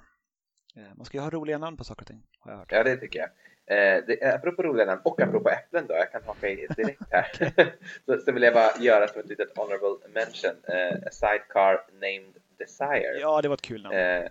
Eh, 0.76 0.94
man 0.96 1.04
ska 1.04 1.18
ju 1.18 1.22
ha 1.22 1.30
roliga 1.30 1.58
namn 1.58 1.76
på 1.76 1.84
saker 1.84 2.02
och 2.02 2.06
ting, 2.06 2.22
har 2.38 2.52
jag 2.52 2.58
hört. 2.58 2.72
Ja, 2.72 2.84
det 2.84 2.96
tycker 2.96 3.18
jag. 3.18 3.28
Eh, 3.68 4.04
det, 4.06 4.34
apropå 4.34 4.62
roliga 4.62 4.86
namn 4.86 5.00
och 5.04 5.20
apropå 5.20 5.48
äpplen 5.50 5.86
då, 5.86 5.94
jag 5.94 6.12
kan 6.12 6.22
haka 6.22 6.48
i 6.48 6.66
direkt 6.76 7.02
här. 7.10 7.52
så, 8.06 8.18
så 8.18 8.32
vill 8.32 8.42
jag 8.42 8.54
bara 8.54 8.70
göra 8.80 9.08
som 9.08 9.20
ett 9.20 9.28
litet 9.28 9.56
honorable 9.56 10.08
mention. 10.08 10.64
Eh, 10.68 11.06
a 11.06 11.10
sidecar 11.10 11.84
named 11.92 12.36
Desire. 12.58 13.18
Ja, 13.20 13.42
det 13.42 13.48
var 13.48 13.54
ett 13.54 13.62
kul 13.62 13.82
namn. 13.82 13.96
Eh, 13.96 14.28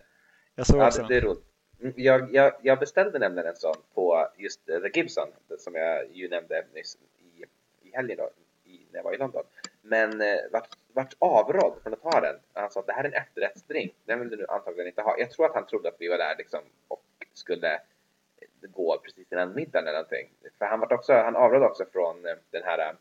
jag 0.56 0.68
såg 0.68 0.80
ja, 0.80 0.88
också 0.88 1.02
det, 1.02 1.08
det 1.08 1.18
är 1.18 1.22
roligt. 1.22 1.55
Jag, 1.96 2.36
jag, 2.36 2.54
jag 2.62 2.80
beställde 2.80 3.20
nämligen 3.20 3.50
en 3.50 3.56
sån 3.56 3.76
på 3.94 4.28
just 4.38 4.66
The 4.66 4.90
Gibson 4.94 5.28
som 5.58 5.76
jag 5.76 6.06
ju 6.12 6.30
nämnde 6.30 6.66
nyss 6.74 6.98
i, 7.18 7.46
i 7.88 7.92
helgen 7.96 8.18
då, 8.18 8.30
i, 8.64 8.80
när 8.92 9.00
jag 9.00 9.04
var 9.04 9.14
i 9.14 9.18
London. 9.18 9.44
Men 9.82 10.22
eh, 10.22 10.38
vart, 10.52 10.70
vart 10.94 11.16
avrådd 11.20 11.74
från 11.84 11.94
att 11.94 12.02
ta 12.02 12.22
den. 12.22 12.36
Han 12.54 12.72
sa 12.72 12.80
att 12.80 12.88
det 12.88 12.94
här 12.94 13.04
är 13.04 13.08
en 13.08 13.14
efterrättsdrink. 13.14 13.94
Den 14.06 14.20
vill 14.20 14.30
du 14.30 14.38
nu 14.38 14.46
antagligen 14.50 14.88
inte 14.88 15.02
ha. 15.02 15.20
Jag 15.20 15.32
tror 15.32 15.46
att 15.46 15.56
han 15.56 15.66
trodde 15.66 15.90
att 15.90 15.96
vi 16.00 16.08
var 16.08 16.18
där 16.18 16.36
liksom 16.38 16.60
och 16.88 17.04
skulle 17.34 17.80
gå 18.62 19.00
precis 19.04 19.32
innan 19.32 19.56
middagen 19.56 19.88
eller 19.88 19.98
någonting. 19.98 20.30
För 20.58 20.66
han, 20.66 20.80
vart 20.80 20.92
också, 20.92 21.14
han 21.14 21.36
avrådde 21.36 21.66
också 21.66 21.86
från 21.86 22.26
eh, 22.26 22.36
den 22.52 22.64
här 22.64 22.80
eh, 22.80 22.96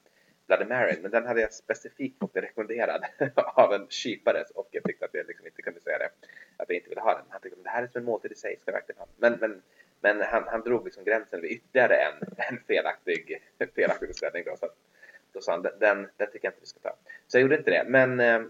Bloody 0.47 0.65
Mary, 0.65 0.99
men 1.03 1.11
den 1.11 1.27
hade 1.27 1.41
jag 1.41 1.53
specifikt 1.53 2.19
fått 2.19 2.37
rekommenderad 2.37 3.05
av 3.35 3.73
en 3.73 3.87
kypare 3.89 4.45
och 4.55 4.69
jag 4.71 4.85
tyckte 4.85 5.05
att 5.05 5.15
jag 5.15 5.27
liksom 5.27 5.47
inte 5.47 5.63
kunde 5.63 5.81
säga 5.81 5.99
det. 5.99 6.11
Att 6.57 6.69
jag 6.69 6.77
inte 6.77 6.89
ville 6.89 7.01
ha 7.01 7.15
den. 7.15 7.25
Han 7.29 7.41
tyckte 7.41 7.59
att 7.59 7.65
det 7.65 7.71
här 7.71 7.83
är 7.83 7.87
som 7.87 7.99
en 7.99 8.05
måltid 8.05 8.33
i 8.33 8.35
sig, 8.35 8.57
ska 8.61 8.71
jag 8.71 8.79
verkligen 8.79 8.99
ha. 8.99 9.07
Men, 9.17 9.33
men, 9.41 9.63
men 10.01 10.21
han, 10.21 10.45
han 10.47 10.61
drog 10.61 10.85
liksom 10.85 11.05
gränsen 11.05 11.41
vid 11.41 11.51
ytterligare 11.51 11.97
en, 11.97 12.15
en 12.37 12.59
felaktig, 12.67 13.43
felaktig 13.75 14.09
beställning. 14.09 14.45
Då, 14.47 14.57
så 14.57 14.67
att, 14.67 14.77
då 15.33 15.41
sa 15.41 15.53
han 15.53 15.63
den, 15.63 15.79
den, 15.79 16.09
den 16.17 16.31
tycker 16.31 16.47
jag 16.47 16.51
inte 16.51 16.61
vi 16.61 16.67
ska 16.67 16.81
ta. 16.81 16.97
Så 17.27 17.37
jag 17.37 17.43
gjorde 17.43 17.57
inte 17.57 17.71
det. 17.71 17.85
Men 17.89 18.21
eh, 18.21 18.43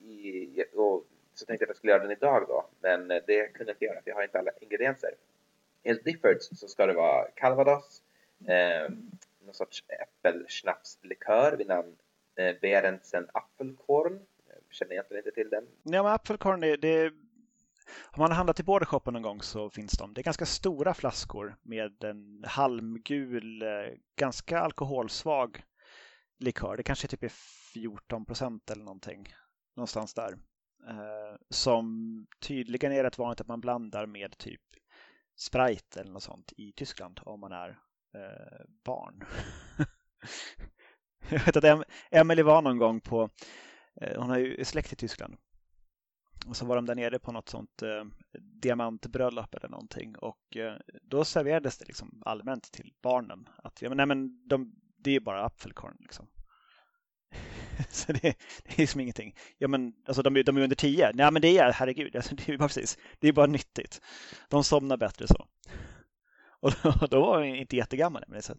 i, 0.00 0.64
och, 0.74 1.04
så 1.34 1.46
tänkte 1.46 1.62
jag 1.62 1.66
att 1.66 1.68
jag 1.68 1.76
skulle 1.76 1.92
göra 1.92 2.02
den 2.02 2.12
idag 2.12 2.44
då. 2.48 2.66
Men 2.80 3.10
eh, 3.10 3.22
det 3.26 3.46
kunde 3.46 3.70
jag 3.70 3.74
inte 3.74 3.84
göra 3.84 4.02
för 4.02 4.10
jag 4.10 4.14
har 4.14 4.22
inte 4.22 4.38
alla 4.38 4.50
ingredienser. 4.60 5.10
Enligt 5.82 6.04
Diffords 6.04 6.48
så 6.60 6.68
ska 6.68 6.86
det 6.86 6.92
vara 6.92 7.28
calvados, 7.34 8.02
eh, 8.48 8.92
någon 9.48 9.54
sorts 9.54 9.84
äppelschnapslikör 9.88 11.56
vid 11.56 11.66
namn 11.66 11.96
eh, 12.36 12.56
Berentsen 12.60 13.28
Apfelkorn. 13.34 14.14
Eh, 14.14 14.20
jag 14.46 14.74
känner 14.74 14.92
egentligen 14.92 15.24
inte 15.26 15.34
till 15.34 15.50
den. 15.50 15.64
Ja, 15.82 16.02
men 16.02 16.12
Apfelkorn, 16.12 16.60
det, 16.60 16.76
det, 16.76 17.08
om 18.04 18.20
man 18.20 18.30
har 18.30 18.36
handlat 18.36 18.60
i 18.60 18.62
Bordershoppen 18.62 19.12
någon 19.12 19.22
gång 19.22 19.42
så 19.42 19.70
finns 19.70 19.92
de. 19.92 20.14
Det 20.14 20.20
är 20.20 20.22
ganska 20.22 20.46
stora 20.46 20.94
flaskor 20.94 21.56
med 21.62 22.04
en 22.04 22.44
halmgul, 22.46 23.62
eh, 23.62 23.68
ganska 24.16 24.60
alkoholsvag 24.60 25.62
likör. 26.38 26.76
Det 26.76 26.82
kanske 26.82 27.08
typ 27.08 27.22
är 27.22 27.32
14 27.74 28.24
procent 28.24 28.70
eller 28.70 28.84
någonting. 28.84 29.34
Någonstans 29.76 30.14
där. 30.14 30.32
Eh, 30.88 31.36
som 31.50 32.26
tydligen 32.40 32.92
är 32.92 33.04
rätt 33.04 33.18
vanligt 33.18 33.40
att 33.40 33.48
man 33.48 33.60
blandar 33.60 34.06
med 34.06 34.38
typ 34.38 34.62
Sprite 35.36 36.00
eller 36.00 36.12
något 36.12 36.22
sånt 36.22 36.52
i 36.56 36.72
Tyskland 36.72 37.20
om 37.22 37.40
man 37.40 37.52
är 37.52 37.78
eh, 38.18 38.64
barn. 38.84 39.24
jag 41.28 41.44
vet 41.44 41.56
att 41.56 41.86
Emelie 42.10 42.44
var 42.44 42.62
någon 42.62 42.78
gång 42.78 43.00
på, 43.00 43.30
eh, 44.00 44.20
hon 44.20 44.30
har 44.30 44.38
ju 44.38 44.64
släkt 44.64 44.92
i 44.92 44.96
Tyskland. 44.96 45.36
Och 46.46 46.56
så 46.56 46.66
var 46.66 46.76
de 46.76 46.86
där 46.86 46.94
nere 46.94 47.18
på 47.18 47.32
något 47.32 47.48
sånt 47.48 47.82
eh, 47.82 48.04
diamantbröllop 48.40 49.54
eller 49.54 49.68
någonting 49.68 50.16
och 50.16 50.56
eh, 50.56 50.74
då 51.02 51.24
serverades 51.24 51.78
det 51.78 51.84
liksom 51.84 52.22
allmänt 52.24 52.72
till 52.72 52.92
barnen 53.02 53.48
att 53.56 53.82
ja, 53.82 53.88
men, 53.88 53.96
nej, 53.96 54.06
men 54.06 54.48
de, 54.48 54.74
det 54.98 55.16
är 55.16 55.20
bara 55.20 55.44
apfelkorn 55.44 55.96
liksom. 56.00 56.26
så 57.88 58.12
det, 58.12 58.20
det 58.64 58.72
är 58.72 58.76
liksom 58.76 59.00
ingenting. 59.00 59.34
Ja 59.58 59.68
men 59.68 59.92
alltså 60.06 60.22
de, 60.22 60.42
de 60.42 60.56
är 60.56 60.60
under 60.60 60.76
tio. 60.76 61.12
Nej 61.14 61.32
men 61.32 61.42
det 61.42 61.58
är 61.58 61.72
herregud, 61.72 62.16
alltså, 62.16 62.34
det 62.34 62.48
är 62.48 62.58
bara 62.58 62.68
precis. 62.68 62.98
Det 63.18 63.28
är 63.28 63.32
bara 63.32 63.46
nyttigt. 63.46 64.00
De 64.48 64.64
somnar 64.64 64.96
bättre 64.96 65.26
så. 65.26 65.46
Och 66.60 66.72
då, 66.82 67.06
då 67.10 67.20
var 67.20 67.38
jag 67.38 67.56
inte 67.56 67.76
jättegammal. 67.76 68.24
Men, 68.26 68.42
så, 68.42 68.54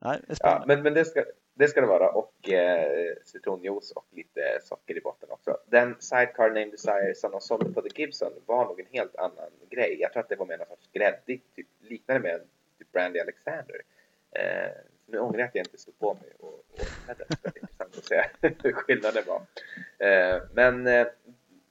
nej, 0.00 0.20
det 0.28 0.36
ja, 0.40 0.64
men, 0.66 0.82
men 0.82 0.94
det, 0.94 1.04
ska, 1.04 1.24
det 1.54 1.68
ska 1.68 1.80
det 1.80 1.86
vara 1.86 2.10
och 2.10 2.50
eh, 2.50 3.14
citronjuice 3.24 3.92
och 3.96 4.06
lite 4.10 4.58
socker 4.62 4.96
i 4.96 5.00
botten 5.00 5.30
också. 5.30 5.58
Den 5.66 5.96
Sidecar 6.00 6.48
Name 6.48 6.70
Desire 6.70 7.14
som 7.14 7.30
de 7.30 7.40
sålde 7.40 7.72
på 7.72 7.82
The 7.82 8.00
Gibson 8.02 8.32
var 8.46 8.64
nog 8.64 8.80
en 8.80 8.86
helt 8.92 9.16
annan 9.16 9.50
grej. 9.70 9.96
Jag 10.00 10.12
tror 10.12 10.22
att 10.22 10.28
det 10.28 10.36
var 10.36 10.46
med 10.46 10.58
någon 10.58 10.68
sorts 10.68 10.88
gräddigt, 10.92 11.54
typ, 11.54 11.66
liknande 11.80 12.22
med 12.22 12.40
typ 12.78 12.92
Brandy 12.92 13.20
Alexander. 13.20 13.82
Eh, 14.30 14.70
nu 15.06 15.18
ångrar 15.18 15.38
jag 15.38 15.48
att 15.48 15.54
jag 15.54 15.66
inte 15.66 15.78
stod 15.78 15.98
på 15.98 16.14
mig 16.14 16.32
och, 16.38 16.48
och 16.48 16.64
det 17.06 17.48
är 17.48 17.58
intressant 17.62 17.98
att 17.98 18.04
se 18.04 18.24
hur 18.40 18.72
skillnaden 18.72 19.22
var. 19.26 19.42
Eh, 20.08 20.42
men, 20.52 20.86
eh, 20.86 21.06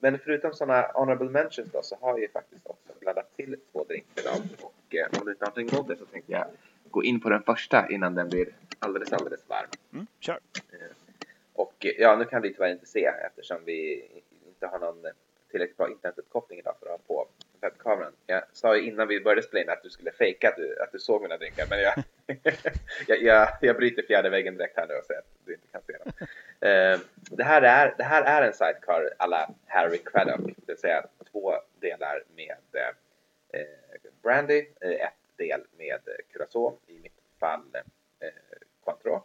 men 0.03 0.19
förutom 0.19 0.53
sådana 0.53 0.91
honorable 0.93 1.29
mentions 1.29 1.71
då 1.71 1.81
så 1.83 1.95
har 2.01 2.09
jag 2.09 2.19
ju 2.19 2.29
faktiskt 2.29 2.67
också 2.67 2.93
blandat 2.99 3.35
till 3.35 3.55
två 3.71 3.83
drinkar 3.83 4.21
idag 4.21 4.35
och 4.61 4.95
eh, 4.95 5.19
om 5.19 5.25
du 5.25 5.31
inte 5.31 5.45
har 5.45 5.51
någonting 5.51 5.69
emot 5.69 5.87
det 5.87 5.95
så 5.95 6.05
tänkte 6.05 6.31
jag 6.31 6.45
gå 6.91 7.03
in 7.03 7.19
på 7.19 7.29
den 7.29 7.43
första 7.43 7.89
innan 7.89 8.15
den 8.15 8.29
blir 8.29 8.47
alldeles, 8.79 9.13
alldeles 9.13 9.49
varm. 9.49 9.69
Mm, 9.93 10.07
kör! 10.19 10.39
Och 11.53 11.73
ja, 11.79 12.15
nu 12.15 12.25
kan 12.25 12.41
vi 12.41 12.53
tyvärr 12.53 12.71
inte 12.71 12.85
se 12.85 13.05
eftersom 13.05 13.57
vi 13.65 14.09
inte 14.47 14.67
har 14.67 14.79
någon 14.79 15.05
tillräckligt 15.51 15.77
bra 15.77 15.89
internetuppkoppling 15.89 16.59
idag 16.59 16.75
för 16.79 16.85
att 16.85 16.91
ha 16.91 16.97
på 17.07 17.27
webbkameran. 17.61 18.13
Jag 18.25 18.43
sa 18.51 18.75
ju 18.75 18.87
innan 18.87 19.07
vi 19.07 19.19
började 19.19 19.41
spela 19.41 19.63
in 19.63 19.69
att 19.69 19.83
du 19.83 19.89
skulle 19.89 20.11
fejka 20.11 20.49
att 20.49 20.55
du, 20.55 20.79
att 20.79 20.91
du 20.91 20.99
såg 20.99 21.21
mina 21.21 21.37
drinkar, 21.37 21.65
men 21.69 21.79
jag, 21.81 21.93
jag, 23.07 23.21
jag, 23.21 23.47
jag 23.61 23.75
bryter 23.75 24.03
fjärde 24.03 24.29
väggen 24.29 24.57
direkt 24.57 24.77
här 24.77 24.87
nu 24.87 24.93
och 24.93 25.05
säger 25.05 25.19
att 25.19 25.27
du 25.45 25.53
inte 25.53 25.67
kan 25.67 25.81
se 25.81 25.97
dem. 25.97 26.27
Uh, 26.69 26.99
det, 27.37 27.43
här 27.43 27.61
är, 27.61 27.95
det 27.97 28.03
här 28.03 28.23
är 28.23 28.47
en 28.47 28.53
sidecar 28.53 29.13
alla 29.17 29.49
Harry 29.65 29.97
Craddock, 29.97 30.41
det 30.45 30.67
vill 30.67 30.77
säga 30.77 31.05
två 31.31 31.53
delar 31.79 32.23
med 32.35 32.57
eh, 33.53 33.65
brandy, 34.21 34.67
eh, 34.81 34.91
ett 34.91 35.37
del 35.37 35.65
med 35.77 35.99
eh, 36.07 36.33
curacao, 36.33 36.79
i 36.87 36.99
mitt 36.99 37.21
fall 37.39 37.75
eh, 38.19 38.29
Cointreau, 38.83 39.21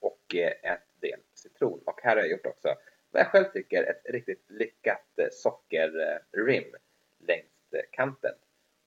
och 0.00 0.34
eh, 0.34 0.72
ett 0.72 1.00
del 1.00 1.20
citron. 1.34 1.82
Och 1.86 2.00
här 2.02 2.16
har 2.16 2.22
jag 2.22 2.30
gjort 2.30 2.46
också 2.46 2.74
vad 3.10 3.20
jag 3.20 3.30
själv 3.30 3.44
tycker 3.44 3.84
ett 3.84 4.02
riktigt 4.04 4.50
lyckat 4.50 5.18
sockerrim 5.32 6.74
längs 7.18 7.74
kanten. 7.90 8.34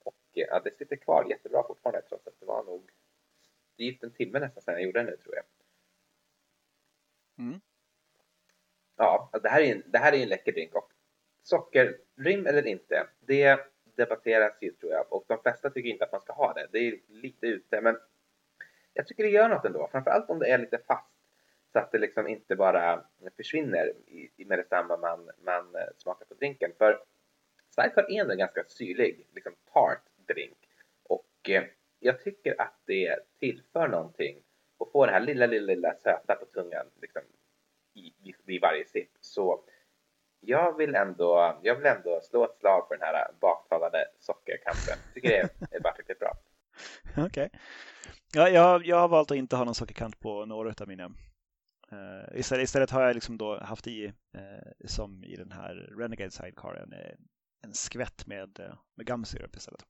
Och 0.03 0.15
ja, 0.31 0.61
det 0.63 0.77
sitter 0.77 0.95
kvar 0.95 1.25
jättebra 1.29 1.63
fortfarande 1.67 2.01
trots 2.01 2.27
att 2.27 2.39
det 2.39 2.45
var 2.45 2.63
nog 2.63 2.91
drygt 3.77 4.03
en 4.03 4.11
timme 4.11 4.39
nästan 4.39 4.63
sedan 4.63 4.73
jag 4.73 4.83
gjorde 4.83 4.99
den 4.99 5.05
nu 5.05 5.17
tror 5.17 5.35
jag. 5.35 5.43
Mm. 7.37 7.61
Ja, 9.03 9.29
det 9.43 9.49
här, 9.49 9.61
är 9.61 9.71
en, 9.71 9.83
det 9.85 9.97
här 9.97 10.13
är 10.13 10.23
en 10.23 10.29
läcker 10.29 10.51
drink 10.51 10.75
och 10.75 10.91
sockerrim 11.43 12.47
eller 12.47 12.67
inte, 12.67 13.07
det 13.19 13.59
debatteras 13.95 14.57
ju 14.61 14.71
tror 14.71 14.91
jag 14.91 15.13
och 15.13 15.25
de 15.27 15.41
flesta 15.41 15.69
tycker 15.69 15.89
inte 15.89 16.03
att 16.03 16.11
man 16.11 16.21
ska 16.21 16.33
ha 16.33 16.53
det. 16.53 16.67
Det 16.71 16.79
är 16.79 16.99
lite 17.07 17.47
ute 17.47 17.81
men 17.81 17.97
jag 18.93 19.07
tycker 19.07 19.23
det 19.23 19.29
gör 19.29 19.49
något 19.49 19.65
ändå, 19.65 19.89
framförallt 19.91 20.29
om 20.29 20.39
det 20.39 20.47
är 20.47 20.57
lite 20.57 20.77
fast 20.87 21.11
så 21.73 21.79
att 21.79 21.91
det 21.91 21.97
liksom 21.97 22.27
inte 22.27 22.55
bara 22.55 23.05
försvinner 23.37 23.93
i, 24.07 24.45
med 24.45 24.59
detsamma 24.59 24.97
man, 24.97 25.29
man 25.43 25.75
eh, 25.75 25.87
smakar 25.97 26.25
på 26.25 26.33
drinken. 26.33 26.71
För 26.77 26.99
Sidecar 27.69 28.11
är 28.11 28.31
en 28.31 28.37
ganska 28.37 28.63
syrlig, 28.67 29.27
liksom 29.33 29.55
tart 29.73 30.03
drink 30.27 30.57
och 31.03 31.49
eh, 31.49 31.63
jag 31.99 32.23
tycker 32.23 32.61
att 32.61 32.81
det 32.85 33.19
tillför 33.39 33.87
någonting 33.87 34.43
och 34.77 34.91
får 34.91 35.07
det 35.07 35.13
här 35.13 35.21
lilla, 35.21 35.45
lilla, 35.45 35.65
lilla 35.65 35.95
söta 35.95 36.35
på 36.35 36.45
tungan 36.45 36.85
liksom, 37.01 37.21
i, 37.93 38.13
vid 38.45 38.61
varje 38.61 38.85
sipp. 38.85 39.11
Så 39.21 39.63
jag 40.39 40.77
vill, 40.77 40.95
ändå, 40.95 41.59
jag 41.63 41.75
vill 41.75 41.85
ändå 41.85 42.21
slå 42.21 42.45
ett 42.45 42.57
slag 42.59 42.87
för 42.87 42.97
den 42.97 43.07
här 43.07 43.31
baktalade 43.41 44.07
sockerkanten. 44.19 44.97
Tycker 45.13 45.29
det 45.29 45.37
är, 45.37 45.49
är 45.71 45.97
riktigt 45.97 46.19
bra. 46.19 46.33
Okej. 47.11 47.25
Okay. 47.25 47.49
Ja, 48.33 48.49
jag, 48.49 48.85
jag 48.85 48.99
har 48.99 49.07
valt 49.07 49.31
att 49.31 49.37
inte 49.37 49.55
ha 49.55 49.63
någon 49.63 49.75
sockerkant 49.75 50.19
på 50.19 50.45
några 50.45 50.73
av 50.81 50.87
mina. 50.87 51.05
Uh, 51.93 52.39
istället, 52.39 52.63
istället 52.63 52.91
har 52.91 53.01
jag 53.01 53.13
liksom 53.13 53.37
då 53.37 53.59
haft 53.59 53.87
i, 53.87 54.07
uh, 54.07 54.87
som 54.87 55.23
i 55.23 55.35
den 55.35 55.51
här 55.51 55.75
Renegade 55.97 56.31
Sidecaren, 56.31 56.93
en, 56.93 57.17
en 57.63 57.73
skvätt 57.73 58.27
med, 58.27 58.59
uh, 58.59 58.75
med 58.95 59.05
gumsyrup 59.05 59.55
istället. 59.55 59.85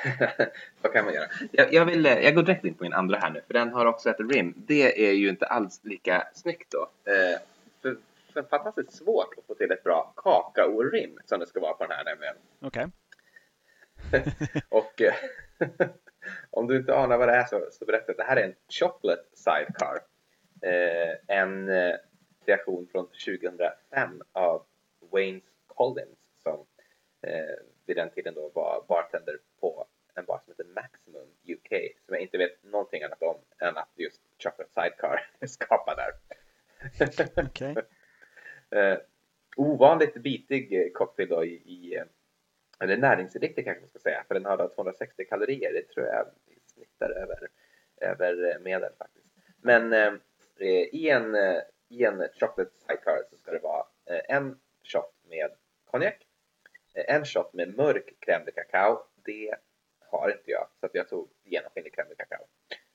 Vad 0.82 0.92
kan 0.92 1.04
man 1.04 1.14
göra? 1.14 1.26
Jag, 1.50 1.72
jag, 1.72 1.84
vill, 1.84 2.04
jag 2.04 2.34
går 2.34 2.42
direkt 2.42 2.64
in 2.64 2.74
på 2.74 2.84
min 2.84 2.92
andra 2.92 3.18
här 3.18 3.30
nu, 3.30 3.40
för 3.46 3.54
den 3.54 3.72
har 3.72 3.86
också 3.86 4.10
ett 4.10 4.20
rim. 4.20 4.54
Det 4.56 5.08
är 5.08 5.12
ju 5.12 5.28
inte 5.28 5.46
alls 5.46 5.80
lika 5.82 6.26
snyggt 6.34 6.70
då. 6.72 6.88
Eh, 7.12 7.40
för, 7.82 7.96
för 8.32 8.42
fantastiskt 8.42 8.92
svårt 8.92 9.38
att 9.38 9.46
få 9.46 9.54
till 9.54 9.70
ett 9.70 9.84
bra 9.84 10.12
kakao-rim 10.16 11.18
som 11.24 11.40
det 11.40 11.46
ska 11.46 11.60
vara 11.60 11.74
på 11.74 11.86
den 11.86 11.96
här 11.96 12.04
nämligen. 12.04 12.34
Okej. 12.60 12.86
Okay. 14.10 14.60
och 14.68 15.02
om 16.50 16.66
du 16.66 16.76
inte 16.76 16.94
anar 16.94 17.18
vad 17.18 17.28
det 17.28 17.34
är 17.34 17.44
så, 17.44 17.68
så 17.72 17.84
berätta. 17.84 18.12
Det 18.12 18.22
här 18.22 18.36
är 18.36 18.44
en 18.44 18.54
chocolate 18.68 19.24
sidecar. 19.34 19.98
Eh, 20.62 21.36
en, 21.38 21.70
kreation 22.44 22.86
från 22.92 23.06
2005 23.06 24.22
av 24.32 24.64
Wayne 25.10 25.40
Collins 25.66 26.18
som 26.42 26.66
eh, 27.22 27.56
vid 27.86 27.96
den 27.96 28.10
tiden 28.10 28.34
då 28.34 28.50
var 28.54 28.84
bartender 28.88 29.38
på 29.62 29.86
en 30.14 30.24
bar 30.24 30.40
som 30.44 30.52
heter 30.52 30.64
Maximum 30.64 31.28
UK 31.48 31.68
som 32.06 32.14
jag 32.14 32.20
inte 32.20 32.38
vet 32.38 32.62
någonting 32.62 33.02
annat 33.02 33.22
om 33.22 33.36
än 33.58 33.76
att 33.76 33.90
just 33.96 34.20
Chocolate 34.38 34.70
Sidecar 34.74 35.30
är 35.40 35.46
skapad 35.46 35.96
där. 35.96 36.12
Okay. 37.44 37.74
eh, 38.80 38.98
ovanligt 39.56 40.14
bitig 40.14 40.92
cocktail 40.94 41.28
då 41.28 41.44
i, 41.44 41.54
i 41.54 41.96
eh, 41.96 42.04
eller 42.80 42.96
näringsriktig 42.96 43.64
kanske 43.64 43.80
man 43.80 43.88
ska 43.88 43.98
säga, 43.98 44.24
för 44.28 44.34
den 44.34 44.44
har 44.44 44.68
260 44.74 45.24
kalorier. 45.24 45.72
Det 45.72 45.88
tror 45.88 46.06
jag 46.06 46.26
snittar 46.66 47.10
över, 47.10 47.48
över 48.00 48.58
medel 48.58 48.92
faktiskt. 48.98 49.26
Men 49.56 49.92
eh, 49.92 50.12
i, 50.92 51.08
en, 51.08 51.36
i 51.88 52.04
en 52.04 52.28
chocolate 52.40 52.70
sidecar 52.78 53.22
så 53.30 53.36
ska 53.36 53.52
det 53.52 53.58
vara 53.58 53.86
eh, 54.06 54.36
en 54.36 54.58
shot 54.82 55.14
med 55.28 55.50
konjak, 55.84 56.26
eh, 56.94 57.14
en 57.14 57.24
shot 57.24 57.52
med 57.52 57.76
mörk 57.76 58.14
crème 58.20 58.44
de 58.44 58.52
cacao. 58.52 59.04
Det 59.24 59.54
har 59.98 60.30
inte 60.30 60.50
jag, 60.50 60.68
så 60.80 60.86
att 60.86 60.94
jag 60.94 61.08
tog 61.08 61.28
genomskinlig 61.42 61.94
crème 61.94 62.08
de 62.08 62.14
cacao. 62.14 62.46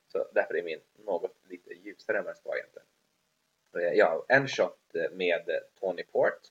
Så 0.07 0.28
därför 0.34 0.57
är 0.57 0.63
min 0.63 0.82
något 0.95 1.36
lite 1.49 1.73
ljusare 1.73 2.17
än 2.17 2.23
vad 2.23 2.34
den 2.34 2.39
ska 2.39 2.57
egentligen. 2.57 2.88
Ja, 3.97 4.25
en 4.28 4.47
shot 4.47 4.95
med 5.11 5.49
Tony 5.80 6.03
Port 6.03 6.41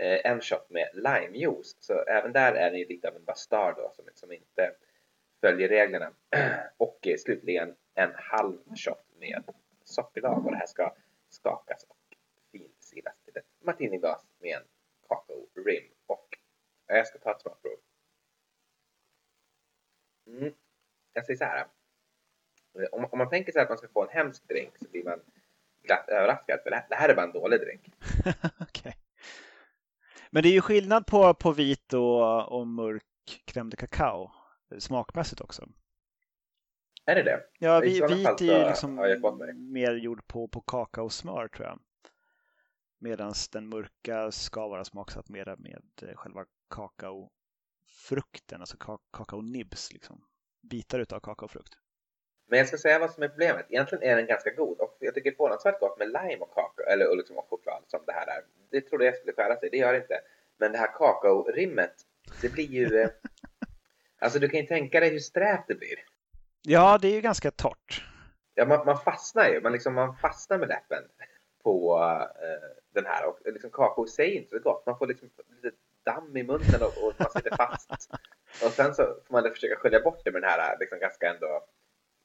eh, 0.00 0.30
en 0.30 0.40
shot 0.40 0.70
med 0.70 0.88
limejuice. 0.92 1.76
Så 1.80 2.04
även 2.04 2.32
där 2.32 2.52
är 2.52 2.70
ni 2.70 2.84
lite 2.84 3.08
av 3.08 3.16
en 3.16 3.24
bastard 3.24 3.76
då, 3.76 3.92
som, 3.96 4.04
som 4.14 4.32
inte 4.32 4.74
följer 5.40 5.68
reglerna. 5.68 6.12
Och 6.76 7.06
eh, 7.06 7.16
slutligen 7.16 7.76
en 7.94 8.10
halv 8.14 8.58
shot 8.76 9.06
med 9.18 9.42
sockerlag 9.84 10.46
och 10.46 10.50
det 10.50 10.56
här 10.56 10.66
ska 10.66 10.94
skakas 11.28 11.84
och 11.88 12.16
finsilas 12.52 13.14
till 13.24 13.36
ett 13.36 13.46
martiniglas 13.58 14.26
med 14.38 14.56
en 14.56 14.62
kakao 15.08 15.46
rim. 15.66 15.90
Och 16.06 16.38
jag 16.86 17.06
ska 17.06 17.18
ta 17.18 17.30
ett 17.30 17.40
smakprov. 17.40 17.78
Mm. 20.38 20.54
Jag 21.12 21.26
säger 21.26 21.38
så 21.38 21.44
här. 21.44 21.66
Om, 22.92 23.04
om, 23.04 23.18
man 23.18 23.28
tänker 23.28 23.52
sig 23.52 23.62
att 23.62 23.68
man 23.68 23.78
ska 23.78 23.88
få 23.88 24.02
en 24.02 24.08
hemsk 24.08 24.48
drink 24.48 24.72
så 24.78 24.88
blir 24.90 25.04
man 25.04 25.20
glatt 25.82 26.08
överraskad 26.08 26.60
för 26.62 26.70
det 26.70 26.76
här, 26.76 26.86
det 26.88 26.94
här 26.94 27.08
är 27.08 27.14
bara 27.14 27.26
en 27.26 27.32
dålig 27.32 27.60
drink. 27.60 27.92
okay. 28.60 28.92
Men 30.30 30.42
det 30.42 30.48
är 30.48 30.52
ju 30.52 30.60
skillnad 30.60 31.06
på, 31.06 31.34
på 31.34 31.52
vit 31.52 31.92
och, 31.92 32.52
och 32.52 32.66
mörk 32.66 33.02
crème 33.46 33.70
de 33.70 33.76
cacao 33.76 34.30
smakmässigt 34.78 35.40
också. 35.40 35.68
Är 37.06 37.14
det 37.14 37.22
det? 37.22 37.40
Ja, 37.58 37.80
vi, 37.80 38.00
vit 38.00 38.40
är 38.40 38.58
ju 38.60 38.68
liksom 38.68 38.94
mer 39.72 39.92
gjord 39.92 40.26
på, 40.26 40.48
på 40.48 40.60
kakaosmör 40.60 41.48
tror 41.48 41.66
jag. 41.66 41.80
Medan 42.98 43.34
den 43.52 43.68
mörka 43.68 44.30
ska 44.30 44.68
vara 44.68 44.84
smaksatt 44.84 45.28
mer 45.28 45.56
med 45.58 45.82
eh, 46.02 46.14
själva 46.14 46.44
kakaofrukten, 48.00 48.60
alltså 48.60 48.76
kakaonibs, 49.12 49.92
liksom. 49.92 50.24
bitar 50.62 50.98
utav 50.98 51.20
kakaofrukt. 51.20 51.78
Men 52.48 52.58
jag 52.58 52.68
ska 52.68 52.78
säga 52.78 52.98
vad 52.98 53.10
som 53.10 53.22
är 53.22 53.28
problemet. 53.28 53.66
Egentligen 53.68 54.04
är 54.04 54.16
den 54.16 54.26
ganska 54.26 54.50
god 54.50 54.78
och 54.78 54.96
jag 55.00 55.14
tycker 55.14 55.30
förvånansvärt 55.30 55.80
gott 55.80 55.98
med 55.98 56.08
lime 56.08 56.38
och 56.40 56.54
kakao, 56.54 56.84
eller 56.92 57.10
och 57.10 57.16
liksom 57.16 57.38
och 57.38 57.46
choklad 57.50 57.82
som 57.86 58.00
det 58.06 58.12
här 58.12 58.26
är. 58.26 58.44
Det 58.70 58.80
trodde 58.80 59.04
jag 59.04 59.16
skulle 59.16 59.32
skära 59.32 59.56
sig, 59.56 59.70
det 59.70 59.76
gör 59.76 59.92
det 59.92 59.98
inte. 59.98 60.20
Men 60.58 60.72
det 60.72 60.78
här 60.78 60.92
kakaorimmet, 60.98 61.94
det 62.42 62.48
blir 62.48 62.68
ju... 62.68 63.00
Eh, 63.00 63.10
alltså 64.18 64.38
du 64.38 64.48
kan 64.48 64.60
ju 64.60 64.66
tänka 64.66 65.00
dig 65.00 65.10
hur 65.10 65.18
strävt 65.18 65.68
det 65.68 65.74
blir. 65.74 66.04
Ja, 66.62 66.98
det 66.98 67.08
är 67.08 67.14
ju 67.14 67.20
ganska 67.20 67.50
torrt. 67.50 68.04
Ja, 68.54 68.66
man, 68.66 68.86
man 68.86 68.98
fastnar 68.98 69.48
ju. 69.48 69.60
Man, 69.60 69.72
liksom, 69.72 69.94
man 69.94 70.16
fastnar 70.16 70.58
med 70.58 70.68
läppen 70.68 71.04
på 71.62 71.98
uh, 71.98 72.26
den 72.94 73.06
här. 73.06 73.26
Och 73.26 73.38
liksom, 73.44 73.70
kakao 73.70 74.06
säger 74.06 74.36
inte 74.36 74.50
så 74.50 74.58
gott. 74.58 74.86
Man 74.86 74.98
får 74.98 75.06
liksom 75.06 75.30
lite 75.62 75.76
damm 76.04 76.36
i 76.36 76.42
munnen 76.42 76.82
och, 76.82 77.04
och 77.04 77.14
man 77.18 77.30
sitter 77.30 77.56
fast. 77.56 78.10
och 78.64 78.70
sen 78.70 78.94
så 78.94 79.02
får 79.26 79.32
man 79.32 79.50
försöka 79.50 79.76
skölja 79.76 80.00
bort 80.00 80.24
det 80.24 80.32
med 80.32 80.42
den 80.42 80.50
här 80.50 80.76
liksom, 80.80 80.98
ganska 80.98 81.30
ändå 81.30 81.64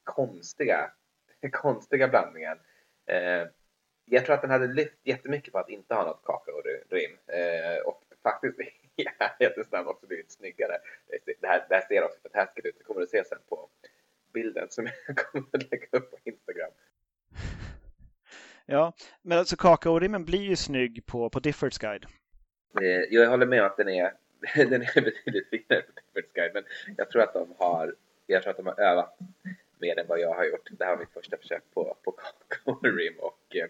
konstiga, 0.04 0.92
konstiga 1.52 2.08
blandningen. 2.08 2.58
Eh, 3.06 3.48
jag 4.06 4.26
tror 4.26 4.36
att 4.36 4.42
den 4.42 4.52
hade 4.52 4.68
lyft 4.68 5.00
jättemycket 5.04 5.54
på 5.54 5.60
att 5.60 5.70
inte 5.70 5.94
ha 5.94 6.04
något 6.06 6.24
kakaorim. 6.24 7.18
Eh, 7.28 7.86
och 7.86 8.04
faktiskt 8.24 8.58
namn 9.72 9.88
också 9.88 10.08
blivit 10.08 10.32
snyggare. 10.32 10.78
Det 11.26 11.48
här, 11.48 11.66
det 11.70 11.76
här 11.76 11.88
ser 11.88 12.04
också 12.04 12.20
fantastiskt 12.24 12.66
ut. 12.66 12.76
Det 12.78 12.84
kommer 12.84 13.02
du 13.02 13.08
se 13.08 13.24
sen 13.26 13.40
på 13.50 13.70
bilden 14.34 14.68
som 14.70 14.90
jag 15.08 15.18
kommer 15.18 15.48
att 15.54 15.72
lägga 15.72 15.88
upp 15.92 16.12
på 16.12 16.18
Instagram. 16.24 16.72
Ja, 18.66 18.94
men 19.22 19.38
alltså 19.38 19.56
kakaorimmen 19.56 20.26
blir 20.26 20.42
ju 20.42 20.56
snygg 20.56 21.06
på, 21.06 21.30
på 21.30 21.40
Diffords 21.40 21.78
guide. 21.78 22.06
Eh, 22.82 23.04
jag 23.10 23.30
håller 23.30 23.46
med 23.46 23.62
om 23.62 23.68
att 23.68 23.78
den 23.78 23.90
är, 23.90 24.14
den 24.56 24.82
är 24.82 25.02
betydligt 25.02 25.50
finare 25.50 25.82
på 25.82 26.20
Devil's 26.20 26.34
guide, 26.34 26.52
men 26.54 26.64
jag 26.98 27.10
tror 27.10 27.22
att 27.22 27.34
de 27.34 27.54
har, 27.58 27.96
jag 28.28 28.44
tror 28.44 28.52
att 28.52 28.58
de 28.58 28.66
har 28.66 28.80
övat 28.80 29.18
mer 29.80 30.00
än 30.00 30.08
vad 30.08 30.20
jag 30.20 30.36
har 30.36 30.46
gjort. 30.46 30.70
Det 30.72 30.86
här 30.86 30.92
var 30.92 31.00
mitt 31.00 31.14
första 31.14 31.38
försök 31.38 31.64
på, 31.74 31.98
på 32.04 32.12
kakaorim 32.12 33.14
och 33.20 33.56
eh, 33.56 33.68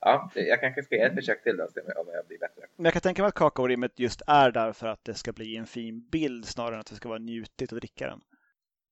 ja, 0.00 0.30
jag 0.34 0.60
kanske 0.60 0.82
ska 0.82 0.94
ge 0.94 1.02
ett 1.02 1.14
försök 1.14 1.42
till 1.42 1.56
då 1.56 1.64
och 1.64 1.70
se 1.70 1.80
om 1.80 2.06
jag 2.12 2.26
blir 2.26 2.38
bättre. 2.38 2.62
Men 2.76 2.84
jag 2.84 2.92
kan 2.92 3.02
tänka 3.02 3.22
mig 3.22 3.28
att 3.28 3.34
kakaorimmet 3.34 3.98
just 3.98 4.22
är 4.26 4.50
där 4.50 4.72
för 4.72 4.86
att 4.86 5.04
det 5.04 5.14
ska 5.14 5.32
bli 5.32 5.56
en 5.56 5.66
fin 5.66 6.08
bild 6.08 6.44
snarare 6.44 6.74
än 6.74 6.80
att 6.80 6.86
det 6.86 6.96
ska 6.96 7.08
vara 7.08 7.18
njutigt 7.18 7.72
att 7.72 7.78
dricka 7.78 8.06
den. 8.06 8.20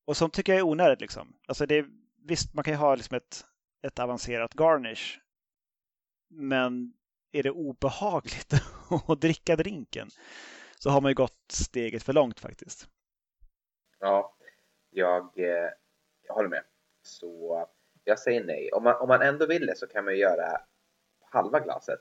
Och 0.05 0.17
sånt 0.17 0.33
tycker 0.33 0.51
jag 0.51 0.59
är 0.59 0.65
onödigt 0.65 1.01
liksom. 1.01 1.33
Alltså 1.47 1.65
det 1.65 1.75
är, 1.75 1.85
visst, 2.25 2.53
man 2.53 2.63
kan 2.63 2.73
ju 2.73 2.77
ha 2.77 2.95
liksom 2.95 3.17
ett, 3.17 3.45
ett 3.87 3.99
avancerat 3.99 4.53
garnish. 4.53 5.19
Men 6.29 6.93
är 7.31 7.43
det 7.43 7.51
obehagligt 7.51 8.53
att 9.07 9.21
dricka 9.21 9.55
drinken 9.55 10.09
så 10.79 10.89
har 10.89 11.01
man 11.01 11.11
ju 11.11 11.15
gått 11.15 11.51
steget 11.51 12.03
för 12.03 12.13
långt 12.13 12.39
faktiskt. 12.39 12.87
Ja, 13.99 14.35
jag, 14.89 15.39
eh, 15.39 15.71
jag 16.23 16.33
håller 16.33 16.49
med. 16.49 16.63
Så 17.01 17.67
jag 18.03 18.19
säger 18.19 18.43
nej. 18.43 18.71
Om 18.71 18.83
man, 18.83 18.95
om 18.95 19.07
man 19.07 19.21
ändå 19.21 19.45
vill 19.45 19.65
det 19.65 19.75
så 19.75 19.87
kan 19.87 20.05
man 20.05 20.13
ju 20.13 20.19
göra 20.19 20.61
halva 21.31 21.59
glaset. 21.59 21.99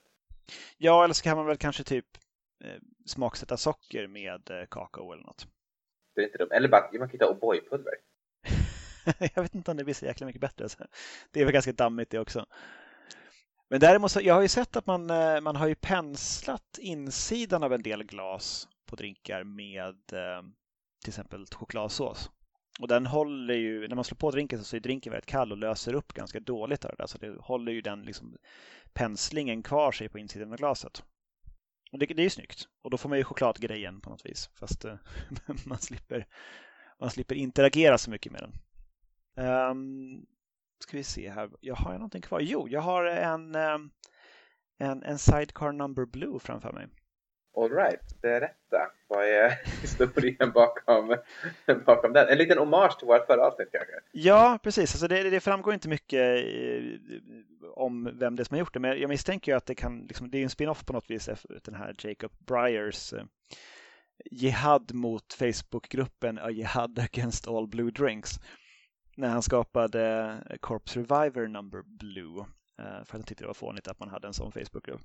Ja, 0.77 1.05
eller 1.05 1.15
så 1.15 1.23
kan 1.23 1.37
man 1.37 1.47
väl 1.47 1.57
kanske 1.57 1.85
typ 1.85 2.07
eh, 2.65 2.81
smaksätta 3.07 3.57
socker 3.57 4.07
med 4.07 4.51
eh, 4.51 4.67
kakao 4.71 5.13
eller 5.13 5.25
något. 5.25 5.47
Det 6.15 6.21
är 6.21 6.25
inte 6.25 6.39
dumt. 6.39 6.51
Eller 6.51 6.69
bara, 6.69 6.91
man 6.93 7.09
kan 7.09 7.11
hitta 7.11 7.33
O'boy-pulver. 7.33 7.95
jag 9.35 9.43
vet 9.43 9.55
inte 9.55 9.71
om 9.71 9.77
det 9.77 9.85
blir 9.85 9.95
så 9.95 10.05
jäkla 10.05 10.27
mycket 10.27 10.41
bättre. 10.41 10.65
Alltså. 10.65 10.87
Det 11.31 11.41
är 11.41 11.45
väl 11.45 11.55
ganska 11.55 11.73
dammigt 11.73 12.11
det 12.11 12.19
också. 12.19 12.47
Men 13.69 13.81
däremot 13.81 14.11
så, 14.11 14.21
jag 14.21 14.35
har 14.35 14.43
ju 14.43 14.49
sett 14.49 14.77
att 14.77 14.87
man, 14.87 15.11
eh, 15.11 15.41
man 15.41 15.57
har 15.57 15.67
ju 15.67 15.75
penslat 15.75 16.79
insidan 16.79 17.63
av 17.63 17.73
en 17.73 17.83
del 17.83 18.05
glas 18.05 18.69
på 18.87 18.97
drinkar 18.97 19.45
med 19.45 20.13
eh, 20.13 20.43
till 21.01 21.11
exempel 21.11 21.47
chokladsås. 21.47 22.31
Och 22.81 22.89
den 22.89 23.07
håller 23.07 23.55
ju, 23.55 23.89
när 23.89 23.95
man 23.95 24.05
slår 24.05 24.17
på 24.17 24.31
drinken 24.31 24.65
så 24.65 24.77
är 24.77 24.81
drinken 24.81 25.13
väldigt 25.13 25.31
kall 25.31 25.53
och 25.53 25.59
löser 25.59 25.95
upp 25.95 26.13
ganska 26.13 26.41
dåligt 26.41 26.85
av 26.85 26.91
det 26.91 26.97
där. 26.97 27.07
Så 27.07 27.19
det 27.19 27.37
håller 27.41 27.73
ju 27.73 27.81
den 27.81 28.03
liksom 28.03 28.37
penslingen 28.93 29.63
kvar 29.63 29.93
sig 29.93 30.09
på 30.09 30.19
insidan 30.19 30.53
av 30.53 30.59
glaset. 30.59 31.05
Och 31.93 31.99
det, 31.99 32.07
det 32.07 32.23
är 32.23 32.25
ju 32.25 32.31
snyggt. 32.31 32.69
Och 32.83 32.91
då 32.91 32.99
får 32.99 33.09
man 33.09 33.19
ju 33.19 33.25
chokladgrejen 33.25 34.01
på 34.01 34.11
något 34.11 34.27
vis. 34.27 34.51
Fast 34.55 34.85
eh, 34.85 34.95
man, 35.67 35.79
slipper, 35.79 36.27
man 37.01 37.11
slipper 37.11 37.35
interagera 37.35 37.99
så 37.99 38.11
mycket 38.11 38.33
med 38.33 38.43
den. 38.43 38.53
Um, 39.71 40.27
ska 40.79 40.97
vi 40.97 41.05
se 41.05 41.31
här. 41.31 41.51
Jag 41.61 41.75
har 41.75 41.93
jag 41.93 41.99
någonting 41.99 42.23
kvar? 42.23 42.41
Jo, 42.41 42.69
jag 42.69 42.81
har 42.81 43.05
en, 43.05 43.55
um, 43.55 43.91
en, 44.79 45.03
en 45.03 45.19
Sidecar 45.19 45.73
Number 45.73 46.05
Blue 46.05 46.39
framför 46.39 46.73
mig. 46.73 46.87
Alright, 47.57 48.21
berätta. 48.23 48.91
Vad 49.09 49.25
är 49.25 49.49
historien 49.81 50.53
bakom, 50.55 51.17
bakom 51.87 52.13
den? 52.13 52.29
En 52.29 52.39
liten 52.39 52.59
hommage 52.59 52.99
till 52.99 53.07
vårt 53.07 53.27
förra 53.27 53.47
avsnitt 53.47 53.69
kanske? 53.73 53.93
Ja, 54.13 54.59
precis. 54.63 54.95
Alltså 54.95 55.09
det, 55.09 55.31
det 55.31 55.41
framgår 55.41 55.75
inte 55.75 55.89
mycket 55.89 56.45
eh, 56.45 57.21
om 57.75 58.11
vem 58.19 58.37
det 58.37 58.43
är 58.43 58.45
som 58.45 58.55
har 58.55 58.59
gjort 58.59 58.75
det, 58.75 58.81
men 58.81 59.01
jag 59.01 59.09
misstänker 59.09 59.53
ju 59.53 59.57
att 59.57 59.67
det 59.67 59.75
kan, 59.75 60.07
liksom, 60.07 60.31
det 60.31 60.39
är 60.39 60.43
en 60.43 60.51
spin-off 60.51 60.85
på 60.85 60.93
något 60.93 61.11
vis, 61.11 61.31
den 61.65 61.75
här 61.75 61.95
Jacob 61.99 62.33
Bryers 62.39 63.13
eh, 63.13 63.25
jihad 64.31 64.95
mot 64.95 65.33
Facebookgruppen 65.33 66.39
A 66.39 66.51
Jihad 66.51 66.99
Against 66.99 67.49
All 67.49 67.69
Blue 67.69 67.91
Drinks. 67.91 68.41
När 69.19 69.29
han 69.29 69.43
skapade 69.43 70.03
eh, 70.51 70.57
Corpse 70.57 71.01
Reviver 71.01 71.49
Number 71.49 71.83
Blue. 71.83 72.41
Eh, 72.79 72.85
för 72.85 73.01
att 73.01 73.11
han 73.11 73.23
tyckte 73.23 73.45
det 73.45 73.49
var 73.49 73.55
fånigt 73.55 73.89
att 73.89 74.01
man 74.01 74.09
hade 74.09 74.27
en 74.27 74.35
sån 74.35 74.53
Facebookgrupp. 74.53 75.01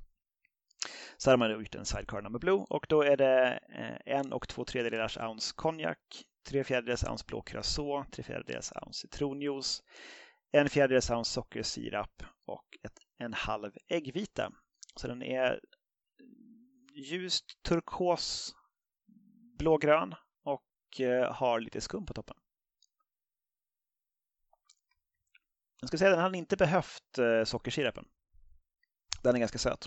Så 1.17 1.29
har 1.29 1.37
man 1.37 1.51
gjort 1.51 1.75
en 1.75 1.85
sidecar 1.85 2.21
number 2.21 2.39
blue 2.39 2.65
och 2.69 2.85
då 2.89 3.01
är 3.01 3.17
det 3.17 3.59
eh, 3.69 4.17
en 4.17 4.33
och 4.33 4.47
två 4.47 4.65
tredjedelars 4.65 5.17
ounce 5.17 5.53
konjak, 5.55 5.97
tre 6.47 6.63
fjärdedels 6.63 7.03
ounce 7.03 7.25
blå 7.27 7.41
curacao, 7.41 8.05
tre 8.11 8.23
fjärdedels 8.23 8.73
ounce 8.81 8.99
citronjuice, 8.99 9.83
en 10.51 10.69
fjärdedels 10.69 11.09
ounce 11.09 11.31
sockersirap 11.31 12.23
och 12.45 12.65
ett, 12.83 12.99
en 13.17 13.33
halv 13.33 13.71
äggvita. 13.87 14.51
Så 14.95 15.07
den 15.07 15.23
är 15.23 15.59
ljust 16.93 17.63
turkos 17.63 18.55
blågrön 19.57 20.15
och 20.43 21.01
har 21.29 21.59
lite 21.59 21.81
skum 21.81 22.05
på 22.05 22.13
toppen. 22.13 22.40
Jag 25.81 25.87
ska 25.87 25.97
säga 25.97 26.09
att 26.09 26.17
den 26.17 26.23
hade 26.23 26.37
inte 26.37 26.57
behövt 26.57 27.17
eh, 27.17 27.43
sockersirapen. 27.43 28.05
Den 29.23 29.35
är 29.35 29.39
ganska 29.39 29.57
söt. 29.57 29.85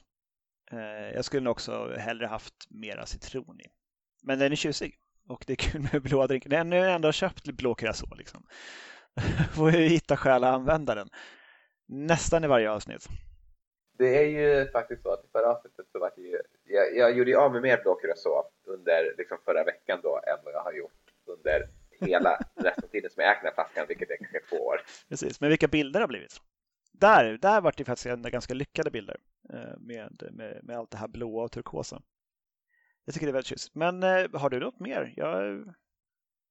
Eh, 0.72 1.14
jag 1.14 1.24
skulle 1.24 1.42
nog 1.42 1.51
också 1.51 1.95
hellre 1.99 2.26
haft 2.26 2.55
mera 2.70 3.07
citron 3.07 3.61
i. 3.61 3.64
Men 4.22 4.38
den 4.38 4.53
är 4.53 4.57
tjusig 4.57 4.95
och 5.28 5.45
det 5.47 5.53
är 5.53 5.57
kul 5.57 5.88
med 5.92 6.03
blåa 6.03 6.26
drinkar. 6.26 6.51
Den 6.51 6.72
har 6.72 6.78
jag 6.78 6.95
ändå 6.95 7.12
köpt 7.12 7.45
blå 7.45 7.74
curacao 7.74 8.14
liksom. 8.14 8.47
Får 9.57 9.70
ju 9.70 9.88
hitta 9.88 10.16
skäl 10.16 10.45
att 10.45 10.55
använda 10.55 10.95
den. 10.95 11.09
Nästan 11.88 12.45
i 12.45 12.47
varje 12.47 12.70
avsnitt. 12.70 13.09
Det 13.99 14.18
är 14.18 14.26
ju 14.26 14.70
faktiskt 14.70 15.03
så 15.03 15.12
att 15.12 15.24
i 15.24 15.28
förra 15.32 15.51
avsnittet 15.51 15.86
så 15.92 15.99
var 15.99 16.12
det 16.16 16.22
ju, 16.22 16.40
jag, 16.64 16.97
jag 16.97 17.16
gjorde 17.16 17.30
ju 17.30 17.36
av 17.36 17.53
med 17.53 17.62
mer 17.62 17.82
blå 17.82 17.95
curacao 17.95 18.45
under 18.66 19.14
liksom 19.18 19.38
förra 19.45 19.64
veckan 19.64 20.01
då 20.03 20.20
än 20.26 20.45
vad 20.45 20.55
jag 20.55 20.62
har 20.62 20.72
gjort 20.72 21.11
under 21.26 21.68
hela 22.01 22.38
resten 22.55 22.84
av 22.84 22.88
tiden 22.88 23.11
som 23.11 23.22
jag 23.22 23.32
ägt 23.32 23.42
den 23.42 23.49
här 23.49 23.55
flaskan, 23.55 23.86
vilket 23.88 24.11
är 24.11 24.16
kanske 24.16 24.40
två 24.40 24.57
år. 24.57 24.80
Precis, 25.09 25.40
men 25.40 25.51
vilka 25.51 25.68
bilder 25.68 26.01
det 26.01 26.03
har 26.03 26.09
blivit. 26.09 26.40
Där, 26.92 27.38
där 27.38 27.61
var 27.61 27.74
det 27.76 27.84
faktiskt 27.84 28.16
ganska 28.16 28.55
lyckade 28.55 28.90
bilder 28.90 29.16
eh, 29.53 29.78
med, 29.78 30.22
med, 30.32 30.61
med 30.62 30.76
allt 30.76 30.90
det 30.90 30.99
här 30.99 31.09
blåa 31.09 31.45
och 31.45 31.53
turkosa. 31.53 32.03
Jag 33.05 33.14
tycker 33.14 33.26
det 33.26 33.30
är 33.30 33.32
väldigt 33.32 33.47
tjusigt. 33.47 33.74
Men 33.74 34.03
eh, 34.03 34.26
har 34.32 34.51
du 34.51 34.61
något 34.61 34.80
mer? 34.80 35.12
Jag 35.16 35.64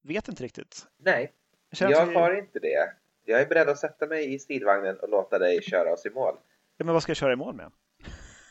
vet 0.03 0.27
inte 0.27 0.43
riktigt. 0.43 0.87
Nej, 0.97 1.33
jag, 1.69 1.91
jag 1.91 2.05
har 2.05 2.37
inte 2.37 2.59
det. 2.59 2.93
Jag 3.25 3.41
är 3.41 3.45
beredd 3.45 3.69
att 3.69 3.79
sätta 3.79 4.07
mig 4.07 4.33
i 4.33 4.39
sidvagnen 4.39 4.99
och 4.99 5.09
låta 5.09 5.39
dig 5.39 5.61
köra 5.61 5.93
oss 5.93 6.05
i 6.05 6.09
mål. 6.09 6.35
Ja, 6.77 6.85
men 6.85 6.93
vad 6.93 7.03
ska 7.03 7.09
jag 7.09 7.17
köra 7.17 7.33
i 7.33 7.35
mål 7.35 7.55
med? 7.55 7.71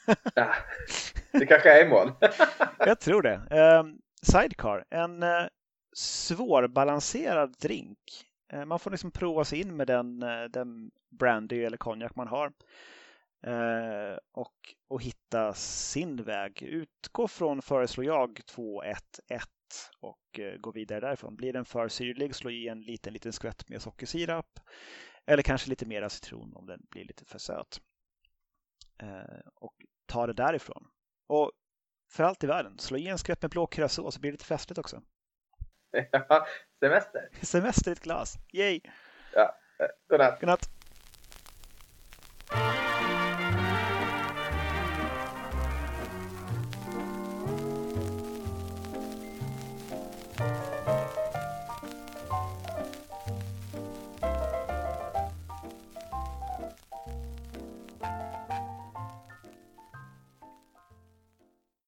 ah, 0.34 0.54
det 1.32 1.46
kanske 1.46 1.80
är 1.80 1.86
i 1.86 1.88
mål. 1.88 2.12
jag 2.78 3.00
tror 3.00 3.22
det. 3.22 3.40
Um, 3.80 4.00
sidecar, 4.22 4.84
en 4.90 5.22
uh, 5.22 5.48
svårbalanserad 5.92 7.56
drink. 7.58 7.98
Uh, 8.54 8.64
man 8.64 8.78
får 8.78 8.90
liksom 8.90 9.10
prova 9.10 9.44
sig 9.44 9.60
in 9.60 9.76
med 9.76 9.86
den, 9.86 10.22
uh, 10.22 10.44
den 10.44 10.90
brandy 11.10 11.64
eller 11.64 11.76
konjak 11.76 12.16
man 12.16 12.28
har. 12.28 12.52
Uh, 13.46 14.18
och, 14.32 14.74
och 14.88 15.02
hitta 15.02 15.54
sin 15.54 16.22
väg. 16.22 16.62
Utgå 16.62 17.28
från, 17.28 17.62
föreslår 17.62 18.06
jag, 18.06 18.38
2-1-1 18.38 18.96
och 20.00 20.40
gå 20.58 20.70
vidare 20.70 21.00
därifrån. 21.00 21.36
Blir 21.36 21.52
den 21.52 21.64
för 21.64 21.88
syrlig, 21.88 22.34
slå 22.34 22.50
i 22.50 22.68
en 22.68 22.80
liten, 22.80 23.12
liten 23.12 23.32
skvätt 23.32 23.68
med 23.68 23.82
sockersirap. 23.82 24.60
Eller 25.26 25.42
kanske 25.42 25.70
lite 25.70 25.86
mera 25.86 26.08
citron 26.08 26.56
om 26.56 26.66
den 26.66 26.80
blir 26.90 27.04
lite 27.04 27.24
för 27.24 27.38
söt. 27.38 27.80
Eh, 29.02 29.50
och 29.54 29.74
ta 30.06 30.26
det 30.26 30.32
därifrån. 30.32 30.88
Och 31.26 31.52
för 32.10 32.24
allt 32.24 32.44
i 32.44 32.46
världen, 32.46 32.78
slå 32.78 32.98
i 32.98 33.08
en 33.08 33.18
skvätt 33.18 33.42
med 33.42 33.50
blå 33.50 33.66
curacao 33.66 34.10
så 34.10 34.20
blir 34.20 34.30
det 34.30 34.34
lite 34.34 34.44
festligt 34.44 34.78
också. 34.78 35.02
Ja, 35.90 36.46
Semester. 36.82 37.28
Semester 37.42 37.90
i 37.90 37.92
ett 37.92 38.00
glas. 38.00 38.38
Yay! 38.52 38.80
Ja, 39.34 39.56
eh, 39.78 39.86
godnatt. 40.08 40.40
Godnatt. 40.40 40.68